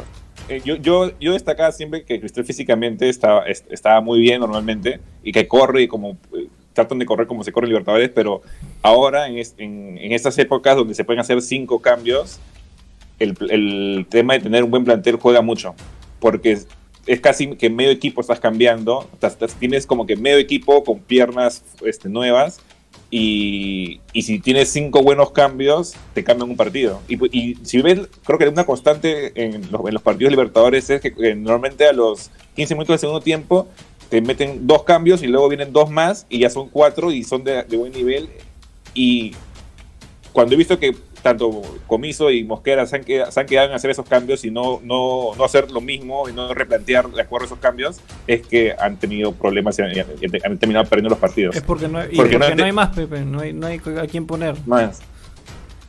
yo, 0.64 0.76
yo, 0.76 1.11
yo 1.18 1.32
destacaba 1.32 1.72
siempre 1.72 2.04
que 2.04 2.20
Cristal 2.20 2.44
físicamente 2.44 3.09
estaba, 3.09 3.46
es- 3.46 3.64
estaba 3.70 4.00
muy 4.00 4.20
bien 4.20 4.40
normalmente 4.40 5.00
y 5.22 5.32
que 5.32 5.48
corre 5.48 5.82
y 5.82 5.88
como 5.88 6.16
eh, 6.37 6.48
tratan 6.72 6.98
de 6.98 7.06
correr 7.06 7.26
como 7.26 7.42
se 7.42 7.52
corre 7.52 7.64
en 7.66 7.70
Libertadores, 7.70 8.11
pero 8.14 8.42
ahora 8.82 9.26
en, 9.28 9.38
en, 9.59 10.12
estas 10.12 10.38
épocas 10.38 10.76
donde 10.76 10.94
se 10.94 11.04
pueden 11.04 11.20
hacer 11.20 11.40
cinco 11.42 11.80
cambios, 11.80 12.38
el, 13.18 13.35
el 13.50 14.06
tema 14.09 14.35
de 14.35 14.40
tener 14.40 14.62
un 14.62 14.70
buen 14.70 14.85
plantel 14.85 15.16
juega 15.16 15.40
mucho, 15.40 15.74
porque 16.20 16.52
es, 16.52 16.68
es 17.06 17.20
casi 17.20 17.56
que 17.56 17.70
medio 17.70 17.90
equipo 17.90 18.20
estás 18.20 18.38
cambiando, 18.40 19.09
estás- 19.14 19.32
estás- 19.32 19.54
tienes 19.54 19.87
como 19.87 20.06
que 20.06 20.16
medio 20.16 20.37
equipo 20.38 20.85
con 20.85 20.98
piernas 21.00 21.64
este, 21.85 22.09
nuevas 22.09 22.61
y, 23.11 24.01
y 24.12 24.23
si 24.23 24.40
tienes 24.40 24.69
cinco 24.71 25.03
buenos 25.03 25.31
cambios, 25.31 25.95
te 26.14 26.25
cambian 26.25 26.51
un 26.51 26.57
partido. 26.57 27.01
Y, 27.09 27.16
y 27.38 27.55
si 27.62 27.81
ves, 27.81 28.01
creo 28.25 28.38
que 28.38 28.49
una 28.49 28.64
constante 28.64 29.33
en 29.40 29.71
los, 29.71 29.87
en 29.87 29.95
los 29.95 30.03
partidos 30.03 30.33
libertadores 30.33 30.90
es 30.90 31.01
que 31.01 31.14
eh, 31.19 31.35
normalmente 31.35 31.87
a 31.87 31.92
los 31.92 32.31
15 32.57 32.75
minutos 32.75 32.95
del 32.95 32.99
segundo 33.01 33.21
tiempo 33.21 33.69
te 34.09 34.21
meten 34.21 34.66
dos 34.66 34.85
cambios 34.85 35.23
y 35.23 35.27
luego 35.27 35.49
vienen 35.49 35.73
dos 35.73 35.90
más 35.90 36.27
y 36.29 36.40
ya 36.40 36.51
son 36.51 36.69
cuatro 36.69 37.11
y 37.12 37.23
son 37.23 37.45
de, 37.45 37.62
de 37.62 37.77
buen 37.77 37.92
nivel. 37.92 38.29
Y 38.95 39.33
cuando 40.33 40.55
he 40.55 40.59
visto 40.59 40.79
que 40.79 40.97
tanto 41.28 41.62
Comiso 41.86 42.30
y 42.30 42.44
Mosquera 42.44 42.86
se 42.86 42.96
han, 42.96 43.04
quedado, 43.04 43.30
se 43.32 43.40
han 43.40 43.46
quedado 43.46 43.68
en 43.68 43.74
hacer 43.74 43.90
esos 43.90 44.06
cambios 44.08 44.44
y 44.44 44.50
no, 44.50 44.80
no, 44.84 45.30
no 45.36 45.44
hacer 45.44 45.70
lo 45.70 45.80
mismo 45.80 46.28
y 46.28 46.32
no 46.32 46.52
replantear 46.54 47.08
de 47.10 47.20
acuerdo 47.22 47.44
a 47.44 47.46
esos 47.46 47.58
cambios, 47.58 48.00
es 48.26 48.46
que 48.46 48.74
han 48.78 48.96
tenido 48.98 49.32
problemas 49.32 49.78
y 49.78 49.82
han, 49.82 49.90
y 49.92 50.00
han 50.44 50.58
terminado 50.58 50.84
perdiendo 50.86 51.10
los 51.10 51.18
partidos. 51.18 51.56
Es 51.56 51.62
porque 51.62 51.88
no, 51.88 52.00
y 52.04 52.16
Porque 52.16 52.16
porque 52.16 52.38
no 52.38 52.48
no, 52.54 52.62
hay- 52.62 52.68
hay 52.68 52.72
más, 52.72 52.94
Pepe. 52.94 53.20
No 53.24 53.40
hay, 53.40 53.52
no 53.52 53.66
hay 53.66 53.80
a 54.00 54.06
quién 54.06 54.26
poner. 54.26 54.54
Más. 54.66 55.00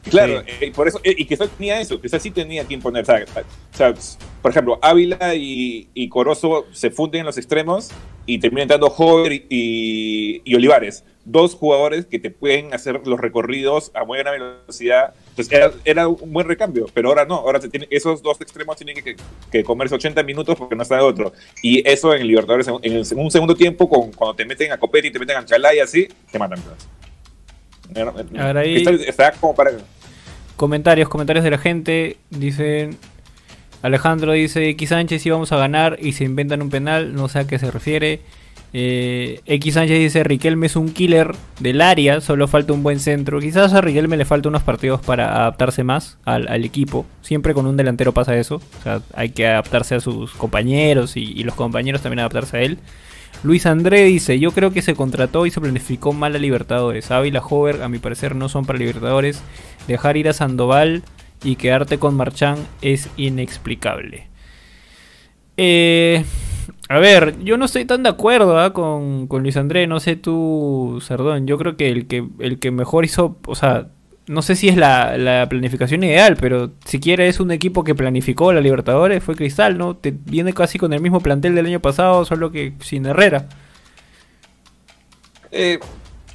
Claro, 0.09 0.41
eh, 0.47 0.67
y 0.67 0.71
por 0.71 0.87
eso, 0.87 1.01
eh, 1.03 1.13
y 1.17 1.25
Cristal 1.25 1.49
tenía 1.57 1.81
eso, 1.81 1.99
Cristal 1.99 2.21
sí 2.21 2.31
tenía 2.31 2.63
quien 2.63 2.81
poner. 2.81 3.03
O 3.03 3.05
sea, 3.05 3.25
o 3.25 3.75
sea, 3.75 3.93
por 4.41 4.51
ejemplo, 4.51 4.79
Ávila 4.81 5.35
y, 5.35 5.89
y 5.93 6.07
Corozo 6.07 6.65
se 6.71 6.91
funden 6.91 7.21
en 7.21 7.25
los 7.25 7.37
extremos 7.37 7.89
y 8.25 8.39
terminan 8.39 8.63
entrando 8.63 8.87
Hover 8.87 9.33
y, 9.33 9.45
y- 9.49 10.41
y 10.45 10.55
Olivares. 10.55 11.03
Dos 11.29 11.55
jugadores 11.55 12.05
que 12.05 12.19
te 12.19 12.31
pueden 12.31 12.73
hacer 12.73 13.01
los 13.05 13.19
recorridos 13.19 13.91
a 13.93 14.03
buena 14.03 14.31
velocidad. 14.31 15.13
Entonces 15.31 15.51
era, 15.53 15.71
era 15.83 16.07
un 16.07 16.31
buen 16.31 16.47
recambio, 16.47 16.85
pero 16.93 17.09
ahora 17.09 17.25
no. 17.25 17.35
Ahora 17.35 17.59
se 17.59 17.67
tiene, 17.67 17.85
esos 17.91 18.21
dos 18.23 18.39
extremos 18.39 18.77
tienen 18.77 19.03
que, 19.03 19.17
que 19.51 19.63
comerse 19.63 19.93
80 19.95 20.23
minutos 20.23 20.55
porque 20.57 20.75
no 20.77 20.83
está 20.83 20.95
de 20.95 21.01
otro. 21.01 21.33
Y 21.61 21.85
eso 21.85 22.13
en 22.13 22.21
el 22.21 22.27
Libertadores, 22.27 22.67
en, 22.69 22.75
el- 22.81 23.05
en 23.11 23.19
un 23.19 23.29
segundo 23.29 23.55
tiempo, 23.55 23.89
con, 23.89 24.13
cuando 24.13 24.35
te 24.35 24.45
meten 24.45 24.71
a 24.71 24.77
Copetti 24.77 25.09
y 25.09 25.11
te 25.11 25.19
meten 25.19 25.35
a 25.35 25.43
Chalá 25.45 25.75
y 25.75 25.79
así, 25.79 26.07
te 26.31 26.39
matan. 26.39 26.61
pues. 26.61 26.87
Ahora 28.39 28.61
ahí- 28.61 28.75
Cristal 28.85 29.01
está 29.01 29.31
como 29.33 29.53
para. 29.53 29.71
Comentarios, 30.55 31.09
comentarios 31.09 31.43
de 31.43 31.51
la 31.51 31.57
gente. 31.57 32.17
Dicen. 32.29 32.97
Alejandro 33.81 34.31
dice: 34.31 34.67
X 34.69 34.89
Sánchez 34.89 35.25
íbamos 35.25 35.51
a 35.51 35.57
ganar 35.57 35.97
y 36.01 36.13
se 36.13 36.23
inventan 36.23 36.61
un 36.61 36.69
penal. 36.69 37.13
No 37.13 37.27
sé 37.29 37.39
a 37.39 37.47
qué 37.47 37.59
se 37.59 37.69
refiere. 37.69 38.21
Eh, 38.73 39.41
X 39.45 39.73
Sánchez 39.73 39.99
dice: 39.99 40.23
Riquelme 40.23 40.67
es 40.67 40.75
un 40.75 40.89
killer 40.89 41.33
del 41.59 41.81
área. 41.81 42.21
Solo 42.21 42.47
falta 42.47 42.73
un 42.73 42.83
buen 42.83 42.99
centro. 42.99 43.39
Quizás 43.39 43.73
a 43.73 43.81
Riquelme 43.81 44.17
le 44.17 44.25
falta 44.25 44.49
unos 44.49 44.63
partidos 44.63 45.01
para 45.01 45.35
adaptarse 45.35 45.83
más 45.83 46.17
al, 46.25 46.63
equipo. 46.65 47.05
Siempre 47.21 47.53
con 47.53 47.65
un 47.65 47.77
delantero 47.77 48.13
pasa 48.13 48.37
eso. 48.37 48.55
O 48.55 48.83
sea, 48.83 49.01
hay 49.13 49.29
que 49.29 49.47
adaptarse 49.47 49.95
a 49.95 49.99
sus 49.99 50.31
compañeros 50.33 51.17
y, 51.17 51.23
y 51.23 51.43
los 51.43 51.55
compañeros 51.55 52.01
también 52.01 52.19
adaptarse 52.19 52.57
a 52.57 52.61
él. 52.61 52.79
Luis 53.43 53.65
André 53.65 54.03
dice, 54.05 54.39
yo 54.39 54.51
creo 54.51 54.71
que 54.71 54.81
se 54.81 54.95
contrató 54.95 55.45
y 55.45 55.51
se 55.51 55.61
planificó 55.61 56.11
mal 56.11 56.35
a 56.35 56.39
Libertadores. 56.39 57.11
Ávila 57.11 57.41
Hover, 57.41 57.83
a 57.83 57.89
mi 57.89 57.99
parecer, 57.99 58.35
no 58.35 58.49
son 58.49 58.65
para 58.65 58.79
Libertadores. 58.79 59.41
Dejar 59.87 60.17
ir 60.17 60.27
a 60.27 60.33
Sandoval 60.33 61.03
y 61.43 61.55
quedarte 61.55 61.99
con 61.99 62.15
Marchán 62.15 62.57
es 62.81 63.09
inexplicable. 63.15 64.27
Eh, 65.55 66.23
a 66.89 66.99
ver, 66.99 67.37
yo 67.43 67.57
no 67.57 67.65
estoy 67.65 67.85
tan 67.85 68.03
de 68.03 68.09
acuerdo 68.09 68.59
¿ah? 68.59 68.73
con, 68.73 69.27
con 69.27 69.43
Luis 69.43 69.57
André, 69.57 69.87
no 69.87 69.99
sé 69.99 70.15
tú, 70.15 70.99
Sardón. 71.01 71.45
Yo 71.47 71.57
creo 71.57 71.75
que 71.75 71.89
el 71.89 72.07
que, 72.07 72.25
el 72.39 72.59
que 72.59 72.71
mejor 72.71 73.03
hizo, 73.03 73.37
o 73.45 73.55
sea, 73.55 73.87
no 74.27 74.41
sé 74.41 74.55
si 74.55 74.69
es 74.69 74.77
la, 74.77 75.17
la 75.17 75.47
planificación 75.49 76.03
ideal, 76.03 76.37
pero 76.39 76.71
siquiera 76.85 77.25
es 77.25 77.39
un 77.39 77.51
equipo 77.51 77.83
que 77.83 77.95
planificó 77.95 78.53
la 78.53 78.61
Libertadores, 78.61 79.23
fue 79.23 79.35
Cristal, 79.35 79.77
¿no? 79.77 79.95
Te 79.95 80.11
viene 80.11 80.53
casi 80.53 80.77
con 80.79 80.93
el 80.93 81.01
mismo 81.01 81.19
plantel 81.19 81.55
del 81.55 81.65
año 81.65 81.81
pasado, 81.81 82.23
solo 82.25 82.51
que 82.51 82.73
sin 82.81 83.05
Herrera. 83.05 83.47
Eh, 85.51 85.79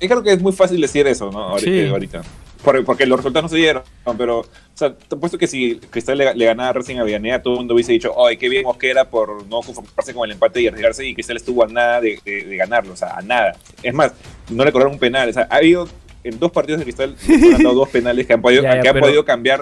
yo 0.00 0.08
creo 0.08 0.22
que 0.22 0.32
es 0.32 0.42
muy 0.42 0.52
fácil 0.52 0.80
decir 0.80 1.06
eso, 1.06 1.30
¿no? 1.30 1.40
Ahorita. 1.40 1.70
Sí. 1.70 1.86
ahorita. 1.86 2.22
Por- 2.64 2.84
porque 2.84 3.06
los 3.06 3.18
resultados 3.18 3.44
no 3.44 3.48
se 3.48 3.56
dieron, 3.60 3.82
pero, 4.16 4.38
o 4.40 4.46
sea, 4.74 4.94
te 4.94 5.14
apuesto 5.16 5.36
que 5.36 5.46
si 5.46 5.76
Cristal 5.90 6.18
le, 6.18 6.34
le 6.34 6.44
ganaba 6.44 6.68
a 6.68 6.72
Racing 6.74 6.96
Avellaneda, 6.96 7.42
todo 7.42 7.54
el 7.54 7.58
mundo 7.60 7.74
hubiese 7.74 7.92
dicho, 7.92 8.14
ay, 8.24 8.36
qué 8.36 8.48
bien 8.48 8.62
Mosquera 8.64 9.04
por 9.08 9.44
no 9.46 9.60
conformarse 9.62 10.14
con 10.14 10.26
el 10.28 10.32
empate 10.34 10.60
y 10.62 10.68
arriesgarse, 10.68 11.04
y 11.06 11.14
Cristal 11.14 11.36
estuvo 11.36 11.64
a 11.64 11.66
nada 11.66 12.00
de, 12.00 12.20
de- 12.24 12.44
de 12.44 12.56
ganarlo, 12.56 12.92
o 12.92 12.96
sea, 12.96 13.16
a 13.16 13.22
nada. 13.22 13.56
Es 13.82 13.92
más, 13.92 14.12
no 14.50 14.64
le 14.64 14.70
cobraron 14.72 14.92
un 14.94 15.00
penal, 15.00 15.28
o 15.28 15.32
sea, 15.32 15.46
ha 15.50 15.56
habido 15.56 15.88
en 16.24 16.38
dos 16.38 16.52
partidos 16.52 16.78
de 16.78 16.84
Cristal, 16.84 17.16
le 17.28 17.34
han 17.56 17.62
dado 17.64 17.74
dos 17.74 17.88
penales 17.88 18.26
que 18.26 18.32
han 18.32 18.40
podido, 18.42 18.62
Ya, 18.62 18.76
ya, 18.76 18.80
que 18.80 18.88
han 18.88 18.94
pero- 18.94 19.06
podido 19.06 19.24
cambiar, 19.24 19.60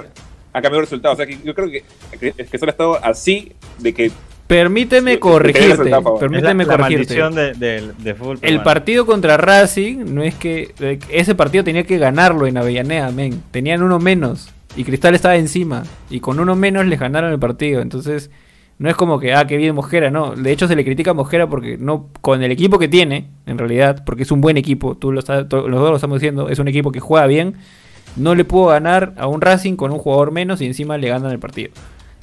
han 0.53 0.63
cambiado 0.63 0.79
el 0.81 0.85
resultado. 0.87 1.15
O 1.15 1.17
sea, 1.17 1.27
que 1.27 1.39
yo 1.43 1.55
creo 1.55 1.71
que 1.71 1.85
que 2.19 2.33
Cristal 2.33 2.69
ha 2.69 2.73
estado 2.73 3.05
así 3.05 3.53
de 3.79 3.95
que 3.95 4.11
Permíteme 4.51 5.21
corregirte, 5.21 5.91
permíteme 6.19 6.65
es 6.65 6.69
la, 6.69 6.75
la 6.77 6.83
corregirte. 6.83 7.21
maldición 7.21 7.35
de, 7.37 7.53
del- 7.55 7.95
de 7.99 8.15
fútbol 8.15 8.39
El 8.43 8.63
partido 8.63 9.07
contra 9.07 9.37
Racing 9.37 10.13
no 10.13 10.25
es 10.25 10.35
que 10.35 10.75
eh, 10.81 10.99
ese 11.09 11.37
partido 11.37 11.63
tenía 11.63 11.85
que 11.85 11.99
ganarlo 11.99 12.49
en 12.49 12.57
Avellaneda, 12.57 13.13
men. 13.13 13.41
Tenían 13.53 13.81
uno 13.83 14.01
menos 14.01 14.51
y 14.77 14.83
Cristal 14.83 15.15
estaba 15.15 15.37
encima 15.37 15.85
y 16.11 16.19
con 16.19 16.41
uno 16.41 16.57
menos 16.57 16.85
les 16.85 16.99
ganaron 16.99 17.33
el 17.33 17.39
partido. 17.39 17.81
Entonces 17.81 18.31
no 18.79 18.91
es 18.91 18.97
como 18.97 19.21
que 19.21 19.35
ah 19.35 19.47
qué 19.47 19.57
bien 19.57 19.75
Mosquera, 19.77 20.11
no. 20.11 20.35
De 20.35 20.51
hecho 20.51 20.67
se 20.67 20.75
le 20.75 20.85
critica 20.85 21.13
a 21.13 21.15
Mosquera 21.15 21.49
porque 21.49 21.79
no 21.79 22.09
con 22.21 22.43
el 22.43 22.51
equipo 22.51 22.79
que 22.81 22.89
tiene 22.89 23.29
en 23.47 23.57
realidad, 23.57 24.03
porque 24.05 24.25
es 24.25 24.33
un 24.33 24.41
buen 24.41 24.57
equipo. 24.57 24.97
Tú 24.97 25.13
lo 25.13 25.21
estás, 25.21 25.43
los 25.49 25.71
dos 25.71 25.91
lo 25.91 25.95
estamos 25.95 26.19
diciendo, 26.21 26.49
es 26.49 26.59
un 26.59 26.67
equipo 26.67 26.91
que 26.91 26.99
juega 26.99 27.27
bien. 27.27 27.55
No 28.17 28.35
le 28.35 28.45
pudo 28.45 28.67
ganar 28.67 29.15
a 29.17 29.29
un 29.29 29.41
Racing 29.41 29.77
con 29.77 29.93
un 29.93 29.99
jugador 30.01 30.33
menos 30.33 30.61
y 30.61 30.67
encima 30.67 30.99
le 30.99 31.09
ganan 31.09 31.31
el 31.31 31.39
partido. 31.39 31.71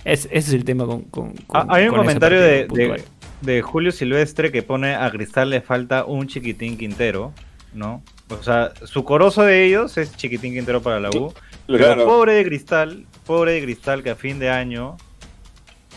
Es, 0.07 0.25
ese 0.25 0.37
es 0.37 0.53
el 0.53 0.63
tema 0.65 0.85
con. 0.85 1.01
con- 1.03 1.33
Ah, 1.53 1.65
con- 1.65 1.75
hay 1.75 1.83
un 1.83 1.89
con 1.89 1.99
comentario 1.99 2.39
de, 2.41 2.65
puntual. 2.65 3.01
de, 3.41 3.53
de 3.53 3.61
Julio 3.61 3.91
Silvestre 3.91 4.51
que 4.51 4.63
pone 4.63 4.95
a 4.95 5.09
Cristal 5.11 5.49
le 5.49 5.61
falta 5.61 6.05
un 6.05 6.27
chiquitín 6.27 6.77
Quintero, 6.77 7.33
¿no? 7.73 8.01
O 8.29 8.41
sea, 8.43 8.71
su 8.85 9.03
corozo 9.03 9.43
de 9.43 9.65
ellos 9.65 9.97
es 9.97 10.15
chiquitín 10.15 10.53
Quintero 10.53 10.81
para 10.81 10.99
la 10.99 11.09
U. 11.09 11.33
Pero 11.67 11.77
Claro. 11.79 12.05
pobre 12.05 12.33
de 12.33 12.45
Cristal, 12.45 13.05
pobre 13.25 13.53
de 13.53 13.61
Cristal 13.63 14.03
que 14.03 14.09
a 14.11 14.15
fin 14.15 14.39
de 14.39 14.49
año 14.49 14.95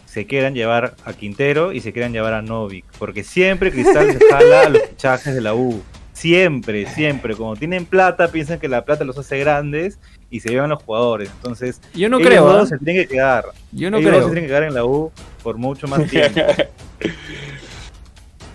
se 0.07 0.27
quieran 0.27 0.55
llevar 0.55 0.97
a 1.05 1.13
Quintero 1.13 1.73
y 1.73 1.81
se 1.81 1.93
quieran 1.93 2.13
llevar 2.13 2.33
a 2.35 2.43
Novik. 2.43 2.85
Porque 2.99 3.23
siempre 3.23 3.71
Cristal 3.71 4.13
se 4.13 4.19
jala 4.31 4.63
a 4.63 4.69
los 4.69 4.83
fichajes 4.83 5.35
de 5.35 5.41
la 5.41 5.55
U. 5.55 5.83
Siempre, 6.13 6.87
siempre. 6.87 7.35
Como 7.37 7.55
tienen 7.57 7.87
plata, 7.87 8.29
piensan 8.33 8.59
que 8.59 8.69
la 8.69 8.85
plata 8.85 9.05
los 9.05 9.17
hace 9.19 9.39
grandes 9.39 9.99
y 10.31 10.41
se 10.41 10.51
llevan 10.51 10.71
los 10.71 10.83
jugadores. 10.83 11.31
Entonces, 11.37 11.81
Yo 11.95 12.09
no 12.09 12.19
ellos 12.19 12.29
creo. 12.29 12.45
dos 12.45 12.63
¿ah? 12.63 12.67
se 12.67 12.79
tienen 12.79 13.03
que 13.03 13.09
quedar. 13.09 13.45
Yo 13.73 13.91
no 13.91 13.99
ellos 13.99 14.11
dos 14.11 14.19
creo. 14.19 14.29
se 14.29 14.35
tienen 14.35 14.45
que 14.45 14.49
quedar 14.49 14.63
en 14.65 14.75
la 14.75 14.85
U 14.85 15.11
por 15.43 15.57
mucho 15.59 15.87
más 15.89 16.07
tiempo. 16.09 16.41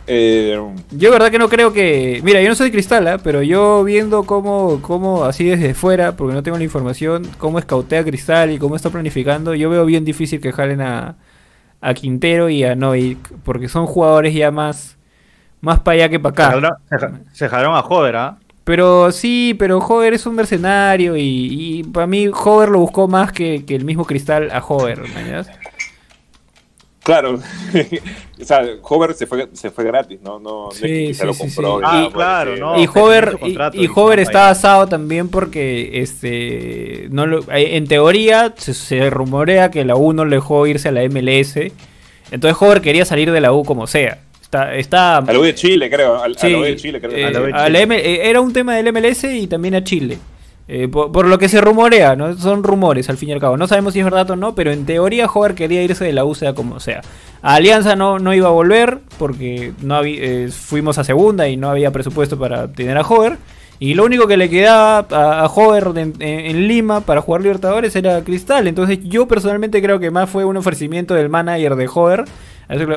eh, 0.08 0.60
Yo 0.92 1.12
verdad 1.12 1.32
que 1.32 1.40
no 1.40 1.50
creo 1.50 1.74
que... 1.74 2.22
Mira, 2.24 2.42
yo 2.42 2.50
no 2.50 2.56
soy 2.56 2.68
de 2.68 2.72
cristal, 2.74 3.08
¿ah? 3.08 3.18
pero 3.24 3.42
yo 3.42 3.84
viendo 3.84 4.24
cómo, 4.24 4.80
cómo 4.82 5.26
así 5.26 5.46
desde 5.46 5.74
fuera, 5.74 6.16
porque 6.16 6.34
no 6.34 6.44
tengo 6.44 6.58
la 6.58 6.64
información, 6.64 7.28
cómo 7.38 7.60
escautea 7.60 8.04
Cristal 8.04 8.52
y 8.52 8.60
cómo 8.60 8.76
está 8.76 8.90
planificando, 8.90 9.56
yo 9.56 9.70
veo 9.70 9.86
bien 9.86 10.06
difícil 10.06 10.40
que 10.40 10.52
jalen 10.52 10.82
a, 10.82 11.16
a 11.82 11.94
Quintero 11.94 12.50
y 12.50 12.64
a 12.64 12.76
Noik, 12.76 13.18
porque 13.44 13.68
son 13.68 13.88
jugadores 13.88 14.34
ya 14.34 14.52
más, 14.52 14.98
más 15.62 15.80
para 15.80 15.96
allá 15.96 16.10
que 16.10 16.20
para 16.20 16.34
acá. 16.34 16.46
jalaron, 16.52 16.78
se 16.90 16.98
ja- 17.00 17.20
se 17.34 17.50
jalaron 17.50 17.76
a 17.76 17.82
Joder, 17.82 18.16
¿ah? 18.16 18.38
Pero 18.65 19.12
sí, 19.13 19.56
pero 19.60 19.80
Hover 19.80 20.13
es 20.15 20.25
un 20.28 20.36
mercenario 20.36 21.17
y, 21.17 21.21
y 21.82 21.84
para 21.86 22.08
mí 22.08 22.28
Hover 22.30 22.69
lo 22.69 22.80
buscó 22.82 23.08
más 23.08 23.32
que, 23.34 23.65
que 23.65 23.75
el 23.75 23.86
mismo 23.86 24.06
Cristal 24.06 24.51
a 24.51 24.60
Hover, 24.65 25.08
¿mañas? 25.10 25.54
Claro, 27.04 27.36
o 28.41 28.43
sea, 28.45 28.63
Hover 28.82 29.13
se 29.13 29.28
fue, 29.28 29.47
se 29.54 29.69
fue 29.69 29.84
gratis, 29.86 30.19
¿no? 30.21 30.39
no 30.39 30.73
no 30.73 30.88
es 30.88 30.93
Sí, 30.93 30.97
que 31.04 31.13
se 31.13 31.25
sí, 31.25 31.28
lo 31.28 31.34
sí, 31.34 31.51
compró. 31.51 31.80
sí. 31.82 31.82
nada, 31.82 32.10
Ah, 32.10 32.10
claro, 32.12 32.58
sí. 32.58 32.58
no. 32.58 32.84
y 32.84 32.88
Hover, 32.88 33.38
contrato 33.39 33.82
y, 33.82 33.86
y 33.86 33.88
y 33.88 33.89
Hover 33.93 34.19
no 34.19 34.19
está 34.19 34.49
asado 34.49 34.88
también 34.88 35.30
porque 35.30 36.01
este 36.01 37.08
no 37.12 37.25
lo, 37.28 37.41
eh, 37.51 37.78
en 37.78 37.88
teoría 37.88 38.54
se, 38.58 38.73
se 38.73 39.10
rumorea 39.12 39.71
que 39.71 39.86
la 39.86 39.95
U 39.95 40.13
no 40.13 40.25
le 40.25 40.38
dejó 40.38 40.67
irse 40.67 40.89
a 40.89 40.91
la 40.91 41.04
MLS. 41.04 41.57
Entonces 42.32 42.61
Hover 42.61 42.82
quería 42.82 43.05
salir 43.05 43.32
de 43.32 43.41
la 43.41 43.53
U 43.53 43.63
como 43.66 43.88
sea. 43.88 44.24
Está, 44.64 44.76
está 44.76 45.18
A 45.18 45.22
la 45.22 45.39
U 45.39 45.43
de 45.43 45.53
Chile, 45.56 45.89
creo. 45.89 46.16
A, 46.16 46.28
sí, 46.36 46.49
la 46.49 46.58
U 46.58 46.62
de 46.62 46.76
Chile, 46.76 46.99
creo. 47.01 47.12
eh, 47.12 47.26
A 47.26 47.32
la 47.32 47.41
U 47.41 47.43
de 47.45 47.53
a 47.53 47.58
la 47.58 47.66
Chile. 47.68 47.82
M- 47.82 47.95
eh, 47.97 48.30
era 48.30 48.41
un 48.41 48.53
tema 48.53 48.76
del 48.76 48.91
MLS 48.93 49.24
y 49.26 49.47
también 49.47 49.76
a 49.76 49.84
Chile. 49.84 50.18
Eh, 50.68 50.88
por, 50.88 51.12
por 51.12 51.28
lo 51.28 51.38
que 51.38 51.47
se 51.47 51.62
rumorea, 51.62 52.16
¿no? 52.16 52.36
Son 52.38 52.64
rumores 52.64 53.08
al 53.10 53.18
fin 53.18 53.30
y 53.30 53.34
al 53.34 53.39
cabo. 53.39 53.56
No 53.56 53.68
sabemos 53.68 53.93
si 53.93 53.99
es 53.99 54.06
verdad 54.06 54.30
o 54.32 54.36
no, 54.36 54.56
pero 54.56 54.72
en 54.72 54.86
teoría 54.88 55.28
Hover 55.28 55.53
quería 55.53 55.84
irse 55.84 56.03
de 56.06 56.12
la 56.14 56.26
U 56.26 56.34
sea 56.34 56.53
como 56.56 56.80
sea. 56.80 57.01
A 57.43 57.53
Alianza 57.56 57.95
no, 57.95 58.18
no 58.18 58.34
iba 58.34 58.47
a 58.47 58.51
volver 58.51 58.99
porque 59.20 59.74
no 59.84 60.01
eh, 60.03 60.49
fuimos 60.51 60.97
a 60.97 61.03
segunda 61.03 61.47
y 61.47 61.56
no 61.56 61.70
había 61.70 61.91
presupuesto 61.91 62.39
para 62.39 62.68
tener 62.72 62.97
a 62.97 63.01
Hover. 63.01 63.38
Y 63.78 63.93
lo 63.93 64.06
único 64.06 64.26
que 64.26 64.38
le 64.38 64.49
quedaba 64.49 65.06
a, 65.12 65.41
a 65.41 65.45
Hover 65.45 65.89
de- 65.89 66.01
en, 66.01 66.14
en 66.22 66.68
Lima 66.68 67.01
para 67.01 67.22
jugar 67.22 67.41
Libertadores 67.41 67.95
era 67.95 68.24
Cristal. 68.24 68.68
Entonces 68.68 68.99
yo 69.03 69.28
personalmente 69.28 69.82
creo 69.84 69.99
que 69.99 70.10
más 70.10 70.30
fue 70.32 70.45
un 70.45 70.58
ofrecimiento 70.58 71.14
del 71.14 71.30
manager 71.30 71.76
de 71.76 71.88
Hover. 71.93 72.24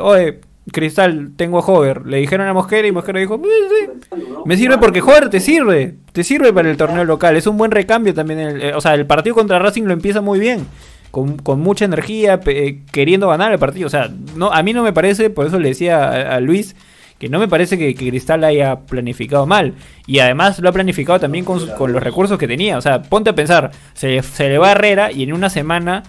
oye, 0.00 0.40
Cristal, 0.72 1.30
tengo 1.36 1.58
a 1.58 1.62
Hover. 1.62 2.06
Le 2.06 2.18
dijeron 2.18 2.46
a 2.46 2.52
Mosquera 2.54 2.86
y 2.86 2.92
Mosquera 2.92 3.20
dijo, 3.20 3.36
"Eh, 3.36 3.40
sí, 3.70 4.16
me 4.44 4.56
sirve 4.56 4.78
porque 4.78 5.00
Hover 5.00 5.28
te 5.30 5.40
sirve. 5.40 5.94
Te 6.12 6.24
sirve 6.24 6.52
para 6.52 6.70
el 6.70 6.76
torneo 6.76 7.04
local. 7.04 7.36
Es 7.36 7.46
un 7.46 7.56
buen 7.56 7.70
recambio 7.70 8.14
también. 8.14 8.38
el- 8.40 8.62
eh, 8.62 8.74
o 8.74 8.80
sea, 8.80 8.94
el 8.94 9.06
partido 9.06 9.34
contra 9.34 9.58
Racing 9.58 9.84
lo 9.84 9.92
empieza 9.92 10.20
muy 10.20 10.38
bien. 10.38 10.66
Con, 11.10 11.38
con 11.38 11.60
mucha 11.60 11.86
energía, 11.86 12.38
eh, 12.46 12.80
queriendo 12.92 13.28
ganar 13.28 13.50
el 13.52 13.58
partido. 13.58 13.86
O 13.86 13.90
sea, 13.90 14.10
no, 14.36 14.52
a 14.52 14.62
mí 14.62 14.72
no 14.74 14.82
me 14.82 14.92
parece, 14.92 15.30
por 15.30 15.46
eso 15.46 15.58
le 15.58 15.68
decía 15.70 16.04
a, 16.04 16.36
a 16.36 16.40
Luis, 16.40 16.76
que 17.18 17.30
no 17.30 17.38
me 17.38 17.48
parece 17.48 17.78
que, 17.78 17.94
que 17.94 18.10
Cristal 18.10 18.44
haya 18.44 18.80
planificado 18.80 19.46
mal. 19.46 19.72
Y 20.06 20.18
además 20.18 20.58
lo 20.60 20.68
ha 20.68 20.72
planificado 20.72 21.18
también 21.18 21.44
con, 21.46 21.66
con 21.70 21.92
los 21.92 22.02
recursos 22.02 22.38
que 22.38 22.46
tenía. 22.46 22.76
O 22.76 22.82
sea, 22.82 23.00
ponte 23.02 23.30
a 23.30 23.34
pensar, 23.34 23.70
se, 23.94 24.22
se 24.22 24.48
le 24.50 24.58
va 24.58 24.68
a 24.68 24.72
Herrera 24.72 25.10
y 25.10 25.22
en 25.22 25.32
una 25.32 25.48
semana 25.48 26.02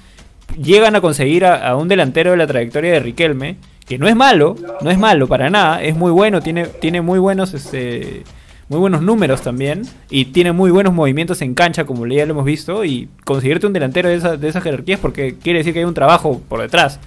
llegan 0.62 0.95
a 0.95 1.01
conseguir 1.01 1.45
a, 1.45 1.68
a 1.68 1.76
un 1.78 1.88
delantero 1.88 2.32
de 2.32 2.38
la 2.38 2.47
trayectoria 2.47 2.91
de 2.93 2.99
Riquelme, 2.99 3.55
que 3.90 3.98
no 3.98 4.08
es 4.08 4.16
malo, 4.16 4.56
no 4.82 4.92
es 4.92 5.00
malo 5.00 5.28
para 5.28 5.50
nada, 5.50 5.82
es 5.82 5.96
muy 5.96 6.12
bueno, 6.12 6.42
tiene, 6.42 6.68
tiene 6.68 7.02
muy 7.02 7.18
buenos 7.18 7.56
este 7.56 8.24
muy 8.70 8.78
buenos 8.80 9.02
números 9.02 9.42
también 9.42 9.82
y 10.12 10.26
tiene 10.26 10.52
muy 10.52 10.70
buenos 10.70 10.94
movimientos 10.94 11.42
en 11.42 11.56
cancha 11.56 11.86
como 11.86 12.06
ya 12.06 12.24
lo 12.28 12.34
hemos 12.34 12.46
visto 12.46 12.86
y 12.86 13.10
conseguirte 13.26 13.66
un 13.66 13.74
delantero 13.74 14.08
de 14.10 14.16
esa, 14.16 14.38
de 14.38 14.48
esas 14.48 14.62
jerarquías 14.62 15.00
porque 15.00 15.38
quiere 15.42 15.60
decir 15.60 15.74
que 15.74 15.80
hay 15.80 15.86
un 15.86 15.96
trabajo 15.96 16.40
por 16.48 16.62
detrás. 16.62 17.00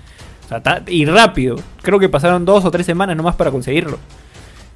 Y 0.89 1.07
rápido. 1.07 1.57
Creo 1.81 1.99
que 1.99 2.11
pasaron 2.11 2.45
dos 2.45 2.65
o 2.65 2.71
tres 2.71 2.85
semanas 2.85 3.17
nomás 3.17 3.37
para 3.37 3.51
conseguirlo. 3.51 3.99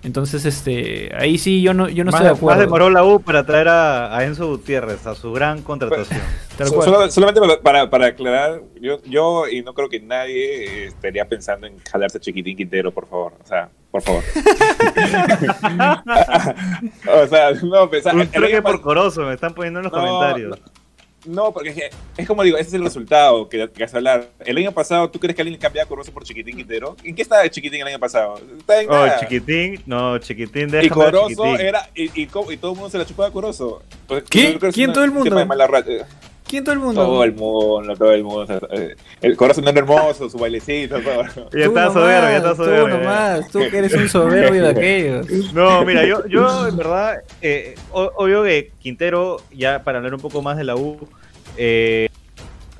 Entonces, 0.02 0.44
este, 0.44 1.10
ahí 1.16 1.36
sí 1.36 1.62
yo 1.62 1.74
no, 1.74 1.88
yo 1.88 2.04
no 2.04 2.12
más, 2.12 2.20
estoy 2.20 2.28
de 2.28 2.32
más 2.34 2.38
acuerdo. 2.38 2.60
demoró 2.60 2.90
la 2.90 3.02
U 3.04 3.20
para 3.20 3.44
traer 3.44 3.66
a, 3.68 4.16
a 4.16 4.24
Enzo 4.24 4.46
Gutiérrez, 4.46 5.04
a 5.06 5.14
su 5.16 5.32
gran 5.32 5.62
contratación. 5.62 6.20
Tal 6.56 6.68
So- 6.68 6.82
solo- 6.82 7.10
solamente 7.10 7.40
para- 7.62 7.90
para, 7.90 8.06
aclarar, 8.06 8.62
yo, 8.80 9.02
yo 9.04 9.48
y 9.48 9.62
no 9.62 9.74
creo 9.74 9.88
que 9.88 9.98
nadie 10.00 10.84
eh, 10.84 10.86
estaría 10.86 11.24
pensando 11.24 11.66
en 11.66 11.76
jalarse 11.90 12.18
a 12.18 12.20
Chiquitín 12.20 12.56
Quintero, 12.56 12.92
por 12.92 13.08
favor. 13.08 13.32
O 13.42 13.46
sea, 13.46 13.68
por 13.90 14.02
favor. 14.02 14.22
o 17.12 17.26
sea, 17.26 17.50
no, 17.62 17.90
pensar. 17.90 18.14
Un 18.14 18.20
el 18.22 18.28
truque 18.30 18.54
año 18.54 18.62
por 18.62 18.80
Corozo, 18.80 19.22
me 19.22 19.34
están 19.34 19.54
poniendo 19.54 19.80
en 19.80 19.84
los 19.84 19.92
No, 19.92 19.98
comentarios. 19.98 20.58
No, 20.60 20.66
porque 21.52 21.70
es, 21.70 21.74
que- 21.74 21.90
es 22.16 22.26
como 22.26 22.42
digo, 22.42 22.56
ese 22.56 22.68
es 22.68 22.74
el 22.74 22.84
resultado 22.84 23.48
que, 23.48 23.68
que 23.70 23.82
vas 23.82 23.92
a 23.94 23.96
hablar. 23.98 24.28
El 24.44 24.56
año 24.58 24.72
pasado, 24.72 25.10
¿tú 25.10 25.18
crees 25.18 25.34
que 25.36 25.42
alguien 25.42 25.58
cambiaba 25.60 25.84
a 25.86 25.88
Corozo 25.88 26.12
por 26.12 26.24
Chiquitín 26.24 26.56
Quintero? 26.56 26.96
¿En 27.04 27.14
qué 27.14 27.22
estaba 27.22 27.48
Chiquitín 27.48 27.80
el 27.82 27.88
año 27.88 27.98
pasado? 27.98 28.40
Está 28.58 28.80
en 28.80 28.88
Oh, 28.88 28.92
nada. 28.92 29.20
chiquitín, 29.20 29.82
no, 29.86 30.18
chiquitín, 30.18 30.68
Y 30.68 30.72
déjame 30.72 30.88
Corozo 30.90 31.28
chiquitín. 31.28 31.60
era. 31.60 31.90
Y, 31.94 32.04
y, 32.04 32.22
y 32.22 32.26
todo 32.28 32.48
el 32.72 32.76
mundo 32.76 32.88
se 32.90 32.98
la 32.98 33.04
chupaba 33.06 33.28
a 33.28 33.32
Corozo. 33.32 33.82
Pues, 34.06 34.24
¿Quién 34.28 34.58
una- 34.90 34.94
todo 34.94 35.04
el 35.04 35.10
un 35.10 35.16
mundo? 35.16 35.46
mala 35.46 35.66
¿Quién 36.48 36.62
todo 36.62 36.74
el 36.74 36.78
mundo? 36.80 37.02
Todo 37.04 37.24
el 37.24 37.32
mundo, 37.34 37.96
todo 37.96 38.12
el 38.12 38.22
mundo. 38.22 38.68
eh, 38.70 38.94
El 39.20 39.36
no 39.36 39.68
era 39.70 39.78
hermoso, 39.80 40.30
su 40.30 40.38
bailecito, 40.38 41.00
todo. 41.00 41.24
Ya 41.52 41.64
está 41.66 41.92
soberbio, 41.92 42.30
ya 42.30 42.36
está 42.36 42.54
soberbio. 42.54 42.84
Tú 42.84 42.88
nomás, 43.02 43.48
tú 43.50 43.58
que 43.70 43.78
eres 43.78 43.92
un 43.94 44.08
soberbio 44.08 44.62
de 44.62 44.68
aquellos. 44.70 45.52
No, 45.52 45.84
mira, 45.84 46.04
yo, 46.04 46.24
yo 46.26 46.68
en 46.68 46.76
verdad, 46.76 47.22
eh, 47.42 47.74
obvio 47.92 48.44
que 48.44 48.70
Quintero, 48.78 49.38
ya 49.50 49.82
para 49.82 49.98
hablar 49.98 50.14
un 50.14 50.20
poco 50.20 50.40
más 50.40 50.56
de 50.56 50.64
la 50.64 50.76
U, 50.76 51.08
eh, 51.56 52.08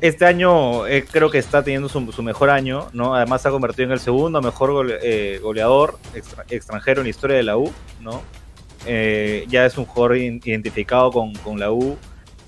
este 0.00 0.26
año 0.26 0.86
eh, 0.86 1.04
creo 1.10 1.30
que 1.30 1.38
está 1.38 1.62
teniendo 1.64 1.88
su, 1.88 2.12
su 2.12 2.22
mejor 2.22 2.50
año, 2.50 2.88
¿no? 2.92 3.14
Además 3.14 3.42
se 3.42 3.48
ha 3.48 3.50
convertido 3.50 3.86
en 3.86 3.92
el 3.92 4.00
segundo 4.00 4.40
mejor 4.42 4.70
gole- 4.70 4.98
eh, 5.02 5.40
goleador 5.42 5.98
extra- 6.14 6.44
extranjero 6.50 7.00
en 7.00 7.06
la 7.06 7.10
historia 7.10 7.36
de 7.36 7.42
la 7.42 7.56
U, 7.56 7.72
¿no? 8.00 8.22
Eh, 8.86 9.44
ya 9.48 9.64
es 9.66 9.76
un 9.78 9.86
jugador 9.86 10.18
in- 10.18 10.40
identificado 10.44 11.10
con, 11.10 11.32
con 11.36 11.58
la 11.58 11.72
U. 11.72 11.96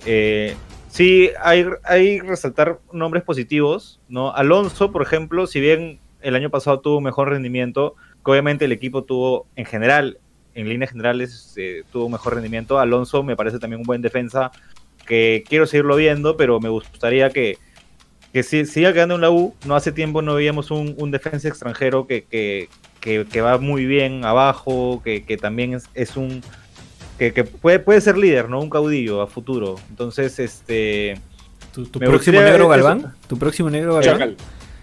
Eh, 0.07 0.55
sí, 0.99 1.30
hay, 1.42 1.64
hay 1.84 2.20
resaltar 2.20 2.80
nombres 2.92 3.22
positivos, 3.24 4.01
¿no? 4.09 4.32
Alonso, 4.34 4.92
por 4.92 5.03
ejemplo, 5.03 5.46
si 5.46 5.61
bien 5.61 6.01
el 6.20 6.34
año 6.34 6.51
pasado 6.51 6.80
tuvo 6.80 7.01
mejor 7.01 7.28
rendimiento, 7.30 7.94
que 8.24 8.30
obviamente 8.32 8.64
el 8.64 8.72
equipo 8.72 9.05
tuvo 9.05 9.46
en 9.57 9.64
general, 9.66 10.18
en 10.55 10.68
líneas 10.68 10.90
generales, 10.90 11.55
eh, 11.57 11.84
tuvo 11.92 12.09
mejor 12.09 12.34
rendimiento. 12.34 12.78
Alonso 12.78 13.22
me 13.22 13.36
parece 13.36 13.59
también 13.59 13.80
un 13.80 13.86
buen 13.86 14.03
defensa 14.03 14.51
que 15.07 15.44
quiero 15.49 15.66
seguirlo 15.66 15.96
viendo, 15.96 16.36
pero 16.36 16.61
me 16.61 16.68
gustaría 16.68 17.32
que, 17.32 17.59
que 18.32 18.42
si- 18.42 18.66
siga 18.66 18.92
quedando 18.92 19.14
en 19.16 19.20
la 19.22 19.30
U. 19.30 19.55
No 19.64 19.76
hace 19.76 19.92
tiempo 19.92 20.22
no 20.22 20.34
veíamos 20.34 20.70
un, 20.70 20.94
un 20.99 21.11
defensa 21.11 21.49
extranjero 21.49 22.07
que, 22.07 22.26
que, 22.26 22.68
que- 23.01 23.40
va 23.40 23.59
muy 23.59 23.86
bien 23.86 24.24
abajo, 24.24 25.03
que, 25.05 25.24
que 25.24 25.38
también 25.38 25.74
es, 25.74 25.90
es 25.94 26.16
un... 26.16 26.42
Que, 27.19 27.33
que 27.33 27.45
puede, 27.45 27.79
puede 27.81 28.01
ser 28.01 28.16
líder, 28.16 28.49
¿no? 28.49 28.61
Un 28.61 28.71
caudillo 28.71 29.21
a 29.23 29.27
futuro. 29.27 29.77
Entonces, 29.91 30.39
este... 30.39 31.21
¿Tu, 31.73 31.85
próximo 31.91 32.41
negro 32.41 32.57
eso. 32.64 32.69
Galván? 32.69 33.14
¿Tu 33.29 33.39
próximo 33.39 33.71
negro 33.71 33.95
Galván? 33.95 34.12
Chacal. 34.19 34.37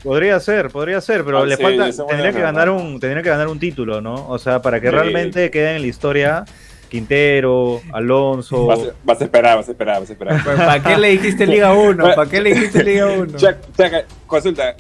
Podría 0.04 0.40
ser, 0.40 0.70
podría 0.70 1.02
ser, 1.02 1.24
pero 1.26 1.40
Ah, 1.40 1.46
le 1.46 1.56
sí, 1.58 1.64
falta, 1.64 1.90
tendría 2.08 2.32
que 2.32 2.40
ganar 2.42 2.68
gana. 2.70 2.80
un, 2.80 3.00
tendría 3.00 3.24
que 3.24 3.30
ganar 3.30 3.48
un 3.48 3.58
título, 3.60 4.02
¿no? 4.02 4.28
O 4.30 4.38
sea, 4.38 4.62
para 4.62 4.80
que 4.80 4.88
Sí. 4.88 4.92
realmente 4.96 5.50
quede 5.50 5.76
en 5.78 5.82
la 5.82 5.88
historia 5.88 6.46
Quintero, 6.90 7.82
Alonso. 7.92 8.68
Vas, 8.68 8.80
a- 8.80 8.94
vas 9.04 9.20
a 9.22 9.24
esperar, 9.24 9.58
vas 9.58 9.68
a 9.68 9.72
esperar, 9.72 10.00
vas 10.02 10.10
a 10.10 10.14
esperar. 10.14 10.46
¿Para 10.58 10.84
qué 10.84 10.98
le 10.98 11.10
dijiste 11.10 11.48
Liga 11.48 11.74
1? 11.74 12.16
¿Para 12.16 12.30
qué 12.30 12.40
le 12.40 12.54
dijiste 12.54 12.84
Liga 12.84 13.08
1? 13.08 13.34
Chac- 13.38 13.58
Chaca, 13.76 14.04
consulta. 14.28 14.76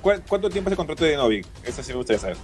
¿cu- 0.00 0.12
¿Cuánto 0.28 0.48
tiempo 0.48 0.68
es 0.70 0.72
el 0.72 0.76
contrato 0.76 1.04
de 1.04 1.16
Novik? 1.16 1.44
Eso 1.64 1.82
sí 1.82 1.90
me 1.90 1.96
gustaría 1.96 2.20
saber. 2.20 2.36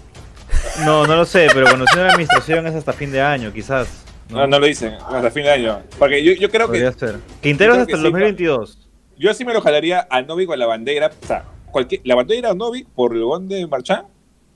No, 0.85 1.07
no 1.07 1.15
lo 1.17 1.25
sé, 1.25 1.47
pero 1.55 1.71
conociendo 1.71 2.05
la 2.05 2.11
administración 2.13 2.67
es 2.67 2.75
hasta 2.75 2.93
fin 2.93 3.13
de 3.13 3.21
año, 3.23 3.53
quizás. 3.53 3.87
No, 4.31 4.47
no 4.47 4.59
lo 4.59 4.67
dicen, 4.67 4.95
hasta 4.95 5.31
fin 5.31 5.45
de 5.45 5.51
año. 5.51 5.81
Porque 5.99 6.23
yo, 6.23 6.33
yo 6.33 6.51
creo 6.51 6.67
Podría 6.67 6.93
que 6.93 6.99
ser. 6.99 7.17
Quintero 7.41 7.73
es 7.75 7.79
yo 7.81 7.85
creo 7.87 7.97
hasta 7.97 8.07
el 8.09 8.13
sí, 8.13 8.13
2022. 8.13 8.89
yo 9.19 9.35
sí 9.35 9.45
me 9.45 9.55
lo 9.55 9.61
jalaría 9.61 10.07
a 10.11 10.21
Novik 10.23 10.51
o 10.51 10.53
a 10.53 10.57
la 10.57 10.67
bandera. 10.67 11.11
O 11.23 11.27
sea, 11.27 11.45
cualquier, 11.71 12.03
la 12.05 12.15
bandera 12.15 12.51
o 12.53 12.55
Novik 12.55 12.87
por 12.91 13.15
el 13.15 13.23
gol 13.25 13.49
de 13.49 13.67
Marchán, 13.67 14.05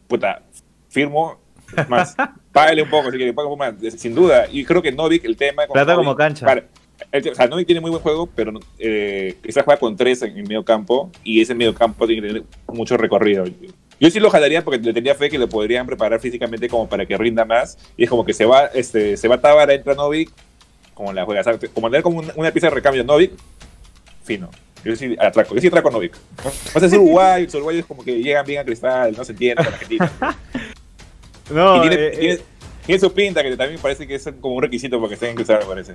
puta, 0.08 0.42
firmo 0.88 1.40
más. 1.88 2.14
págale 2.52 2.82
un 2.82 2.90
poco, 2.90 3.10
si 3.10 3.16
quiere, 3.16 3.30
un 3.30 3.36
poco 3.36 3.56
más, 3.56 3.74
sin 3.96 4.14
duda. 4.14 4.46
Y 4.52 4.64
creo 4.64 4.82
que 4.82 4.92
Novik, 4.92 5.24
el 5.24 5.36
tema. 5.36 5.66
con 5.66 5.72
Plata 5.74 5.94
Novik- 5.94 5.96
como 5.96 6.16
cancha. 6.16 6.44
Para- 6.46 6.64
el- 7.10 7.28
o 7.30 7.34
sea, 7.34 7.46
Novik 7.48 7.66
tiene 7.66 7.80
muy 7.80 7.90
buen 7.90 8.02
juego, 8.02 8.26
pero 8.26 8.52
eh, 8.78 9.36
quizás 9.42 9.64
juega 9.64 9.80
con 9.80 9.96
tres 9.96 10.22
en 10.22 10.36
el 10.36 10.42
medio 10.46 10.64
campo 10.64 11.10
y 11.24 11.40
ese 11.40 11.54
medio 11.54 11.74
campo 11.74 12.06
tiene 12.06 12.20
que 12.22 12.28
tener 12.28 12.42
mucho 12.68 12.96
recorrido. 12.96 13.44
Yo 14.02 14.10
sí 14.10 14.18
lo 14.18 14.30
jalaría 14.30 14.64
porque 14.64 14.80
le 14.80 14.92
tenía 14.92 15.14
fe 15.14 15.30
que 15.30 15.38
lo 15.38 15.48
podrían 15.48 15.86
preparar 15.86 16.18
físicamente 16.20 16.68
como 16.68 16.88
para 16.88 17.06
que 17.06 17.16
rinda 17.16 17.44
más. 17.44 17.78
Y 17.96 18.02
es 18.04 18.10
como 18.10 18.24
que 18.24 18.34
se 18.34 18.44
va, 18.44 18.66
este, 18.74 19.16
se 19.16 19.28
va 19.28 19.40
Tábara, 19.40 19.72
entra 19.74 19.94
Novik, 19.94 20.28
como 20.92 21.12
la 21.12 21.24
juega. 21.24 21.42
Como 21.72 21.88
tener 21.88 22.02
como 22.02 22.18
una, 22.18 22.32
una 22.34 22.50
pieza 22.50 22.66
de 22.66 22.74
recambio 22.74 23.04
Novik, 23.04 23.30
fino. 24.24 24.50
Yo 24.84 24.96
sí 24.96 25.14
atraco, 25.20 25.54
yo 25.54 25.60
sí 25.60 25.68
atraco 25.68 25.88
a 25.88 25.92
Novik. 25.92 26.16
¿no? 26.44 26.50
O 26.50 26.78
sea, 26.80 26.88
es 26.88 26.92
uruguayo, 26.94 27.44
los 27.44 27.54
uruguayos 27.54 27.86
como 27.86 28.02
que 28.02 28.20
llegan 28.20 28.44
bien 28.44 28.60
a 28.60 28.64
cristal, 28.64 29.14
no 29.16 29.24
se 29.24 29.30
entienden 29.32 29.64
con 29.64 29.72
Argentina. 29.74 30.10
No, 31.50 31.76
y 31.84 31.88
tiene, 31.88 32.06
eh, 32.06 32.10
tiene- 32.18 32.34
eh, 32.34 32.40
tiene 32.86 33.00
su 33.00 33.12
pinta, 33.12 33.42
que 33.42 33.56
también 33.56 33.78
parece 33.80 34.06
que 34.06 34.14
es 34.14 34.28
como 34.40 34.54
un 34.56 34.62
requisito 34.62 34.96
para 34.98 35.08
que 35.08 35.14
estén 35.14 35.30
en 35.30 35.34
cristal, 35.36 35.58
me 35.60 35.66
parece. 35.66 35.94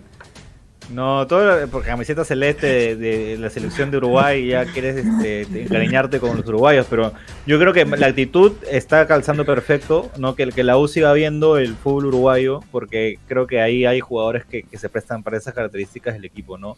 No, 0.89 1.27
todo 1.27 1.67
porque 1.67 1.89
camiseta 1.89 2.23
celeste 2.23 2.67
de, 2.67 2.95
de 2.95 3.37
la 3.37 3.49
selección 3.49 3.91
de 3.91 3.97
Uruguay 3.97 4.47
ya 4.47 4.65
quieres 4.65 4.95
este, 4.95 5.41
encariñarte 5.63 6.19
con 6.19 6.37
los 6.37 6.47
uruguayos, 6.47 6.87
pero 6.89 7.11
yo 7.45 7.59
creo 7.59 7.73
que 7.73 7.85
la 7.85 8.07
actitud 8.07 8.53
está 8.71 9.05
calzando 9.05 9.45
perfecto, 9.45 10.09
no 10.17 10.35
que, 10.35 10.47
que 10.47 10.63
la 10.63 10.77
U 10.77 10.87
siga 10.87 11.11
viendo 11.11 11.57
el 11.57 11.75
fútbol 11.75 12.05
uruguayo, 12.05 12.61
porque 12.71 13.19
creo 13.27 13.47
que 13.47 13.59
ahí 13.59 13.85
hay 13.85 13.99
jugadores 13.99 14.45
que, 14.45 14.63
que 14.63 14.77
se 14.77 14.87
prestan 14.87 15.23
para 15.23 15.37
esas 15.37 15.53
características 15.53 16.13
del 16.13 16.23
equipo, 16.23 16.57
¿no? 16.57 16.77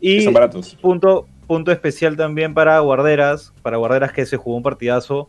Y 0.00 0.22
son 0.22 0.32
baratos. 0.32 0.74
punto, 0.80 1.28
punto 1.46 1.70
especial 1.70 2.16
también 2.16 2.54
para 2.54 2.78
Guarderas, 2.80 3.52
para 3.62 3.76
Guarderas 3.76 4.12
que 4.12 4.24
se 4.24 4.38
jugó 4.38 4.56
un 4.56 4.62
partidazo, 4.62 5.28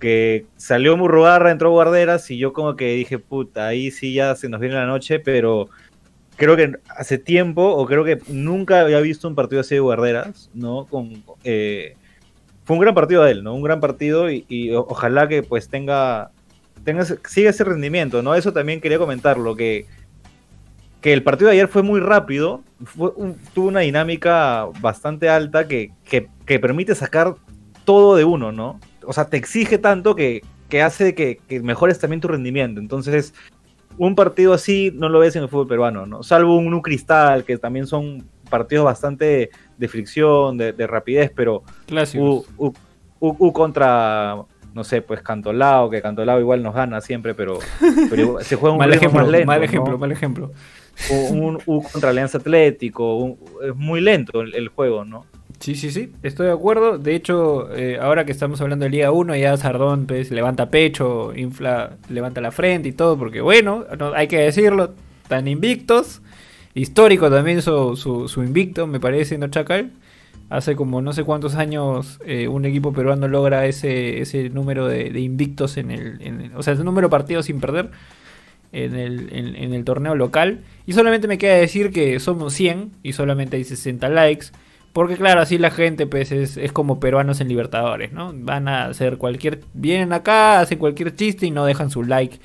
que 0.00 0.46
salió 0.56 0.96
Murrugarra, 0.96 1.50
entró 1.50 1.70
Guarderas 1.70 2.30
y 2.30 2.38
yo 2.38 2.52
como 2.52 2.76
que 2.76 2.94
dije, 2.94 3.18
puta, 3.18 3.66
ahí 3.66 3.90
sí 3.90 4.14
ya 4.14 4.34
se 4.34 4.48
nos 4.48 4.60
viene 4.60 4.74
la 4.74 4.86
noche, 4.86 5.20
pero 5.20 5.68
creo 6.38 6.56
que 6.56 6.72
hace 6.96 7.18
tiempo, 7.18 7.62
o 7.76 7.84
creo 7.84 8.04
que 8.04 8.18
nunca 8.28 8.80
había 8.80 9.00
visto 9.00 9.28
un 9.28 9.34
partido 9.34 9.60
así 9.60 9.74
de 9.74 9.80
Guarderas, 9.80 10.48
¿no? 10.54 10.86
Con, 10.86 11.22
eh, 11.44 11.94
fue 12.64 12.76
un 12.76 12.80
gran 12.80 12.94
partido 12.94 13.22
de 13.24 13.32
él, 13.32 13.44
¿no? 13.44 13.54
Un 13.54 13.62
gran 13.62 13.80
partido 13.80 14.30
y, 14.30 14.72
ojalá 14.74 15.28
que 15.28 15.42
pues 15.42 15.68
tenga, 15.68 16.30
tenga 16.84 17.04
siga 17.04 17.50
ese 17.50 17.64
rendimiento, 17.64 18.22
¿no? 18.22 18.34
Eso 18.34 18.52
también 18.54 18.80
quería 18.80 18.98
comentarlo, 18.98 19.54
que 19.54 19.84
que 21.00 21.12
el 21.12 21.22
partido 21.22 21.48
de 21.48 21.54
ayer 21.54 21.68
fue 21.68 21.82
muy 21.84 22.00
rápido, 22.00 22.62
tuvo 23.54 23.68
una 23.68 23.80
dinámica 23.80 24.66
bastante 24.80 25.28
alta 25.28 25.68
que, 25.68 25.92
que- 26.04 26.26
que 26.44 26.58
permite 26.58 26.94
sacar 26.96 27.36
todo 27.84 28.16
de 28.16 28.24
uno, 28.24 28.50
¿no? 28.50 28.80
O 29.06 29.12
sea, 29.12 29.26
te 29.26 29.36
exige 29.36 29.78
tanto 29.78 30.16
que, 30.16 30.42
que 30.68 30.82
hace 30.82 31.14
que, 31.14 31.38
que 31.48 31.60
mejores 31.60 32.00
también 32.00 32.20
tu 32.20 32.26
rendimiento. 32.26 32.80
Entonces, 32.80 33.32
un 33.98 34.14
partido 34.14 34.52
así 34.54 34.92
no 34.94 35.08
lo 35.08 35.18
ves 35.18 35.36
en 35.36 35.42
el 35.42 35.48
fútbol 35.48 35.66
peruano, 35.68 36.06
¿no? 36.06 36.22
Salvo 36.22 36.56
un, 36.56 36.72
un 36.72 36.80
cristal, 36.82 37.44
que 37.44 37.58
también 37.58 37.86
son 37.86 38.24
partidos 38.48 38.84
bastante 38.84 39.50
de 39.76 39.88
fricción, 39.88 40.56
de, 40.56 40.72
de 40.72 40.86
rapidez, 40.86 41.30
pero. 41.34 41.62
U, 42.22 42.44
U- 42.56 42.72
U- 43.20 43.36
U 43.38 43.52
contra, 43.52 44.36
no 44.74 44.84
sé, 44.84 45.02
pues 45.02 45.20
Cantolao, 45.22 45.90
que 45.90 46.00
Cantolao 46.00 46.38
igual 46.40 46.62
nos 46.62 46.74
gana 46.74 47.00
siempre, 47.00 47.34
pero, 47.34 47.58
pero 48.08 48.38
se 48.40 48.54
juega 48.56 48.72
un 48.74 48.78
mal 48.78 48.92
ejemplo, 48.94 49.20
más 49.22 49.28
lento, 49.30 49.46
mal 49.46 49.58
¿no? 49.58 49.64
ejemplo, 49.64 49.98
mal 49.98 50.12
ejemplo. 50.12 50.52
Un 51.30 51.58
U 51.66 51.82
contra 51.82 52.10
Alianza 52.10 52.38
Atlético, 52.38 53.16
un- 53.16 53.38
es 53.62 53.74
muy 53.74 54.00
lento 54.00 54.40
el, 54.40 54.54
el 54.54 54.68
juego, 54.68 55.04
¿no? 55.04 55.26
Sí, 55.60 55.74
sí, 55.74 55.90
sí, 55.90 56.12
estoy 56.22 56.46
de 56.46 56.52
acuerdo. 56.52 56.98
De 56.98 57.16
hecho, 57.16 57.74
eh, 57.74 57.98
ahora 58.00 58.24
que 58.24 58.30
estamos 58.30 58.60
hablando 58.60 58.84
de 58.84 58.90
Liga 58.90 59.10
1, 59.10 59.34
ya 59.36 59.56
Sardón 59.56 60.06
pues, 60.06 60.30
levanta 60.30 60.70
pecho, 60.70 61.34
infla, 61.34 61.96
levanta 62.08 62.40
la 62.40 62.52
frente 62.52 62.88
y 62.88 62.92
todo, 62.92 63.18
porque 63.18 63.40
bueno, 63.40 63.84
no, 63.98 64.12
hay 64.14 64.28
que 64.28 64.38
decirlo, 64.38 64.94
tan 65.26 65.48
invictos. 65.48 66.22
Histórico 66.74 67.28
también 67.28 67.60
su, 67.60 67.96
su, 67.96 68.28
su 68.28 68.44
invicto, 68.44 68.86
me 68.86 69.00
parece, 69.00 69.36
¿no, 69.36 69.48
Chacal? 69.48 69.90
Hace 70.48 70.76
como 70.76 71.02
no 71.02 71.12
sé 71.12 71.24
cuántos 71.24 71.56
años 71.56 72.20
eh, 72.24 72.46
un 72.46 72.64
equipo 72.64 72.92
peruano 72.92 73.26
logra 73.26 73.66
ese, 73.66 74.20
ese 74.20 74.50
número 74.50 74.86
de, 74.86 75.10
de 75.10 75.20
invictos 75.20 75.76
en 75.76 75.90
el, 75.90 76.22
en 76.22 76.40
el- 76.40 76.56
O 76.56 76.62
sea, 76.62 76.74
ese 76.74 76.84
número 76.84 77.08
de 77.08 77.10
partidos 77.10 77.46
sin 77.46 77.60
perder 77.60 77.90
en 78.72 78.94
el, 78.96 79.28
en, 79.32 79.56
en 79.56 79.74
el 79.74 79.84
torneo 79.84 80.14
local. 80.14 80.60
Y 80.86 80.92
solamente 80.92 81.28
me 81.28 81.38
queda 81.38 81.54
decir 81.56 81.90
que 81.90 82.20
somos 82.20 82.52
100 82.54 82.92
y 83.02 83.12
solamente 83.14 83.56
hay 83.56 83.64
60 83.64 84.08
likes. 84.08 84.46
Porque 84.92 85.16
claro, 85.16 85.40
así 85.40 85.58
la 85.58 85.70
gente 85.70 86.06
pues 86.06 86.32
es, 86.32 86.56
es 86.56 86.72
como 86.72 86.98
peruanos 86.98 87.40
en 87.40 87.48
Libertadores, 87.48 88.12
¿no? 88.12 88.32
Van 88.34 88.68
a 88.68 88.86
hacer 88.86 89.16
cualquier... 89.16 89.60
Vienen 89.74 90.12
acá, 90.12 90.60
hacen 90.60 90.78
cualquier 90.78 91.14
chiste 91.14 91.46
y 91.46 91.50
no 91.50 91.64
dejan 91.66 91.90
su 91.90 92.02
like 92.02 92.38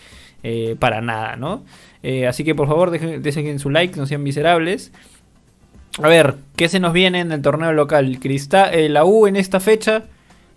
eh, 0.44 0.76
para 0.78 1.02
nada, 1.02 1.36
¿no? 1.36 1.64
Eh, 2.04 2.28
así 2.28 2.44
que 2.44 2.54
por 2.54 2.68
favor 2.68 2.91
dejen, 2.91 3.24
dejen 3.24 3.60
su 3.60 3.70
like, 3.70 3.98
no 3.98 4.06
sean 4.06 4.22
miserables. 4.24 4.91
A 6.02 6.08
ver, 6.08 6.36
¿qué 6.56 6.70
se 6.70 6.80
nos 6.80 6.91
viene 6.91 7.22
en 7.22 7.32
el 7.32 7.41
torneo 7.41 7.72
local? 7.72 8.18
Cristal, 8.20 8.74
eh, 8.74 8.89
la 8.89 9.06
U 9.06 9.26
en 9.28 9.36
esta 9.36 9.60
fecha 9.60 10.04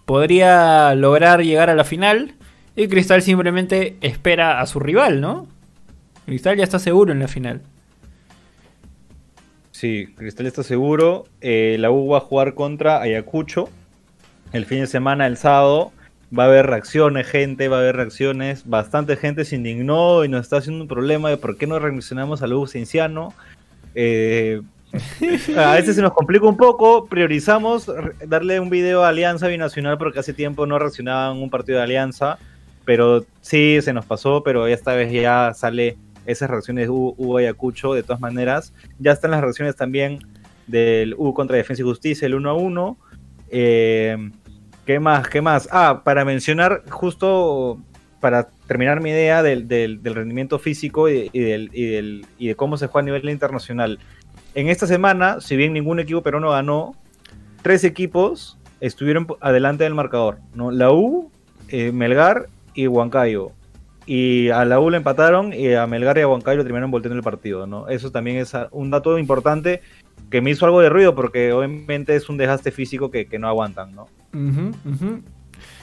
podría 0.04 0.94
lograr 0.94 1.42
llegar 1.42 1.70
a 1.70 1.74
la 1.74 1.84
final 1.84 2.34
y 2.74 2.88
Cristal 2.88 3.22
simplemente 3.22 3.96
espera 4.00 4.60
a 4.60 4.66
su 4.66 4.80
rival, 4.80 5.20
¿no? 5.20 5.46
Cristal 6.24 6.56
ya 6.56 6.64
está 6.64 6.78
seguro 6.78 7.12
en 7.12 7.20
la 7.20 7.28
final. 7.28 7.62
Sí, 9.76 10.06
Cristal 10.16 10.46
está 10.46 10.62
seguro. 10.62 11.26
Eh, 11.42 11.76
la 11.78 11.90
U 11.90 12.08
va 12.08 12.16
a 12.16 12.20
jugar 12.22 12.54
contra 12.54 13.02
Ayacucho 13.02 13.68
el 14.54 14.64
fin 14.64 14.80
de 14.80 14.86
semana, 14.86 15.26
el 15.26 15.36
sábado. 15.36 15.92
Va 16.36 16.44
a 16.44 16.46
haber 16.46 16.64
reacciones, 16.64 17.26
gente, 17.26 17.68
va 17.68 17.76
a 17.76 17.80
haber 17.80 17.96
reacciones. 17.96 18.66
Bastante 18.66 19.16
gente 19.16 19.44
se 19.44 19.56
indignó 19.56 20.24
y 20.24 20.30
nos 20.30 20.40
está 20.40 20.56
haciendo 20.56 20.80
un 20.80 20.88
problema 20.88 21.28
de 21.28 21.36
por 21.36 21.58
qué 21.58 21.66
no 21.66 21.78
reaccionamos 21.78 22.40
a 22.40 22.46
la 22.46 22.56
U 22.56 22.66
Cienciano. 22.66 23.34
Eh, 23.94 24.62
a 25.58 25.74
veces 25.74 25.96
se 25.96 26.00
nos 26.00 26.14
complica 26.14 26.46
un 26.46 26.56
poco. 26.56 27.04
Priorizamos 27.04 27.92
darle 28.26 28.58
un 28.60 28.70
video 28.70 29.04
a 29.04 29.10
Alianza 29.10 29.46
Binacional 29.46 29.98
porque 29.98 30.20
hace 30.20 30.32
tiempo 30.32 30.66
no 30.66 30.78
reaccionaban 30.78 31.36
un 31.36 31.50
partido 31.50 31.76
de 31.76 31.84
Alianza. 31.84 32.38
Pero 32.86 33.26
sí, 33.42 33.78
se 33.82 33.92
nos 33.92 34.06
pasó, 34.06 34.42
pero 34.42 34.68
esta 34.68 34.94
vez 34.94 35.12
ya 35.12 35.52
sale 35.52 35.98
esas 36.26 36.50
reacciones 36.50 36.88
U, 36.88 37.14
U 37.16 37.36
Ayacucho 37.38 37.94
de 37.94 38.02
todas 38.02 38.20
maneras. 38.20 38.72
Ya 38.98 39.12
están 39.12 39.30
las 39.30 39.40
reacciones 39.40 39.76
también 39.76 40.18
del 40.66 41.14
U 41.18 41.32
contra 41.34 41.56
Defensa 41.56 41.82
y 41.82 41.84
Justicia, 41.84 42.26
el 42.26 42.34
1 42.34 42.50
a 42.50 42.54
1. 42.54 42.96
Eh, 43.50 44.30
¿Qué 44.84 45.00
más? 45.00 45.28
¿Qué 45.28 45.40
más? 45.40 45.68
Ah, 45.72 46.02
para 46.04 46.24
mencionar, 46.24 46.82
justo 46.90 47.80
para 48.20 48.48
terminar 48.66 49.00
mi 49.00 49.10
idea 49.10 49.42
del, 49.42 49.68
del- 49.68 50.00
rendimiento 50.02 50.58
físico 50.58 51.08
y, 51.08 51.28
y 51.32 51.40
del- 51.40 52.26
y 52.38 52.48
de 52.48 52.54
cómo 52.54 52.76
se 52.76 52.86
juega 52.86 53.02
a 53.04 53.06
nivel 53.06 53.28
internacional. 53.30 53.98
En 54.54 54.68
esta 54.68 54.86
semana, 54.86 55.40
si 55.40 55.56
bien 55.56 55.72
ningún 55.72 56.00
equipo 56.00 56.22
peruano 56.22 56.50
ganó, 56.50 56.94
tres 57.62 57.84
equipos 57.84 58.58
estuvieron 58.80 59.26
adelante 59.40 59.84
del 59.84 59.94
marcador. 59.94 60.38
¿no? 60.54 60.70
La 60.70 60.90
U, 60.92 61.30
eh, 61.68 61.92
Melgar 61.92 62.46
y 62.74 62.86
Huancayo. 62.86 63.52
Y 64.06 64.50
a 64.50 64.64
la 64.64 64.78
U 64.78 64.88
le 64.88 64.98
empataron 64.98 65.52
y 65.52 65.74
a 65.74 65.86
Melgar 65.86 66.16
y 66.18 66.20
a 66.20 66.28
Huancayo 66.28 66.62
terminaron 66.62 66.90
volteando 66.90 67.16
el 67.16 67.24
partido. 67.24 67.66
¿no? 67.66 67.88
Eso 67.88 68.12
también 68.12 68.36
es 68.36 68.52
un 68.70 68.90
dato 68.90 69.18
importante 69.18 69.82
que 70.30 70.40
me 70.40 70.50
hizo 70.50 70.64
algo 70.64 70.80
de 70.80 70.88
ruido 70.88 71.14
porque 71.14 71.52
obviamente 71.52 72.14
es 72.14 72.28
un 72.28 72.36
desgaste 72.36 72.70
físico 72.70 73.10
que, 73.10 73.26
que 73.26 73.38
no 73.38 73.48
aguantan. 73.48 73.94
¿no? 73.94 74.08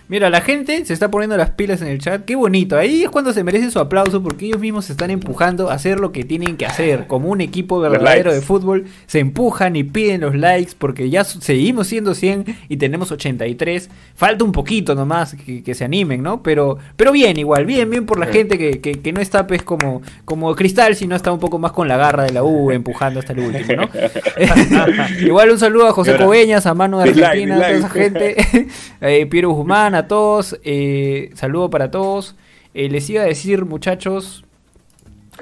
Mira, 0.09 0.29
la 0.29 0.41
gente 0.41 0.85
se 0.85 0.93
está 0.93 1.09
poniendo 1.09 1.37
las 1.37 1.51
pilas 1.51 1.81
en 1.81 1.87
el 1.87 1.99
chat. 1.99 2.23
Qué 2.25 2.35
bonito. 2.35 2.77
Ahí 2.77 3.03
es 3.03 3.09
cuando 3.09 3.33
se 3.33 3.43
merece 3.43 3.71
su 3.71 3.79
aplauso 3.79 4.21
porque 4.21 4.45
ellos 4.45 4.59
mismos 4.59 4.85
se 4.85 4.91
están 4.93 5.09
empujando 5.11 5.69
a 5.69 5.73
hacer 5.73 5.99
lo 5.99 6.11
que 6.11 6.23
tienen 6.23 6.57
que 6.57 6.65
hacer. 6.65 7.07
Como 7.07 7.29
un 7.29 7.41
equipo 7.41 7.79
verdadero 7.79 8.33
de 8.33 8.41
fútbol, 8.41 8.85
se 9.07 9.19
empujan 9.19 9.75
y 9.75 9.83
piden 9.83 10.21
los 10.21 10.35
likes 10.35 10.73
porque 10.77 11.09
ya 11.09 11.23
seguimos 11.23 11.87
siendo 11.87 12.13
100 12.13 12.45
y 12.69 12.77
tenemos 12.77 13.11
83. 13.11 13.89
Falta 14.15 14.43
un 14.43 14.51
poquito 14.51 14.93
nomás 14.93 15.35
que, 15.35 15.63
que 15.63 15.73
se 15.73 15.85
animen, 15.85 16.21
¿no? 16.21 16.43
Pero, 16.43 16.77
pero 16.95 17.11
bien, 17.11 17.37
igual, 17.37 17.65
bien, 17.65 17.89
bien 17.89 18.05
por 18.05 18.19
la 18.19 18.27
gente 18.27 18.57
que, 18.57 18.81
que- 18.81 18.93
que 19.01 19.13
no 19.13 19.21
está 19.21 19.47
pues 19.47 19.63
como, 19.63 20.01
como 20.25 20.53
cristal, 20.55 20.95
sino 20.95 21.15
está 21.15 21.31
un 21.31 21.39
poco 21.39 21.57
más 21.59 21.71
con 21.71 21.87
la 21.87 21.97
garra 21.97 22.23
de 22.23 22.31
la 22.33 22.43
U 22.43 22.71
empujando 22.71 23.19
hasta 23.19 23.33
el 23.33 23.39
último, 23.39 23.83
¿no? 23.83 23.89
igual 25.25 25.49
un 25.49 25.59
saludo 25.59 25.87
a 25.87 25.91
José 25.91 26.15
Coveñas, 26.17 26.65
a 26.65 26.73
Manu 26.73 26.99
de 26.99 27.05
Dislike, 27.05 27.25
Argentina, 27.25 27.55
a 27.55 27.59
toda 27.59 27.71
esa 27.71 27.89
gente. 27.89 28.67
eh, 29.01 29.25
Piero 29.27 29.49
Guzmán, 29.51 29.92
a 29.95 30.07
todos. 30.07 30.59
Eh, 30.63 31.31
saludo 31.35 31.69
para 31.69 31.91
todos. 31.91 32.35
Eh, 32.73 32.89
les 32.89 33.09
iba 33.09 33.21
a 33.21 33.25
decir, 33.25 33.65
muchachos. 33.65 34.43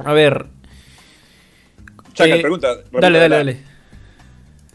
A 0.04 0.14
ver. 0.14 0.47
Chaca, 2.14 2.36
eh, 2.36 2.41
pregunta. 2.41 2.76
Dale, 2.91 3.18
dale, 3.20 3.30
la- 3.30 3.38
dale. 3.38 3.58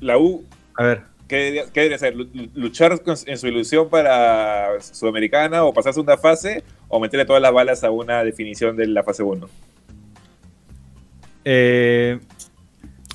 La 0.01 0.19
U, 0.19 0.45
A 0.77 0.85
ver. 0.85 1.03
¿qué 1.29 1.37
debería, 1.37 1.65
qué 1.73 1.81
debería 1.81 1.97
hacer? 1.97 2.15
¿Lu- 2.17 2.29
¿Luchar 2.55 3.03
con- 3.03 3.17
en 3.27 3.39
su 3.39 3.47
ilusión 3.49 3.89
para 3.89 4.81
Sudamericana 4.81 5.65
o 5.65 5.73
pasar 5.73 5.93
segunda 5.93 6.17
fase? 6.19 6.63
¿O 6.89 7.01
meterle 7.01 7.25
todas 7.25 7.43
las 7.43 7.53
balas 7.53 7.83
a 7.85 7.91
una 7.91 8.23
definición 8.25 8.77
de 8.77 8.87
la 8.87 9.03
fase 9.03 9.23
1? 9.23 9.49
Eh, 11.45 12.19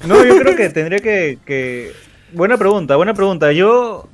no, 0.07 0.23
yo 0.25 0.37
creo 0.39 0.55
que 0.55 0.69
tendría 0.69 0.99
que, 0.99 1.37
que- 1.45 1.91
Buena 2.33 2.57
pregunta, 2.57 2.95
buena 2.95 3.13
pregunta. 3.13 3.51
Yo, 3.51 4.07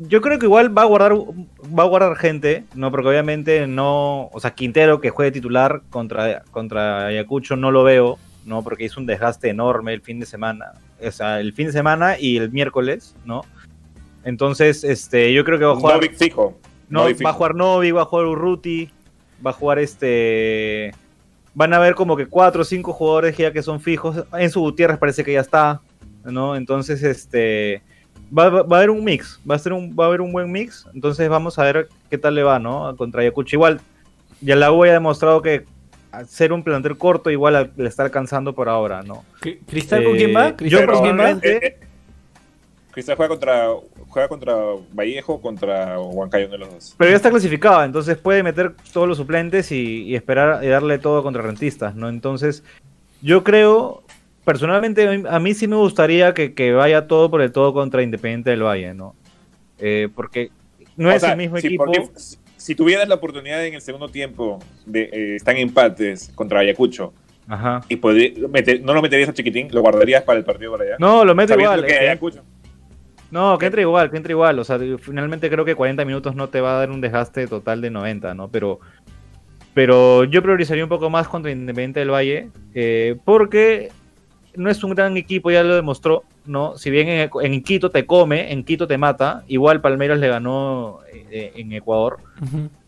yo 0.00 0.20
creo 0.22 0.38
que 0.38 0.46
igual 0.46 0.76
va 0.76 0.82
a 0.82 0.86
guardar, 0.86 1.12
va 1.12 1.82
a 1.82 1.86
guardar 1.86 2.16
gente, 2.16 2.64
no, 2.74 2.90
porque 2.90 3.08
obviamente 3.08 3.66
no, 3.66 4.28
o 4.32 4.40
sea, 4.40 4.52
Quintero 4.52 5.00
que 5.00 5.10
juegue 5.10 5.32
titular 5.32 5.82
contra 5.90 6.42
contra 6.50 7.06
Ayacucho 7.06 7.54
no 7.56 7.70
lo 7.70 7.84
veo, 7.84 8.18
no, 8.46 8.62
porque 8.62 8.84
hizo 8.84 8.98
un 8.98 9.06
desgaste 9.06 9.50
enorme 9.50 9.92
el 9.92 10.00
fin 10.00 10.18
de 10.18 10.26
semana, 10.26 10.72
o 11.06 11.10
sea, 11.10 11.40
el 11.40 11.52
fin 11.52 11.66
de 11.66 11.72
semana 11.72 12.18
y 12.18 12.38
el 12.38 12.50
miércoles, 12.50 13.14
no. 13.24 13.42
Entonces, 14.24 14.84
este, 14.84 15.32
yo 15.32 15.44
creo 15.44 15.58
que 15.58 15.64
va 15.64 15.72
a 15.72 15.76
jugar. 15.76 15.96
Novik 15.96 16.14
fijo. 16.14 16.58
No, 16.88 17.02
Novik 17.02 17.24
va 17.24 17.30
a 17.30 17.34
jugar 17.34 17.54
Novi, 17.54 17.90
va 17.90 18.02
a 18.02 18.04
jugar 18.04 18.26
Urruti, 18.26 18.90
va 19.44 19.50
a 19.50 19.54
jugar 19.54 19.78
este. 19.78 20.92
Van 21.54 21.72
a 21.72 21.76
haber 21.76 21.94
como 21.94 22.16
que 22.16 22.26
cuatro 22.26 22.62
o 22.62 22.64
cinco 22.64 22.92
jugadores 22.92 23.36
ya 23.36 23.52
que 23.52 23.62
son 23.62 23.80
fijos. 23.80 24.24
En 24.32 24.50
su 24.50 24.60
Gutiérrez 24.60 24.98
parece 24.98 25.24
que 25.24 25.32
ya 25.32 25.40
está, 25.40 25.80
¿no? 26.24 26.56
Entonces, 26.56 27.02
este. 27.02 27.82
Va, 28.36 28.48
va- 28.48 28.62
va 28.62 28.76
a 28.76 28.78
haber 28.80 28.90
un 28.90 29.02
mix, 29.04 29.40
va 29.48 29.56
a, 29.56 29.58
ser 29.58 29.72
un, 29.72 29.94
va 29.98 30.04
a 30.04 30.06
haber 30.08 30.20
un 30.20 30.32
buen 30.32 30.50
mix. 30.50 30.86
Entonces, 30.94 31.28
vamos 31.28 31.58
a 31.58 31.64
ver 31.64 31.88
qué 32.08 32.16
tal 32.18 32.34
le 32.34 32.42
va, 32.42 32.58
¿no? 32.58 32.94
Contra 32.96 33.22
Ayacucho. 33.22 33.56
Igual, 33.56 33.80
ya 34.40 34.54
la 34.56 34.70
U 34.72 34.84
ya 34.84 34.92
ha 34.92 34.94
demostrado 34.94 35.42
que 35.42 35.64
ser 36.28 36.52
un 36.52 36.62
plantel 36.62 36.96
corto, 36.96 37.30
igual 37.30 37.56
al- 37.56 37.72
le 37.76 37.88
está 37.88 38.02
alcanzando 38.04 38.52
por 38.54 38.68
ahora, 38.68 39.02
¿no? 39.02 39.24
Cri- 39.40 39.58
¿Cristal 39.66 40.04
con 40.04 40.16
quién 40.16 40.30
Eh, 40.30 40.34
va? 40.34 40.48
yo 40.50 40.56
¿Cristal 40.56 40.86
con 40.86 41.02
quién 41.02 41.18
va? 41.18 41.30
Eh, 41.30 41.40
eh, 41.62 41.76
Cristal 42.92 43.16
juega 43.16 43.28
contra, 43.28 43.68
juega 44.08 44.28
contra 44.28 44.54
Vallejo 44.92 45.34
o 45.34 45.40
contra 45.40 45.98
Huancayo, 46.00 46.46
uno 46.46 46.52
de 46.52 46.58
los 46.58 46.70
dos. 46.70 46.94
Pero 46.98 47.10
ya 47.10 47.16
está 47.16 47.30
clasificado, 47.30 47.84
entonces 47.84 48.16
puede 48.18 48.42
meter 48.42 48.74
todos 48.92 49.06
los 49.06 49.16
suplentes 49.16 49.70
y, 49.70 50.02
y 50.04 50.16
esperar 50.16 50.64
y 50.64 50.68
darle 50.68 50.98
todo 50.98 51.22
contra 51.22 51.42
rentistas, 51.42 51.94
¿no? 51.94 52.08
Entonces, 52.08 52.64
yo 53.22 53.44
creo, 53.44 54.02
personalmente, 54.44 55.24
a 55.28 55.38
mí- 55.40 55.54
sí 55.54 55.66
me 55.68 55.76
gustaría 55.76 56.34
que, 56.34 56.54
que 56.54 56.72
vaya 56.72 57.06
todo 57.06 57.30
por 57.30 57.42
el 57.42 57.52
todo 57.52 57.72
contra 57.72 58.02
Independiente 58.02 58.50
del 58.50 58.62
Valle, 58.62 58.94
¿no? 58.94 59.14
Eh, 59.78 60.08
porque 60.14 60.50
no 60.96 61.08
O 61.08 61.12
es 61.12 61.20
sea, 61.22 61.32
el 61.32 61.38
mismo 61.38 61.56
si, 61.58 61.66
equipo. 61.68 61.84
porque 61.86 62.08
si- 62.16 62.36
si 62.56 62.74
tuvieras 62.74 63.08
la 63.08 63.14
oportunidad 63.14 63.64
en 63.64 63.74
el 63.74 63.80
segundo 63.80 64.08
tiempo 64.08 64.58
de 64.84 65.08
eh, 65.12 65.36
están 65.36 65.56
empates 65.56 66.30
contra 66.34 66.60
Ayacucho 66.60 67.12
Ajá. 67.48 67.80
y 67.88 67.96
meter- 68.48 68.82
no 68.82 68.92
lo 68.92 69.00
meterías 69.00 69.28
a 69.30 69.32
Chiquitín, 69.32 69.68
lo 69.72 69.80
guardarías 69.80 70.22
para 70.24 70.38
el 70.38 70.44
partido 70.44 70.72
por 70.72 70.82
allá. 70.82 70.96
No, 70.98 71.24
lo 71.24 71.34
meto 71.34 71.58
igual. 71.58 71.84
que 71.86 71.92
eh, 71.94 71.98
Ayacucho. 72.00 72.42
No, 73.30 73.56
que 73.58 73.66
entre 73.66 73.82
igual, 73.82 74.10
que 74.10 74.16
entre 74.16 74.32
igual. 74.32 74.58
O 74.58 74.64
sea, 74.64 74.78
finalmente 74.98 75.48
creo 75.48 75.64
que 75.64 75.74
40 75.76 76.04
minutos 76.04 76.34
no 76.34 76.48
te 76.48 76.60
va 76.60 76.74
a 76.76 76.78
dar 76.80 76.90
un 76.90 77.00
desgaste 77.00 77.46
total 77.46 77.80
de 77.80 77.88
90, 77.90 78.34
¿no? 78.34 78.48
Pero, 78.48 78.80
pero 79.72 80.24
yo 80.24 80.42
priorizaría 80.42 80.82
un 80.84 80.88
poco 80.90 81.08
más 81.10 81.28
contra 81.28 81.50
Independiente 81.50 82.00
del 82.00 82.10
Valle, 82.10 82.50
eh, 82.74 83.16
porque 83.24 83.90
no 84.56 84.70
es 84.70 84.82
un 84.84 84.94
gran 84.94 85.16
equipo, 85.16 85.50
ya 85.50 85.62
lo 85.62 85.74
demostró, 85.74 86.24
¿no? 86.46 86.76
Si 86.76 86.90
bien 86.90 87.08
en, 87.08 87.30
en 87.42 87.62
Quito 87.62 87.90
te 87.90 88.06
come, 88.06 88.52
en 88.52 88.64
Quito 88.64 88.86
te 88.86 88.98
mata, 88.98 89.44
igual 89.48 89.80
Palmeiras 89.80 90.18
le 90.18 90.28
ganó 90.28 91.00
eh, 91.12 91.52
en 91.56 91.72
Ecuador. 91.72 92.18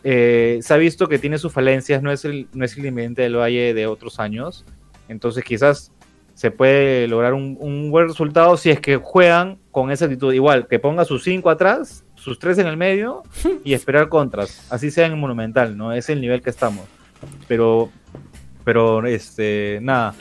Eh, 0.05 0.59
se 0.63 0.75
ha 0.75 0.77
visto 0.77 1.09
que 1.09 1.19
tiene 1.19 1.39
sus 1.39 1.53
falencias, 1.53 2.03
no 2.03 2.11
es 2.11 2.25
el, 2.25 2.49
no 2.53 2.65
es 2.65 2.77
el 2.77 3.15
del 3.15 3.37
Valle 3.37 3.75
de 3.75 3.87
otros 3.87 4.19
años. 4.19 4.65
Entonces 5.09 5.45
quizás 5.45 5.93
se 6.35 6.51
puede 6.51 7.07
lograr 7.09 7.35
un, 7.35 7.57
un 7.61 7.91
buen 7.91 8.09
resultado 8.09 8.57
si 8.57 8.71
es 8.71 8.81
que 8.81 8.97
juegan 8.97 9.59
con 9.71 9.91
esa 9.91 10.07
actitud. 10.07 10.33
Igual, 10.33 10.67
que 10.67 10.79
ponga 10.79 11.05
sus 11.05 11.23
cinco 11.23 11.51
atrás, 11.51 12.05
sus 12.15 12.39
tres 12.39 12.59
en 12.59 12.67
el 12.67 12.77
medio 12.77 13.23
y 13.65 13.75
esperar 13.75 14.09
contras. 14.09 14.67
Así 14.71 14.91
sea 14.91 15.07
en 15.07 15.19
Monumental, 15.19 15.77
¿no? 15.77 15.93
Es 15.93 16.09
el 16.09 16.21
nivel 16.21 16.43
que 16.43 16.51
estamos. 16.51 16.85
Pero, 17.47 17.91
pero, 18.65 19.07
este, 19.07 19.79
nada. 19.83 20.15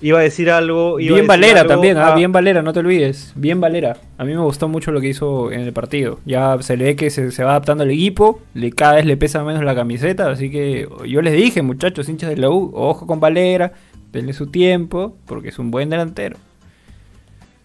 Iba 0.00 0.20
a 0.20 0.22
decir 0.22 0.48
algo. 0.50 1.00
iba 1.00 1.12
a 1.12 1.14
Bien 1.14 1.26
decir 1.26 1.28
Valera 1.28 1.60
algo- 1.62 1.72
también, 1.72 1.96
ah, 1.96 2.12
ah, 2.12 2.14
bien 2.14 2.30
Valera, 2.30 2.62
no 2.62 2.72
te 2.72 2.78
olvides. 2.78 3.32
Bien 3.34 3.60
Valera. 3.60 3.96
A 4.16 4.24
mí 4.24 4.32
me 4.32 4.40
gustó 4.40 4.68
mucho 4.68 4.92
lo 4.92 5.00
que 5.00 5.08
hizo 5.08 5.50
en 5.50 5.60
el 5.62 5.72
partido. 5.72 6.20
Ya 6.24 6.56
se 6.60 6.76
le 6.76 6.84
ve 6.84 6.96
que 6.96 7.10
se, 7.10 7.32
se 7.32 7.42
va 7.42 7.50
adaptando 7.50 7.82
al 7.82 7.90
equipo, 7.90 8.40
le, 8.54 8.70
cada 8.70 8.94
vez 8.94 9.06
le 9.06 9.16
pesa 9.16 9.42
menos 9.42 9.64
la 9.64 9.74
camiseta, 9.74 10.30
así 10.30 10.50
que 10.50 10.88
yo 11.06 11.20
les 11.22 11.32
dije, 11.34 11.62
muchachos, 11.62 12.08
hinchas 12.08 12.30
de 12.30 12.36
la 12.36 12.48
U, 12.48 12.70
ojo 12.74 13.06
con 13.08 13.18
Valera, 13.18 13.72
denle 14.12 14.32
su 14.34 14.46
tiempo, 14.46 15.16
porque 15.26 15.48
es 15.48 15.58
un 15.58 15.70
buen 15.72 15.90
delantero. 15.90 16.36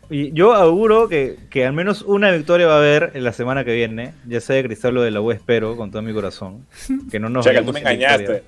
Y 0.09 0.31
yo 0.33 0.53
auguro 0.53 1.07
que, 1.07 1.37
que 1.49 1.65
al 1.65 1.73
menos 1.73 2.01
una 2.03 2.29
victoria 2.31 2.67
va 2.67 2.75
a 2.75 2.77
haber 2.77 3.11
en 3.15 3.23
la 3.23 3.31
semana 3.31 3.63
que 3.63 3.73
viene. 3.73 4.13
Ya 4.27 4.41
sea 4.41 4.57
de 4.57 4.63
Cristal 4.63 4.97
o 4.97 5.01
de 5.01 5.09
la 5.11 5.21
U, 5.21 5.31
espero, 5.31 5.75
con 5.77 5.89
todo 5.91 6.01
mi 6.01 6.13
corazón. 6.13 6.65
Que 7.09 7.19
no 7.19 7.29
nos 7.29 7.45
Chacal, 7.45 7.65
tú 7.65 7.71
vayamos 7.71 7.99
me 7.99 8.07
sin 8.07 8.17
victoria. 8.19 8.43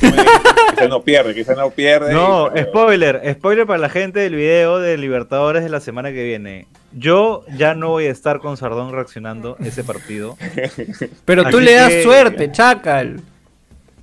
Quizás 0.00 0.88
no 0.88 1.02
pierde, 1.02 1.34
quizás 1.34 1.56
no 1.56 1.70
pierde. 1.70 2.12
No, 2.12 2.50
y- 2.54 2.60
spoiler, 2.62 3.22
spoiler 3.34 3.66
para 3.66 3.78
la 3.78 3.88
gente 3.88 4.20
del 4.20 4.34
video 4.34 4.78
de 4.78 4.96
Libertadores 4.98 5.62
de 5.62 5.68
la 5.70 5.80
semana 5.80 6.12
que 6.12 6.24
viene. 6.24 6.66
Yo 6.92 7.44
ya 7.56 7.74
no 7.74 7.90
voy 7.90 8.06
a 8.06 8.10
estar 8.10 8.38
con 8.40 8.56
Sardón 8.56 8.92
reaccionando 8.92 9.56
ese 9.64 9.84
partido. 9.84 10.36
Pero 11.24 11.48
tú 11.48 11.60
le 11.60 11.74
das 11.74 11.88
que- 11.90 12.02
suerte, 12.02 12.52
chacal. 12.52 13.20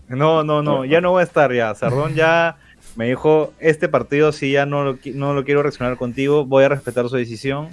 No, 0.07 0.43
no, 0.43 0.61
no, 0.61 0.83
ya 0.85 0.99
no 1.01 1.11
voy 1.11 1.21
a 1.21 1.23
estar 1.23 1.53
ya. 1.53 1.73
Sardón 1.75 2.15
ya 2.15 2.57
me 2.97 3.07
dijo, 3.07 3.53
este 3.59 3.87
partido 3.87 4.31
si 4.33 4.51
ya 4.51 4.65
no 4.65 4.83
lo, 4.83 4.97
no 5.13 5.33
lo 5.33 5.45
quiero 5.45 5.63
reaccionar 5.63 5.95
contigo, 5.97 6.45
voy 6.45 6.65
a 6.65 6.69
respetar 6.69 7.07
su 7.07 7.15
decisión. 7.15 7.69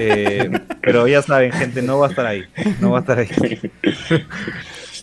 Eh, 0.00 0.50
pero 0.82 1.06
ya 1.08 1.22
saben, 1.22 1.52
gente, 1.52 1.80
no 1.82 1.98
va 1.98 2.06
a 2.06 2.10
estar 2.10 2.26
ahí. 2.26 2.44
No 2.80 2.90
va 2.90 2.98
a 2.98 3.00
estar 3.00 3.18
ahí. 3.18 3.28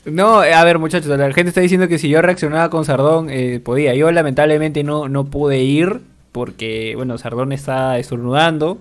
No, 0.06 0.42
a 0.42 0.64
ver, 0.66 0.80
muchachos, 0.80 1.08
la 1.18 1.32
gente 1.32 1.48
está 1.50 1.62
diciendo 1.62 1.88
que 1.88 1.98
si 1.98 2.10
yo 2.10 2.22
reaccionaba 2.22 2.70
con 2.70 2.84
Sardón, 2.84 3.30
eh, 3.30 3.62
podía. 3.64 3.96
Yo 3.96 4.12
lamentablemente 4.12 4.84
no, 4.84 5.08
no 5.08 5.26
pude 5.26 5.60
ir 5.60 6.02
porque, 6.34 6.92
bueno, 6.98 7.18
Sardón 7.18 7.54
está 7.54 7.98
estornudando 7.98 8.80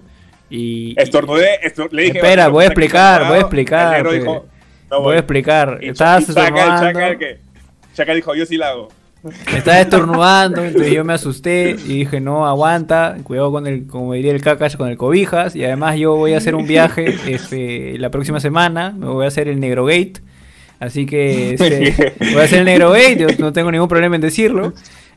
y... 0.50 1.00
Estornudé, 1.00 1.60
estor- 1.62 1.92
le 1.92 2.02
dije. 2.04 2.18
Espera, 2.18 2.44
"Vamos, 2.44 2.54
voy 2.54 2.64
a 2.64 2.66
explicar, 2.66 3.20
sentado". 3.20 3.28
voy 3.28 3.38
a 3.38 3.40
explicar, 3.42 3.86
El 3.98 4.02
negro 4.02 4.12
dijo, 4.12 4.46
"No 4.90 4.96
voy 4.96 5.04
voy". 5.04 5.14
a 5.14 5.18
explicar. 5.20 5.80
Chacal, 5.92 6.24
Chacal, 6.80 7.18
que- 7.18 7.38
Chacal 7.94 8.16
dijo, 8.16 8.34
yo 8.34 8.44
sí 8.46 8.56
la 8.56 8.70
hago. 8.70 8.88
Estaba 9.54 9.80
estornudando, 9.80 10.64
entonces 10.64 10.92
yo 10.92 11.04
me 11.04 11.12
asusté 11.12 11.76
y 11.86 11.98
dije, 11.98 12.20
no, 12.20 12.46
aguanta, 12.46 13.16
cuidado 13.22 13.52
con 13.52 13.66
el, 13.66 13.86
como 13.86 14.14
diría 14.14 14.32
el 14.32 14.40
Kakash, 14.40 14.76
con 14.76 14.88
el 14.88 14.96
cobijas. 14.96 15.54
Y 15.54 15.64
además 15.64 15.96
yo 15.96 16.16
voy 16.16 16.34
a 16.34 16.38
hacer 16.38 16.54
un 16.54 16.66
viaje 16.66 17.14
este, 17.26 17.98
la 17.98 18.10
próxima 18.10 18.40
semana, 18.40 18.90
me 18.90 19.06
voy 19.06 19.24
a 19.24 19.28
hacer 19.28 19.48
el 19.48 19.60
Negro 19.60 19.84
Gate. 19.84 20.14
Así 20.80 21.06
que 21.06 21.54
este, 21.54 22.14
voy 22.18 22.40
a 22.40 22.44
hacer 22.44 22.60
el 22.60 22.64
Negro 22.64 22.90
Gate, 22.90 23.16
yo 23.16 23.28
no 23.38 23.52
tengo 23.52 23.70
ningún 23.70 23.88
problema 23.88 24.16
en 24.16 24.22
decirlo. 24.22 24.72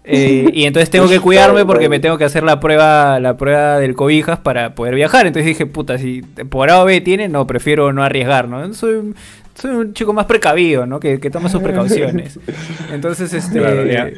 Eh, 0.07 0.49
y 0.53 0.65
entonces 0.65 0.89
tengo 0.91 1.07
que 1.09 1.19
cuidarme 1.19 1.65
porque 1.65 1.89
me 1.89 1.99
tengo 1.99 2.17
que 2.17 2.25
hacer 2.25 2.43
la 2.43 2.59
prueba 2.59 3.19
la 3.19 3.37
prueba 3.37 3.79
del 3.79 3.95
cobijas 3.95 4.39
para 4.39 4.75
poder 4.75 4.93
viajar. 4.95 5.25
Entonces 5.25 5.47
dije, 5.47 5.65
puta, 5.65 5.97
si 5.97 6.21
por 6.21 6.69
A 6.69 6.81
o 6.81 6.85
B 6.85 7.01
tiene, 7.01 7.27
no, 7.27 7.47
prefiero 7.47 7.91
no 7.91 8.03
arriesgar, 8.03 8.47
¿no? 8.47 8.71
Soy, 8.73 9.13
soy 9.55 9.71
un 9.71 9.93
chico 9.93 10.13
más 10.13 10.25
precavido, 10.25 10.85
¿no? 10.85 10.99
Que, 10.99 11.19
que 11.19 11.29
toma 11.31 11.49
sus 11.49 11.61
precauciones. 11.61 12.39
Entonces, 12.93 13.33
este... 13.33 13.59
Claro, 13.59 13.85
ya. 13.85 14.11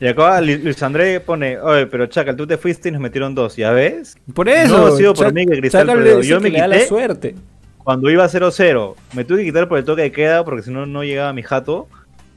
Y 0.00 0.06
acá 0.06 0.40
Lu- 0.40 0.58
Luis 0.62 0.82
André 0.82 1.20
pone, 1.20 1.58
oye, 1.58 1.86
pero 1.86 2.06
Chacal, 2.06 2.36
tú 2.36 2.46
te 2.46 2.56
fuiste 2.56 2.88
y 2.88 2.92
nos 2.92 3.00
metieron 3.00 3.34
dos, 3.34 3.56
¿ya 3.56 3.70
ves? 3.72 4.16
Por 4.32 4.48
eso. 4.48 4.78
No 4.78 4.86
ha 4.86 4.96
sido 4.96 5.12
por 5.14 5.32
mí 5.32 5.44
que 5.46 5.58
Cristal 5.58 5.86
Chacal 5.86 6.02
perdió. 6.04 6.20
Yo 6.22 6.40
me 6.40 6.50
da 6.50 6.68
la 6.68 6.76
quité. 6.76 6.88
suerte. 6.88 7.34
Cuando 7.82 8.10
iba 8.10 8.24
0-0, 8.26 8.94
me 9.14 9.24
tuve 9.24 9.38
que 9.38 9.44
quitar 9.46 9.66
por 9.68 9.78
el 9.78 9.84
toque 9.84 10.02
de 10.02 10.12
queda 10.12 10.44
porque 10.44 10.62
si 10.62 10.70
no, 10.70 10.84
no 10.86 11.02
llegaba 11.02 11.30
a 11.30 11.32
mi 11.32 11.42
jato. 11.42 11.88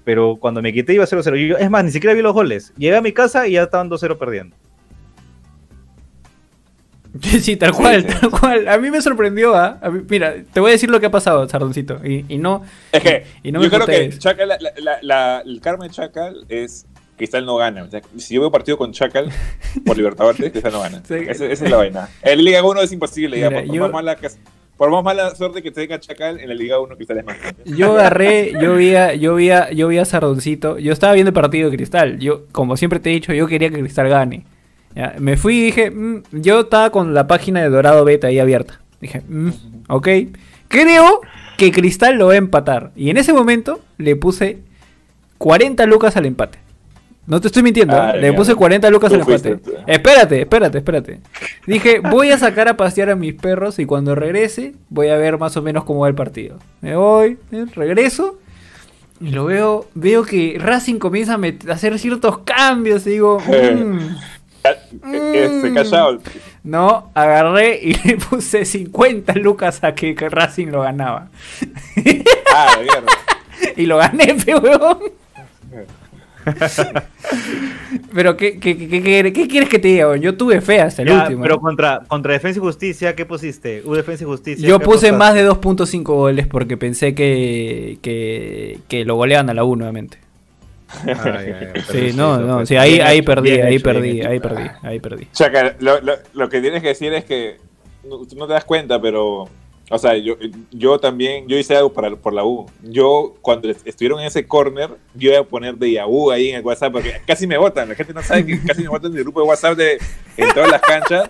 Pero 0.04 0.38
cuando 0.38 0.62
me 0.62 0.74
quité 0.74 0.94
iba 0.94 1.06
0-0. 1.06 1.38
Y 1.40 1.48
yo- 1.50 1.58
Es 1.58 1.70
más, 1.70 1.84
ni 1.86 1.92
siquiera 1.92 2.14
vi 2.16 2.22
los 2.22 2.34
goles. 2.34 2.74
Llegué 2.78 2.96
a 2.96 3.02
mi 3.02 3.12
casa 3.12 3.48
y 3.48 3.54
ya 3.54 3.64
estaban 3.64 3.90
2-0 3.90 4.18
perdiendo. 4.18 4.56
Sí, 7.22 7.58
tal 7.58 7.74
cual, 7.74 8.04
Sí, 8.04 8.08
sí. 8.10 8.18
tal 8.22 8.32
cual. 8.40 8.68
A 8.70 8.78
mí 8.78 8.90
me 8.90 9.02
sorprendió, 9.02 9.54
¿ah? 9.56 9.78
A 9.82 9.90
Mira, 9.90 10.34
te 10.54 10.60
voy 10.62 10.70
a 10.70 10.74
decir 10.74 10.90
lo 10.90 11.00
que 11.00 11.08
ha 11.08 11.12
pasado, 11.12 11.48
Sardoncito. 11.48 12.00
Y, 12.06 12.26
y 12.30 12.38
no. 12.38 12.64
Es 12.92 13.02
que 13.02 13.26
Y 13.44 13.52
no 13.52 13.60
yo 13.62 13.70
me 13.70 13.76
creo 13.76 13.86
que. 13.86 14.18
Chacal, 14.18 14.48
la, 14.48 14.58
la- 14.60 14.72
la- 14.78 14.98
la- 15.02 15.42
el 15.46 15.60
karma 15.60 15.86
de 15.86 15.90
Chacal 15.92 16.46
es 16.48 16.86
Cristal 17.18 17.46
no 17.46 17.58
gana. 17.58 17.84
O 17.84 17.90
sea, 17.92 18.02
si 18.18 18.36
yo 18.36 18.42
veo 18.42 18.52
partido 18.52 18.78
con 18.78 18.94
Chacal 18.94 19.30
por 19.86 19.98
Libertadores, 19.98 20.52
Cristal 20.52 20.72
no 20.72 20.80
gana. 20.82 21.04
Sí. 21.06 21.16
Esa, 21.28 21.46
esa 21.48 21.66
es 21.66 21.70
la 21.72 21.78
vaina. 21.78 22.10
En 22.22 22.38
la 22.38 22.44
Liga 22.44 22.64
1 22.64 22.82
es 22.82 22.92
imposible. 22.94 23.40
ya, 23.40 23.50
Mira, 23.50 23.64
por, 23.64 23.76
yo- 23.76 23.82
más 23.84 23.92
mala, 23.92 24.16
que- 24.16 24.30
por 24.82 24.90
más 24.90 25.04
mala 25.04 25.36
suerte 25.36 25.62
que 25.62 25.70
tenga 25.70 26.00
Chacal, 26.00 26.40
en 26.40 26.50
la 26.50 26.56
Liga 26.56 26.80
1 26.80 26.96
Cristal 26.96 27.20
es 27.20 27.26
más. 27.26 27.38
Yo 27.66 27.92
agarré, 27.92 28.52
yo 28.60 28.78
vi 28.78 28.96
a, 28.96 29.14
yo 29.14 29.36
vi 29.36 29.52
yo 29.76 29.90
vi 29.90 30.00
a 30.00 30.06
Sardoncito. 30.06 30.80
Yo 30.80 30.92
estaba 30.92 31.14
viendo 31.14 31.30
el 31.30 31.36
partido 31.36 31.70
de 31.70 31.78
Cristal. 31.78 32.18
Yo, 32.18 32.48
como 32.52 32.76
siempre 32.76 33.00
te 33.00 33.12
he 33.12 33.14
dicho, 33.14 33.32
yo 33.32 33.46
quería 33.46 33.70
que 33.70 33.78
Cristal 33.78 34.10
gane. 34.10 34.44
Me 35.20 35.38
fui 35.38 35.60
y 35.60 35.64
dije, 35.66 35.92
mm, 35.92 36.24
yo 36.32 36.62
estaba 36.62 36.90
con 36.90 37.14
la 37.14 37.28
página 37.28 37.62
de 37.62 37.70
Dorado 37.70 38.04
Beta 38.06 38.26
ahí 38.26 38.40
abierta. 38.40 38.82
Dije, 39.00 39.22
mm, 39.30 39.50
ok. 39.88 40.08
Creo 40.68 41.22
que 41.58 41.72
Cristal 41.72 42.18
lo 42.18 42.30
va 42.30 42.34
a 42.34 42.38
empatar. 42.38 42.90
Y 42.96 43.12
en 43.12 43.18
ese 43.18 43.34
momento 43.34 43.82
le 44.00 44.16
puse 44.16 44.62
40 45.38 45.86
lucas 45.86 46.18
al 46.18 46.26
empate. 46.26 46.58
No 47.32 47.40
te 47.40 47.48
estoy 47.48 47.64
mintiendo, 47.64 47.96
¿eh? 47.96 48.12
Ay, 48.16 48.20
le 48.20 48.34
puse 48.34 48.50
mierda. 48.50 48.60
40 48.60 48.90
lucas 48.90 49.14
al 49.14 49.22
empate. 49.22 49.56
tú. 49.56 49.72
Espérate, 49.88 50.42
espérate, 50.42 50.78
espérate. 50.80 51.22
Dije, 51.66 52.00
voy 52.00 52.30
a 52.30 52.38
sacar 52.38 52.68
a 52.68 52.76
pasear 52.76 53.10
a 53.10 53.16
mis 53.16 53.36
perros 53.36 53.80
y 53.80 53.86
cuando 53.86 54.16
regrese 54.16 54.74
voy 54.90 55.08
a 55.08 55.16
ver 55.16 55.38
más 55.38 55.56
o 55.56 55.62
menos 55.62 55.86
cómo 55.86 56.02
va 56.02 56.10
el 56.10 56.14
partido. 56.14 56.60
Me 56.82 56.98
voy, 56.98 57.38
¿eh? 57.54 57.68
regreso 57.74 58.38
y 59.22 59.30
lo 59.30 59.46
veo, 59.46 59.88
veo 59.94 60.26
que 60.26 60.58
Racing 60.60 61.00
comienza 61.00 61.36
a, 61.36 61.72
hacer 61.72 61.98
ciertos 62.00 62.40
cambios 62.40 63.08
y 63.08 63.12
digo, 63.12 63.40
mm, 63.48 64.18
Este, 65.14 65.74
callado. 65.74 66.20
no, 66.66 67.12
agarré 67.14 67.80
y 67.82 67.94
le 68.08 68.18
puse 68.18 68.66
50 68.66 69.36
lucas 69.36 69.82
a 69.86 69.96
que, 69.96 70.14
Racing 70.16 70.68
lo 70.68 70.82
ganaba. 70.82 71.30
Ah. 72.54 72.76
Y 73.78 73.86
lo 73.86 73.98
gané, 73.98 74.36
huevón. 74.48 75.21
Pero 78.14 78.38
¿qué, 78.38 78.60
qué, 78.60 78.78
qué, 78.78 78.88
qué 78.88 79.02
quiere- 79.02 79.34
qué 79.34 79.48
quieres 79.48 79.70
que 79.70 79.80
te 79.80 79.88
diga? 79.90 80.16
Yo 80.18 80.36
tuve 80.36 80.62
fe 80.62 80.82
hasta 80.82 81.02
el 81.02 81.10
Ya, 81.10 81.22
último. 81.24 81.44
pero 81.44 81.60
contra, 81.60 82.02
contra 82.08 82.34
Defensa 82.34 82.60
y 82.60 82.62
Justicia, 82.62 83.16
¿qué 83.16 83.26
pusiste? 83.26 83.82
¿U 83.86 83.94
Defensa 83.94 84.24
y 84.24 84.28
Justicia? 84.28 84.68
Yo 84.68 84.80
¿qué 84.80 84.86
puse 84.86 85.10
apostaste? 85.10 85.18
más 85.18 85.34
de 85.34 85.44
2.5 85.50 86.04
goles 86.04 86.48
porque 86.48 86.78
pensé 86.78 87.16
que, 87.16 87.98
que, 88.02 88.80
que 88.88 89.06
lo 89.06 89.16
goleaban 89.16 89.50
a 89.50 89.54
la 89.54 89.64
1 89.64 89.76
nuevamente. 89.78 90.18
Ah, 91.06 91.42
ya, 91.42 91.62
ya, 91.62 91.74
pero 91.74 91.84
Sí, 92.10 92.12
no, 92.18 92.38
no, 92.40 92.56
pues, 92.58 92.70
sí, 92.70 92.76
ahí, 92.76 93.00
ahí 93.00 93.22
perdí, 93.22 93.52
ahí 93.52 93.76
hecho, 93.76 93.84
perdí, 93.86 94.22
ahí 94.22 94.40
perdí, 94.42 94.70
ahí 94.84 95.00
perdí. 95.00 95.28
Lo, 95.80 96.02
lo, 96.02 96.14
lo 96.34 96.50
que 96.50 96.60
tienes 96.60 96.82
que 96.82 96.90
decir 96.90 97.14
es 97.14 97.24
que 97.24 97.58
no, 98.04 98.18
tú 98.26 98.36
no 98.36 98.46
te 98.46 98.54
das 98.54 98.66
cuenta, 98.66 99.02
pero, 99.02 99.48
o 99.92 99.98
sea, 99.98 100.16
yo, 100.18 100.36
yo 100.72 101.00
también, 101.00 101.48
yo 101.48 101.58
hice 101.58 101.76
algo 101.76 101.92
para, 101.94 102.16
por 102.16 102.34
la 102.34 102.44
U. 102.44 102.66
Yo, 102.82 103.36
cuando 103.42 103.70
est- 103.70 103.86
estuvieron 103.86 104.20
en 104.20 104.28
ese 104.28 104.48
corner, 104.48 104.90
yo 105.14 105.32
iba 105.32 105.40
a 105.40 105.44
poner 105.44 105.76
de 105.76 105.92
Yahoo 105.92 106.32
ahí 106.32 106.50
en 106.50 106.56
el 106.56 106.62
WhatsApp, 106.66 106.94
porque 106.94 107.14
casi 107.28 107.46
me 107.48 107.58
votan. 107.58 107.90
La 107.90 107.96
gente 107.96 108.14
no 108.14 108.24
sabe 108.24 108.46
que 108.46 108.60
casi 108.64 108.82
me 108.84 108.90
votan 108.90 109.12
del 109.14 109.24
grupo 109.24 109.42
de 109.42 109.48
WhatsApp 109.48 109.78
de, 109.78 110.00
en 110.38 110.54
todas 110.54 110.72
las 110.72 110.82
canchas, 110.82 111.30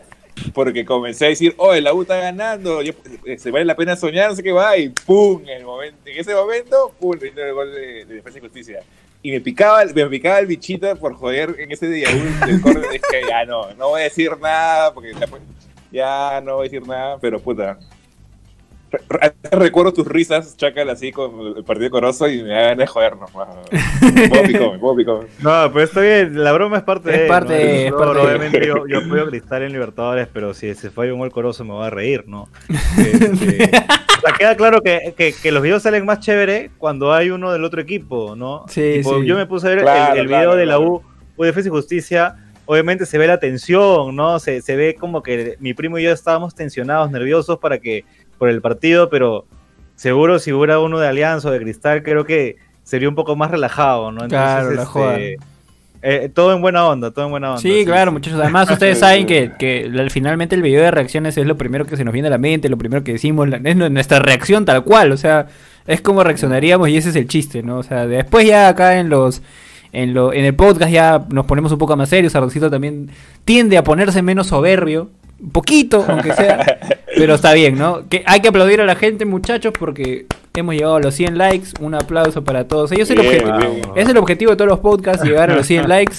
porque 0.53 0.85
comencé 0.85 1.25
a 1.25 1.29
decir, 1.29 1.53
oh, 1.57 1.73
la 1.75 1.93
U 1.93 2.03
está 2.03 2.17
ganando, 2.17 2.81
yo- 2.81 2.93
eh, 3.25 3.37
se 3.37 3.51
vale 3.51 3.65
la 3.65 3.75
pena 3.75 3.95
soñar, 3.95 4.29
no 4.29 4.35
sé 4.35 4.43
qué 4.43 4.51
va, 4.51 4.77
y 4.77 4.89
pum, 4.89 5.41
en, 5.43 5.49
el 5.49 5.65
momento, 5.65 5.97
en 6.05 6.17
ese 6.19 6.33
momento, 6.33 6.93
pum, 6.99 7.17
le 7.19 7.27
el 7.29 7.53
gol 7.53 7.71
de, 7.73 8.05
de 8.05 8.15
Defensa 8.15 8.37
y 8.37 8.41
Justicia. 8.41 8.79
Y 9.23 9.29
me 9.31 9.39
picaba, 9.39 9.83
me 9.93 10.05
picaba 10.07 10.39
el 10.39 10.47
bichito 10.47 10.95
por 10.95 11.13
joder 11.13 11.55
en 11.59 11.71
ese 11.71 11.87
día 11.87 12.07
del 12.47 12.59
corner. 12.59 12.85
Es 12.91 13.01
que 13.01 13.21
ya 13.27 13.45
no, 13.45 13.71
no 13.75 13.89
voy 13.89 14.01
a 14.01 14.03
decir 14.05 14.31
nada, 14.41 14.91
porque 14.93 15.13
ya, 15.13 15.27
pues, 15.27 15.41
ya 15.91 16.41
no 16.41 16.55
voy 16.55 16.67
a 16.67 16.69
decir 16.71 16.87
nada, 16.87 17.19
pero 17.19 17.39
puta. 17.39 17.77
Re- 18.91 18.99
re- 19.09 19.33
Recuerdo 19.51 19.93
tus 19.93 20.05
risas, 20.05 20.57
Chacal, 20.57 20.89
así 20.89 21.11
con 21.13 21.55
el 21.57 21.63
partido 21.63 21.85
de 21.85 21.89
Corozo 21.91 22.27
y 22.29 22.43
me 22.43 22.49
da 22.49 22.61
ganas 22.61 22.77
de 22.79 22.87
jodernos. 22.87 23.29
Me 24.13 24.27
puedo 24.29 24.43
picar, 24.43 24.71
me 24.73 24.79
puedo 24.79 24.95
picar. 24.97 25.15
No, 25.39 25.71
pues 25.71 25.85
está 25.89 26.01
bien, 26.01 26.43
la 26.43 26.51
broma 26.51 26.77
es 26.77 26.83
parte 26.83 27.09
Es 27.13 27.19
de. 27.21 27.27
parte 27.27 27.53
¿no? 27.53 27.59
es 27.59 27.89
Yo, 27.91 27.97
parte 27.97 28.13
de- 28.19 28.25
Obviamente 28.25 28.67
yo, 28.67 28.87
yo 28.87 28.97
apoyo 28.99 29.23
a 29.23 29.27
Cristal 29.29 29.63
en 29.63 29.71
Libertadores, 29.71 30.27
pero 30.33 30.53
si 30.53 30.73
se 30.75 30.89
fue 30.91 31.11
un 31.11 31.19
gol 31.19 31.31
coroso 31.31 31.63
me 31.63 31.71
voy 31.71 31.85
a 31.85 31.89
reír, 31.89 32.25
¿no? 32.27 32.49
Este, 32.97 33.63
o 33.63 34.21
sea, 34.27 34.33
queda 34.37 34.55
claro 34.55 34.81
que, 34.81 35.13
que, 35.17 35.33
que 35.33 35.51
los 35.51 35.63
videos 35.63 35.83
salen 35.83 36.05
más 36.05 36.19
chévere 36.19 36.69
cuando 36.77 37.13
hay 37.13 37.29
uno 37.31 37.51
del 37.51 37.63
otro 37.63 37.81
equipo, 37.81 38.35
¿no? 38.35 38.65
Sí, 38.67 38.95
Tipo, 38.97 39.19
sí. 39.21 39.25
Yo 39.25 39.35
me 39.35 39.45
puse 39.47 39.67
a 39.67 39.69
ver 39.71 39.79
el- 39.79 39.83
Claro, 39.85 40.15
el, 40.15 40.27
video 40.27 40.39
claro, 40.41 40.55
de 40.57 40.65
la. 40.65 40.79
U, 40.79 41.01
U 41.37 41.43
Defensa 41.43 41.69
y 41.69 41.71
Justicia. 41.71 42.35
Obviamente 42.65 43.05
se 43.05 43.17
ve 43.17 43.25
la 43.27 43.39
tensión, 43.39 44.15
¿no? 44.15 44.39
Se, 44.39 44.61
se 44.61 44.75
ve 44.75 44.95
como 44.95 45.23
que 45.23 45.57
mi 45.59 45.73
primo 45.73 45.97
y 45.97 46.03
yo 46.03 46.11
estábamos 46.11 46.53
tensionados, 46.55 47.09
nerviosos 47.11 47.57
para 47.57 47.79
que 47.79 48.05
por 48.41 48.49
el 48.49 48.59
partido, 48.59 49.07
pero 49.11 49.45
seguro 49.95 50.39
si 50.39 50.51
hubiera 50.51 50.79
uno 50.79 50.97
de 50.97 51.07
Alianza 51.07 51.47
o 51.49 51.51
de 51.51 51.59
Cristal, 51.59 52.01
creo 52.01 52.25
que 52.25 52.55
sería 52.83 53.07
un 53.07 53.13
poco 53.13 53.35
más 53.35 53.51
relajado, 53.51 54.11
¿no? 54.11 54.27
Claro, 54.27 54.71
la 54.71 54.83
joda. 54.83 55.19
eh, 55.19 56.29
todo 56.33 56.51
en 56.55 56.61
buena 56.61 56.87
onda, 56.87 57.11
todo 57.11 57.25
en 57.25 57.31
buena 57.31 57.49
onda. 57.49 57.61
Sí, 57.61 57.85
claro, 57.85 58.11
muchachos. 58.11 58.39
Además, 58.39 58.67
ustedes 58.71 58.97
saben 59.05 59.27
que, 59.27 59.51
que 59.59 60.07
finalmente 60.09 60.55
el 60.55 60.63
video 60.63 60.81
de 60.81 60.89
reacciones 60.89 61.37
es 61.37 61.45
lo 61.45 61.55
primero 61.55 61.85
que 61.85 61.95
se 61.97 62.03
nos 62.03 62.13
viene 62.13 62.29
a 62.29 62.31
la 62.31 62.39
mente, 62.39 62.67
lo 62.67 62.79
primero 62.79 63.03
que 63.03 63.11
decimos, 63.13 63.47
es 63.63 63.75
nu- 63.75 63.89
nuestra 63.89 64.17
reacción 64.17 64.65
tal 64.65 64.83
cual. 64.83 65.11
O 65.11 65.17
sea, 65.17 65.45
es 65.85 66.01
como 66.01 66.23
reaccionaríamos 66.23 66.89
y 66.89 66.97
ese 66.97 67.09
es 67.09 67.15
el 67.15 67.27
chiste, 67.27 67.61
¿no? 67.61 67.77
O 67.77 67.83
sea, 67.83 68.07
después 68.07 68.47
ya 68.47 68.69
acá 68.69 68.97
en 68.97 69.09
los. 69.09 69.43
En, 69.93 70.13
lo, 70.15 70.31
en 70.33 70.45
el 70.45 70.55
podcast 70.55 70.89
ya 70.91 71.25
nos 71.29 71.45
ponemos 71.45 71.71
un 71.73 71.77
poco 71.77 71.95
más 71.95 72.09
serios. 72.09 72.33
Sardoncito 72.33 72.71
también 72.71 73.09
tiende 73.45 73.77
a 73.77 73.83
ponerse 73.83 74.23
menos 74.23 74.47
soberbio. 74.47 75.09
Poquito, 75.51 76.05
aunque 76.07 76.33
sea. 76.33 76.79
pero 77.17 77.35
está 77.35 77.53
bien, 77.53 77.77
¿no? 77.77 78.07
Que 78.09 78.23
hay 78.25 78.39
que 78.41 78.49
aplaudir 78.49 78.81
a 78.81 78.85
la 78.85 78.95
gente, 78.95 79.25
muchachos, 79.25 79.73
porque 79.77 80.25
hemos 80.53 80.75
llegado 80.75 80.95
a 80.95 80.99
los 80.99 81.15
100 81.15 81.37
likes. 81.37 81.67
Un 81.79 81.95
aplauso 81.95 82.43
para 82.43 82.67
todos 82.67 82.91
ellos. 82.91 83.09
Es 83.09 83.17
el 83.17 83.21
Bien, 83.23 83.43
objetivo- 83.47 83.73
bien. 83.73 83.85
es 83.95 84.09
el 84.09 84.17
objetivo 84.17 84.51
de 84.51 84.57
todos 84.57 84.69
los 84.69 84.79
podcasts, 84.79 85.23
llegar 85.23 85.49
a 85.51 85.55
los 85.55 85.65
100 85.65 85.87
likes. 85.89 86.15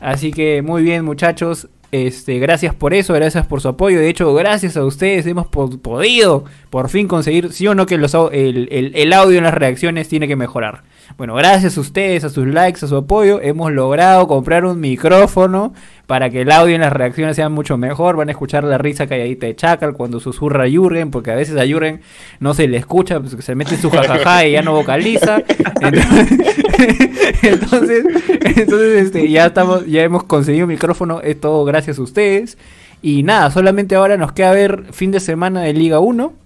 Así 0.00 0.30
que 0.32 0.62
muy 0.62 0.82
bien, 0.82 1.04
muchachos. 1.04 1.68
Este, 1.90 2.38
gracias 2.38 2.74
por 2.74 2.94
eso, 2.94 3.12
gracias 3.12 3.46
por 3.46 3.60
su 3.60 3.68
apoyo. 3.68 3.98
De 3.98 4.08
hecho, 4.08 4.32
gracias 4.32 4.78
a 4.78 4.84
ustedes 4.84 5.26
hemos 5.26 5.46
po- 5.48 5.68
podido 5.78 6.44
por 6.70 6.88
fin 6.88 7.06
conseguir, 7.06 7.52
sí 7.52 7.66
o 7.68 7.74
no, 7.74 7.84
que 7.84 7.98
los, 7.98 8.14
el- 8.32 8.92
el 8.94 9.12
audio 9.12 9.36
en 9.36 9.44
las 9.44 9.52
reacciones 9.52 10.08
tiene 10.08 10.26
que 10.26 10.34
mejorar. 10.36 10.84
Bueno, 11.18 11.34
gracias 11.34 11.76
a 11.76 11.80
ustedes, 11.80 12.24
a 12.24 12.30
sus 12.30 12.46
likes, 12.46 12.84
a 12.84 12.88
su 12.88 12.96
apoyo, 12.96 13.40
hemos 13.42 13.70
logrado 13.70 14.26
comprar 14.26 14.64
un 14.64 14.80
micrófono 14.80 15.74
para 16.06 16.30
que 16.30 16.40
el 16.40 16.50
audio 16.50 16.74
en 16.74 16.80
las 16.80 16.92
reacciones 16.92 17.36
sea 17.36 17.48
mucho 17.48 17.76
mejor. 17.76 18.16
Van 18.16 18.28
a 18.28 18.32
escuchar 18.32 18.64
la 18.64 18.78
risa 18.78 19.06
calladita 19.06 19.46
de 19.46 19.54
Chacal 19.54 19.92
cuando 19.92 20.20
susurra 20.20 20.68
Jürgen, 20.68 21.10
porque 21.10 21.30
a 21.30 21.34
veces 21.34 21.56
a 21.58 21.66
Jürgen 21.66 22.00
no 22.40 22.54
se 22.54 22.66
le 22.66 22.78
escucha, 22.78 23.20
pues, 23.20 23.36
se 23.44 23.54
mete 23.54 23.76
su 23.76 23.90
jajaja 23.90 24.46
y 24.46 24.52
ya 24.52 24.62
no 24.62 24.72
vocaliza. 24.72 25.42
Entonces, 25.82 26.38
entonces, 27.42 28.04
entonces, 28.28 29.04
este, 29.04 29.28
ya 29.28 29.46
estamos, 29.46 29.86
ya 29.86 30.02
hemos 30.02 30.24
conseguido 30.24 30.64
un 30.64 30.72
micrófono, 30.72 31.20
es 31.20 31.40
todo 31.40 31.64
gracias 31.64 31.98
a 31.98 32.02
ustedes. 32.02 32.56
Y 33.02 33.22
nada, 33.24 33.50
solamente 33.50 33.96
ahora 33.96 34.16
nos 34.16 34.32
queda 34.32 34.52
ver 34.52 34.84
fin 34.92 35.10
de 35.10 35.20
semana 35.20 35.62
de 35.62 35.72
Liga 35.72 35.98
1. 35.98 36.41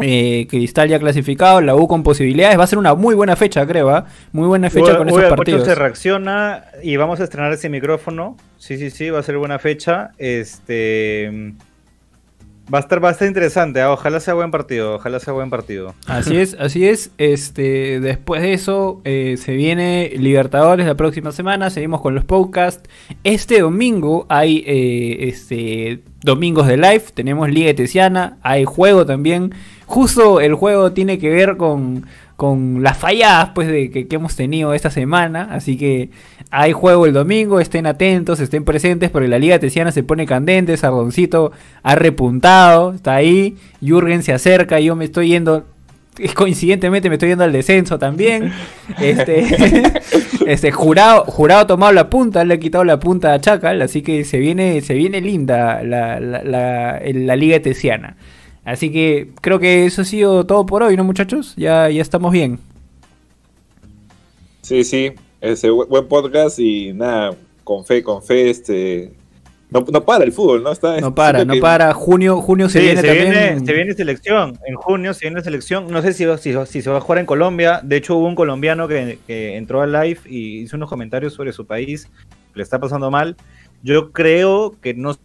Eh, 0.00 0.46
Cristal 0.50 0.88
ya 0.88 0.98
clasificado, 0.98 1.60
la 1.60 1.76
U 1.76 1.86
con 1.86 2.02
posibilidades. 2.02 2.58
Va 2.58 2.64
a 2.64 2.66
ser 2.66 2.78
una 2.78 2.94
muy 2.94 3.14
buena 3.14 3.36
fecha, 3.36 3.64
creo. 3.66 3.90
¿ah? 3.90 4.06
Muy 4.32 4.46
buena 4.48 4.68
fecha 4.70 4.92
Hoy- 4.92 4.96
con 4.98 5.08
esos 5.08 5.20
ocho 5.20 5.28
partidos. 5.36 5.64
se 5.64 5.74
reacciona 5.74 6.64
y 6.82 6.96
vamos 6.96 7.20
a 7.20 7.24
estrenar 7.24 7.52
ese 7.52 7.68
micrófono. 7.68 8.36
Sí, 8.58 8.76
sí, 8.76 8.90
sí, 8.90 9.10
va 9.10 9.20
a 9.20 9.22
ser 9.22 9.38
buena 9.38 9.58
fecha. 9.58 10.10
Este 10.18 11.54
va 12.72 12.78
a 12.78 12.80
estar, 12.80 13.02
va 13.02 13.08
a 13.08 13.12
estar 13.12 13.28
interesante. 13.28 13.80
ah, 13.80 13.92
Ojalá 13.92 14.20
sea 14.20 14.34
buen 14.34 14.50
partido. 14.50 14.94
Ojalá 14.96 15.20
sea 15.20 15.32
buen 15.32 15.50
partido. 15.50 15.94
Así 16.06 16.36
es, 16.36 16.56
así 16.58 16.86
es. 16.86 17.10
Este, 17.18 18.00
después 18.00 18.42
de 18.42 18.52
eso 18.52 19.00
eh, 19.04 19.36
se 19.38 19.52
viene 19.54 20.12
Libertadores 20.16 20.86
la 20.86 20.94
próxima 20.94 21.32
semana. 21.32 21.70
Seguimos 21.70 22.00
con 22.00 22.14
los 22.14 22.24
podcasts. 22.24 22.88
Este 23.22 23.60
domingo 23.60 24.26
hay 24.28 24.64
eh, 24.66 25.28
este 25.28 26.00
domingos 26.22 26.66
de 26.66 26.76
live. 26.76 27.04
Tenemos 27.12 27.50
Liga 27.50 27.70
Etesiana. 27.70 28.38
Hay 28.42 28.64
juego 28.64 29.04
también. 29.04 29.54
Justo 29.86 30.40
el 30.40 30.54
juego 30.54 30.92
tiene 30.92 31.18
que 31.18 31.28
ver 31.28 31.56
con, 31.58 32.06
con 32.36 32.82
las 32.82 32.96
falladas 32.96 33.50
pues 33.54 33.68
de 33.68 33.90
que, 33.90 34.08
que 34.08 34.16
hemos 34.16 34.34
tenido 34.34 34.72
esta 34.72 34.90
semana. 34.90 35.48
Así 35.50 35.76
que 35.76 36.10
hay 36.54 36.72
juego 36.72 37.06
el 37.06 37.12
domingo. 37.12 37.60
Estén 37.60 37.86
atentos, 37.86 38.40
estén 38.40 38.64
presentes 38.64 39.10
porque 39.10 39.28
la 39.28 39.38
Liga 39.38 39.56
Etesiana 39.56 39.92
se 39.92 40.02
pone 40.02 40.26
candente. 40.26 40.76
Sardoncito 40.76 41.52
ha 41.82 41.94
repuntado. 41.94 42.92
Está 42.94 43.14
ahí. 43.16 43.56
Jürgen 43.80 44.22
se 44.22 44.32
acerca. 44.32 44.80
Yo 44.80 44.96
me 44.96 45.04
estoy 45.06 45.28
yendo 45.28 45.66
coincidentemente 46.36 47.08
me 47.08 47.16
estoy 47.16 47.30
yendo 47.30 47.44
al 47.44 47.52
descenso 47.52 47.98
también. 47.98 48.52
Este, 49.00 49.44
este 50.46 50.70
jurado, 50.70 51.24
jurado 51.24 51.62
ha 51.62 51.66
tomado 51.66 51.92
la 51.92 52.08
punta, 52.10 52.44
le 52.44 52.54
ha 52.54 52.58
quitado 52.60 52.84
la 52.84 53.00
punta 53.00 53.32
a 53.32 53.40
Chacal, 53.40 53.82
así 53.82 54.02
que 54.02 54.24
se 54.24 54.38
viene, 54.38 54.80
se 54.82 54.94
viene 54.94 55.20
linda 55.20 55.82
la, 55.82 56.20
la, 56.20 56.44
la- 56.44 56.98
el- 56.98 57.26
la 57.26 57.34
liga 57.34 57.56
etesiana. 57.56 58.16
Así 58.64 58.90
que 58.92 59.30
creo 59.40 59.58
que 59.58 59.84
eso 59.86 60.02
ha 60.02 60.04
sido 60.04 60.44
todo 60.46 60.64
por 60.66 60.82
hoy, 60.84 60.96
¿no 60.96 61.02
muchachos? 61.04 61.54
Ya, 61.56 61.88
ya 61.90 62.00
estamos 62.02 62.30
bien. 62.32 62.58
Sí, 64.62 64.84
sí, 64.84 65.12
ese 65.52 65.70
bu- 65.70 65.86
buen 65.88 66.06
podcast 66.08 66.58
y 66.58 66.92
nada, 66.92 67.34
con 67.64 67.84
fe, 67.84 68.02
con 68.02 68.22
fe, 68.22 68.50
este... 68.50 69.12
No, 69.70 69.84
no 69.90 70.04
para 70.04 70.22
el 70.22 70.30
fútbol, 70.30 70.62
¿no? 70.62 70.70
Está, 70.70 71.00
No 71.00 71.12
para, 71.16 71.44
no 71.44 71.54
que- 71.54 71.60
para. 71.60 71.92
Junio, 71.94 72.40
junio 72.40 72.68
se 72.68 72.78
Sí, 72.78 72.84
viene 72.84 73.00
se, 73.00 73.06
también. 73.08 73.30
viene, 73.32 73.66
se 73.66 73.72
viene 73.72 73.94
selección. 73.94 74.56
En 74.68 74.76
junio 74.76 75.12
se 75.14 75.26
viene 75.26 75.42
selección. 75.42 75.88
No 75.90 76.00
sé 76.00 76.12
si, 76.12 76.24
si, 76.38 76.54
si 76.66 76.82
se 76.82 76.90
va 76.90 76.98
a 76.98 77.00
jugar 77.00 77.18
en 77.18 77.26
Colombia. 77.26 77.80
De 77.82 77.96
hecho, 77.96 78.14
hubo 78.16 78.28
un 78.28 78.36
colombiano 78.36 78.86
que, 78.86 79.18
que 79.26 79.56
entró 79.56 79.82
al 79.82 79.90
live 79.90 80.20
y 80.26 80.60
hizo 80.60 80.76
unos 80.76 80.88
comentarios 80.88 81.32
sobre 81.32 81.52
su 81.52 81.66
país. 81.66 82.08
Le 82.54 82.62
está 82.62 82.78
pasando 82.78 83.10
mal. 83.10 83.34
Yo 83.82 84.12
creo 84.12 84.76
que 84.80 84.94
no 84.94 85.14
se 85.14 85.20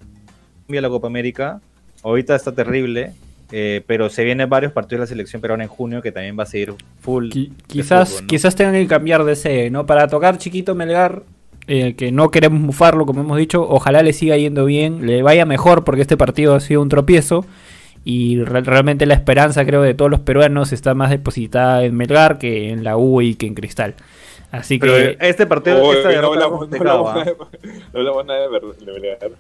la 0.70 0.90
Copa 0.90 1.06
América. 1.06 1.62
Ahorita 2.02 2.36
está 2.36 2.52
terrible. 2.56 3.14
Eh, 3.52 3.82
pero 3.88 4.10
se 4.10 4.24
vienen 4.24 4.50
varios 4.50 4.72
partidos 4.72 5.02
de 5.02 5.06
la 5.06 5.08
selección 5.10 5.42
peruana 5.42 5.64
en 5.64 5.70
junio 5.70 6.02
que 6.02 6.12
también 6.12 6.38
va 6.38 6.44
a 6.44 6.46
seguir 6.46 6.74
full. 7.00 7.30
Quizás, 7.68 8.10
fútbol, 8.10 8.24
¿no? 8.24 8.28
quizás 8.28 8.56
tengan 8.56 8.74
que 8.76 8.88
cambiar 8.88 9.24
de 9.24 9.36
sede, 9.36 9.70
¿no? 9.70 9.86
Para 9.86 10.08
tocar 10.08 10.38
chiquito 10.38 10.76
Melgar, 10.76 11.24
eh, 11.68 11.96
que 11.96 12.12
no 12.12 12.32
queremos 12.32 12.60
mufarlo, 12.60 13.06
como 13.06 13.22
hemos 13.22 13.38
dicho, 13.38 13.62
ojalá 13.68 14.02
le 14.04 14.14
siga 14.14 14.38
yendo 14.38 14.66
bien, 14.66 15.06
le 15.06 15.22
vaya 15.22 15.46
mejor, 15.46 15.84
porque 15.84 16.02
este 16.02 16.18
partido 16.18 16.56
ha 16.56 16.60
sido 16.60 16.82
un 16.82 16.90
tropiezo. 16.90 17.46
Y 18.06 18.42
re- 18.44 18.62
realmente 18.62 19.06
la 19.06 19.14
esperanza, 19.14 19.66
creo, 19.66 19.82
de 19.82 19.94
todos 19.94 20.10
los 20.10 20.22
peruanos 20.22 20.72
está 20.72 20.94
más 20.94 21.10
depositada 21.10 21.84
en 21.84 21.96
Melgar 21.96 22.40
que 22.40 22.70
en 22.70 22.84
la 22.86 22.96
U 22.98 23.22
y 23.22 23.36
que 23.36 23.46
en 23.46 23.56
Cristal. 23.56 23.94
Así 24.52 24.80
Pero 24.80 24.94
que 24.94 25.18
este 25.20 25.46
partido, 25.46 25.84
Oye, 25.84 26.00
esta 26.00 26.22
no 26.22 26.28
hablamos, 26.30 26.70
no 26.70 26.78
hablamos 26.78 27.14
nada 27.14 27.26
de- 27.26 27.36
no 27.94 28.00
hablamos 28.00 28.26
nada 28.26 28.40
de 28.40 28.48
ver- 28.48 28.62
de 28.86 28.94
Melgar. 28.94 29.32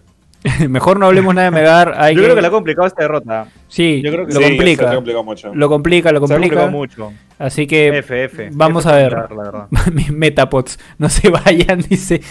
mejor 0.69 0.99
no 0.99 1.05
hablemos 1.07 1.35
nada 1.35 1.45
de 1.49 1.51
Melgar. 1.51 1.95
Hay 1.97 2.15
Yo 2.15 2.21
que- 2.21 2.25
creo 2.25 2.35
que 2.35 2.41
le 2.41 2.47
ha 2.47 2.51
complicado 2.51 2.87
esta 2.87 3.01
derrota. 3.01 3.47
Sí, 3.67 4.01
yo 4.03 4.11
creo 4.11 4.25
que 4.25 4.33
lo 4.33 4.39
Sí, 4.39 4.45
complica. 4.47 4.99
mucho. 5.23 5.53
Lo 5.53 5.69
complica, 5.69 6.11
lo 6.11 6.19
complica. 6.21 6.39
complicado 6.41 6.71
mucho. 6.71 7.11
Así 7.37 7.67
que 7.67 7.89
F, 7.99 8.23
F. 8.25 8.49
vamos 8.53 8.85
F 8.85 8.93
a 8.93 8.97
ver. 8.97 9.11
la. 9.13 9.67
Mis 9.93 10.11
metapods, 10.11 10.79
no 10.97 11.07
se 11.09 11.29
vayan, 11.29 11.81
dice. 11.81 12.21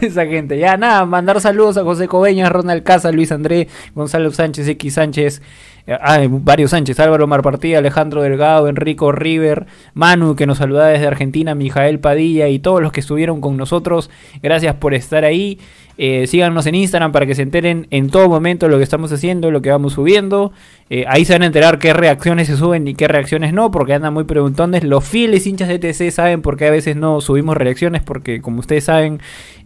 Esa 0.00 0.26
gente. 0.26 0.58
Ya 0.58 0.76
nada, 0.76 1.04
mandar 1.04 1.40
saludos 1.40 1.76
a 1.78 1.82
José 1.84 2.08
Coveñas, 2.08 2.50
Ronald 2.50 2.82
Casa, 2.82 3.12
Luis 3.12 3.32
André, 3.32 3.68
Gonzalo 3.94 4.30
Sánchez, 4.32 4.66
X 4.68 4.94
Sánchez, 4.94 5.42
eh, 5.86 5.96
ah, 6.00 6.18
varios 6.28 6.70
Sánchez, 6.72 6.98
Álvaro 7.00 7.26
Marpartía, 7.26 7.78
Alejandro 7.78 8.22
Delgado, 8.22 8.68
Enrico 8.68 9.12
River, 9.12 9.66
Manu 9.94 10.34
que 10.36 10.46
nos 10.46 10.58
saluda 10.58 10.88
desde 10.88 11.06
Argentina, 11.06 11.54
Mijael 11.54 12.00
Padilla 12.00 12.48
y 12.48 12.58
todos 12.58 12.82
los 12.82 12.92
que 12.92 13.00
estuvieron 13.00 13.40
con 13.40 13.56
nosotros. 13.56 14.10
Gracias 14.42 14.74
por 14.76 14.94
estar 14.94 15.24
ahí. 15.24 15.58
Eh, 16.00 16.28
síganos 16.28 16.64
en 16.66 16.76
Instagram 16.76 17.10
para 17.10 17.26
que 17.26 17.34
se 17.34 17.42
enteren 17.42 17.88
en 17.90 18.08
todo 18.08 18.28
momento 18.28 18.68
lo 18.68 18.78
que 18.78 18.84
estamos 18.84 19.10
haciendo, 19.12 19.50
lo 19.50 19.60
que 19.60 19.70
vamos 19.70 19.94
subiendo. 19.94 20.52
Eh, 20.90 21.04
ahí 21.08 21.24
se 21.24 21.32
van 21.32 21.42
a 21.42 21.46
enterar 21.46 21.80
qué 21.80 21.92
reacciones 21.92 22.46
se 22.46 22.56
suben 22.56 22.86
y 22.86 22.94
qué 22.94 23.08
reacciones 23.08 23.52
no, 23.52 23.72
porque 23.72 23.94
andan 23.94 24.14
muy 24.14 24.22
preguntones. 24.22 24.84
Los 24.84 25.04
fieles 25.04 25.44
hinchas 25.46 25.68
de 25.68 25.80
TC 25.80 26.12
saben 26.12 26.40
por 26.40 26.56
qué 26.56 26.68
a 26.68 26.70
veces 26.70 26.94
no 26.94 27.20
subimos 27.20 27.56
reacciones, 27.56 28.00
porque 28.02 28.40
como 28.40 28.60
ustedes 28.60 28.84
saben, 28.84 29.18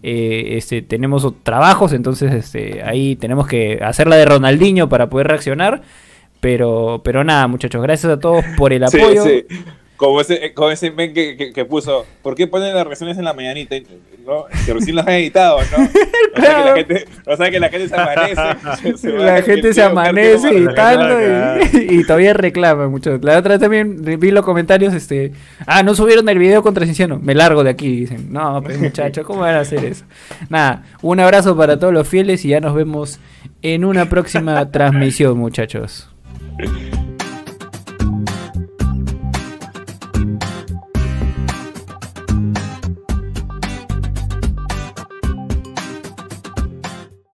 eh, 0.02 0.54
este, 0.56 0.80
tenemos 0.80 1.30
trabajos, 1.42 1.92
entonces 1.92 2.32
este, 2.32 2.82
ahí 2.82 3.14
tenemos 3.16 3.46
que 3.46 3.78
hacer 3.82 4.06
la 4.06 4.16
de 4.16 4.24
Ronaldinho 4.24 4.88
para 4.88 5.10
poder 5.10 5.26
reaccionar. 5.28 5.82
Pero, 6.40 7.02
pero 7.04 7.22
nada, 7.22 7.46
muchachos, 7.46 7.80
gracias 7.82 8.10
a 8.12 8.18
todos 8.18 8.42
por 8.56 8.72
el 8.72 8.88
Sí, 8.88 8.98
apoyo. 9.00 9.22
sí. 9.22 9.44
Como 9.96 10.20
ese, 10.20 10.52
como 10.52 10.70
ese 10.70 10.90
men 10.90 11.14
que, 11.14 11.36
que, 11.36 11.52
que 11.52 11.64
puso, 11.64 12.06
¿por 12.22 12.34
qué 12.34 12.46
ponen 12.46 12.74
las 12.74 12.84
reacciones 12.84 13.18
en 13.18 13.24
la 13.24 13.32
mañanita? 13.32 13.76
¿No? 14.26 14.46
Que 14.64 14.72
recién 14.72 14.96
las 14.96 15.06
han 15.06 15.14
editado, 15.14 15.58
¿no? 15.60 15.88
O 16.34 16.40
sea 16.40 16.56
que 16.56 16.64
la 16.64 16.74
gente, 16.74 17.04
o 17.26 17.36
sea 17.36 17.50
que 17.50 17.60
la 17.60 17.68
gente 17.68 17.88
se 17.88 17.94
amanece. 17.94 18.96
se 18.96 19.08
La 19.10 19.42
gente 19.42 19.74
se 19.74 19.82
amanece 19.82 20.48
editando 20.48 21.20
y, 21.20 21.94
y 22.00 22.04
todavía 22.04 22.32
reclama 22.32 22.88
mucho. 22.88 23.18
La 23.20 23.38
otra 23.38 23.52
vez 23.52 23.60
también 23.60 24.02
vi 24.18 24.30
los 24.30 24.44
comentarios, 24.44 24.94
este, 24.94 25.32
ah, 25.66 25.82
no 25.82 25.94
subieron 25.94 26.28
el 26.28 26.38
video 26.38 26.62
contra 26.62 26.86
Cinciano, 26.86 27.18
me 27.18 27.34
largo 27.34 27.62
de 27.62 27.70
aquí, 27.70 27.94
dicen. 27.94 28.32
No, 28.32 28.62
pues 28.62 28.78
muchachos, 28.78 29.26
¿cómo 29.26 29.40
van 29.40 29.56
a 29.56 29.60
hacer 29.60 29.84
eso? 29.84 30.04
Nada, 30.48 30.84
un 31.02 31.20
abrazo 31.20 31.56
para 31.56 31.78
todos 31.78 31.92
los 31.92 32.08
fieles 32.08 32.44
y 32.44 32.48
ya 32.48 32.60
nos 32.60 32.74
vemos 32.74 33.20
en 33.60 33.84
una 33.84 34.08
próxima 34.08 34.70
transmisión, 34.70 35.36
muchachos. 35.36 36.08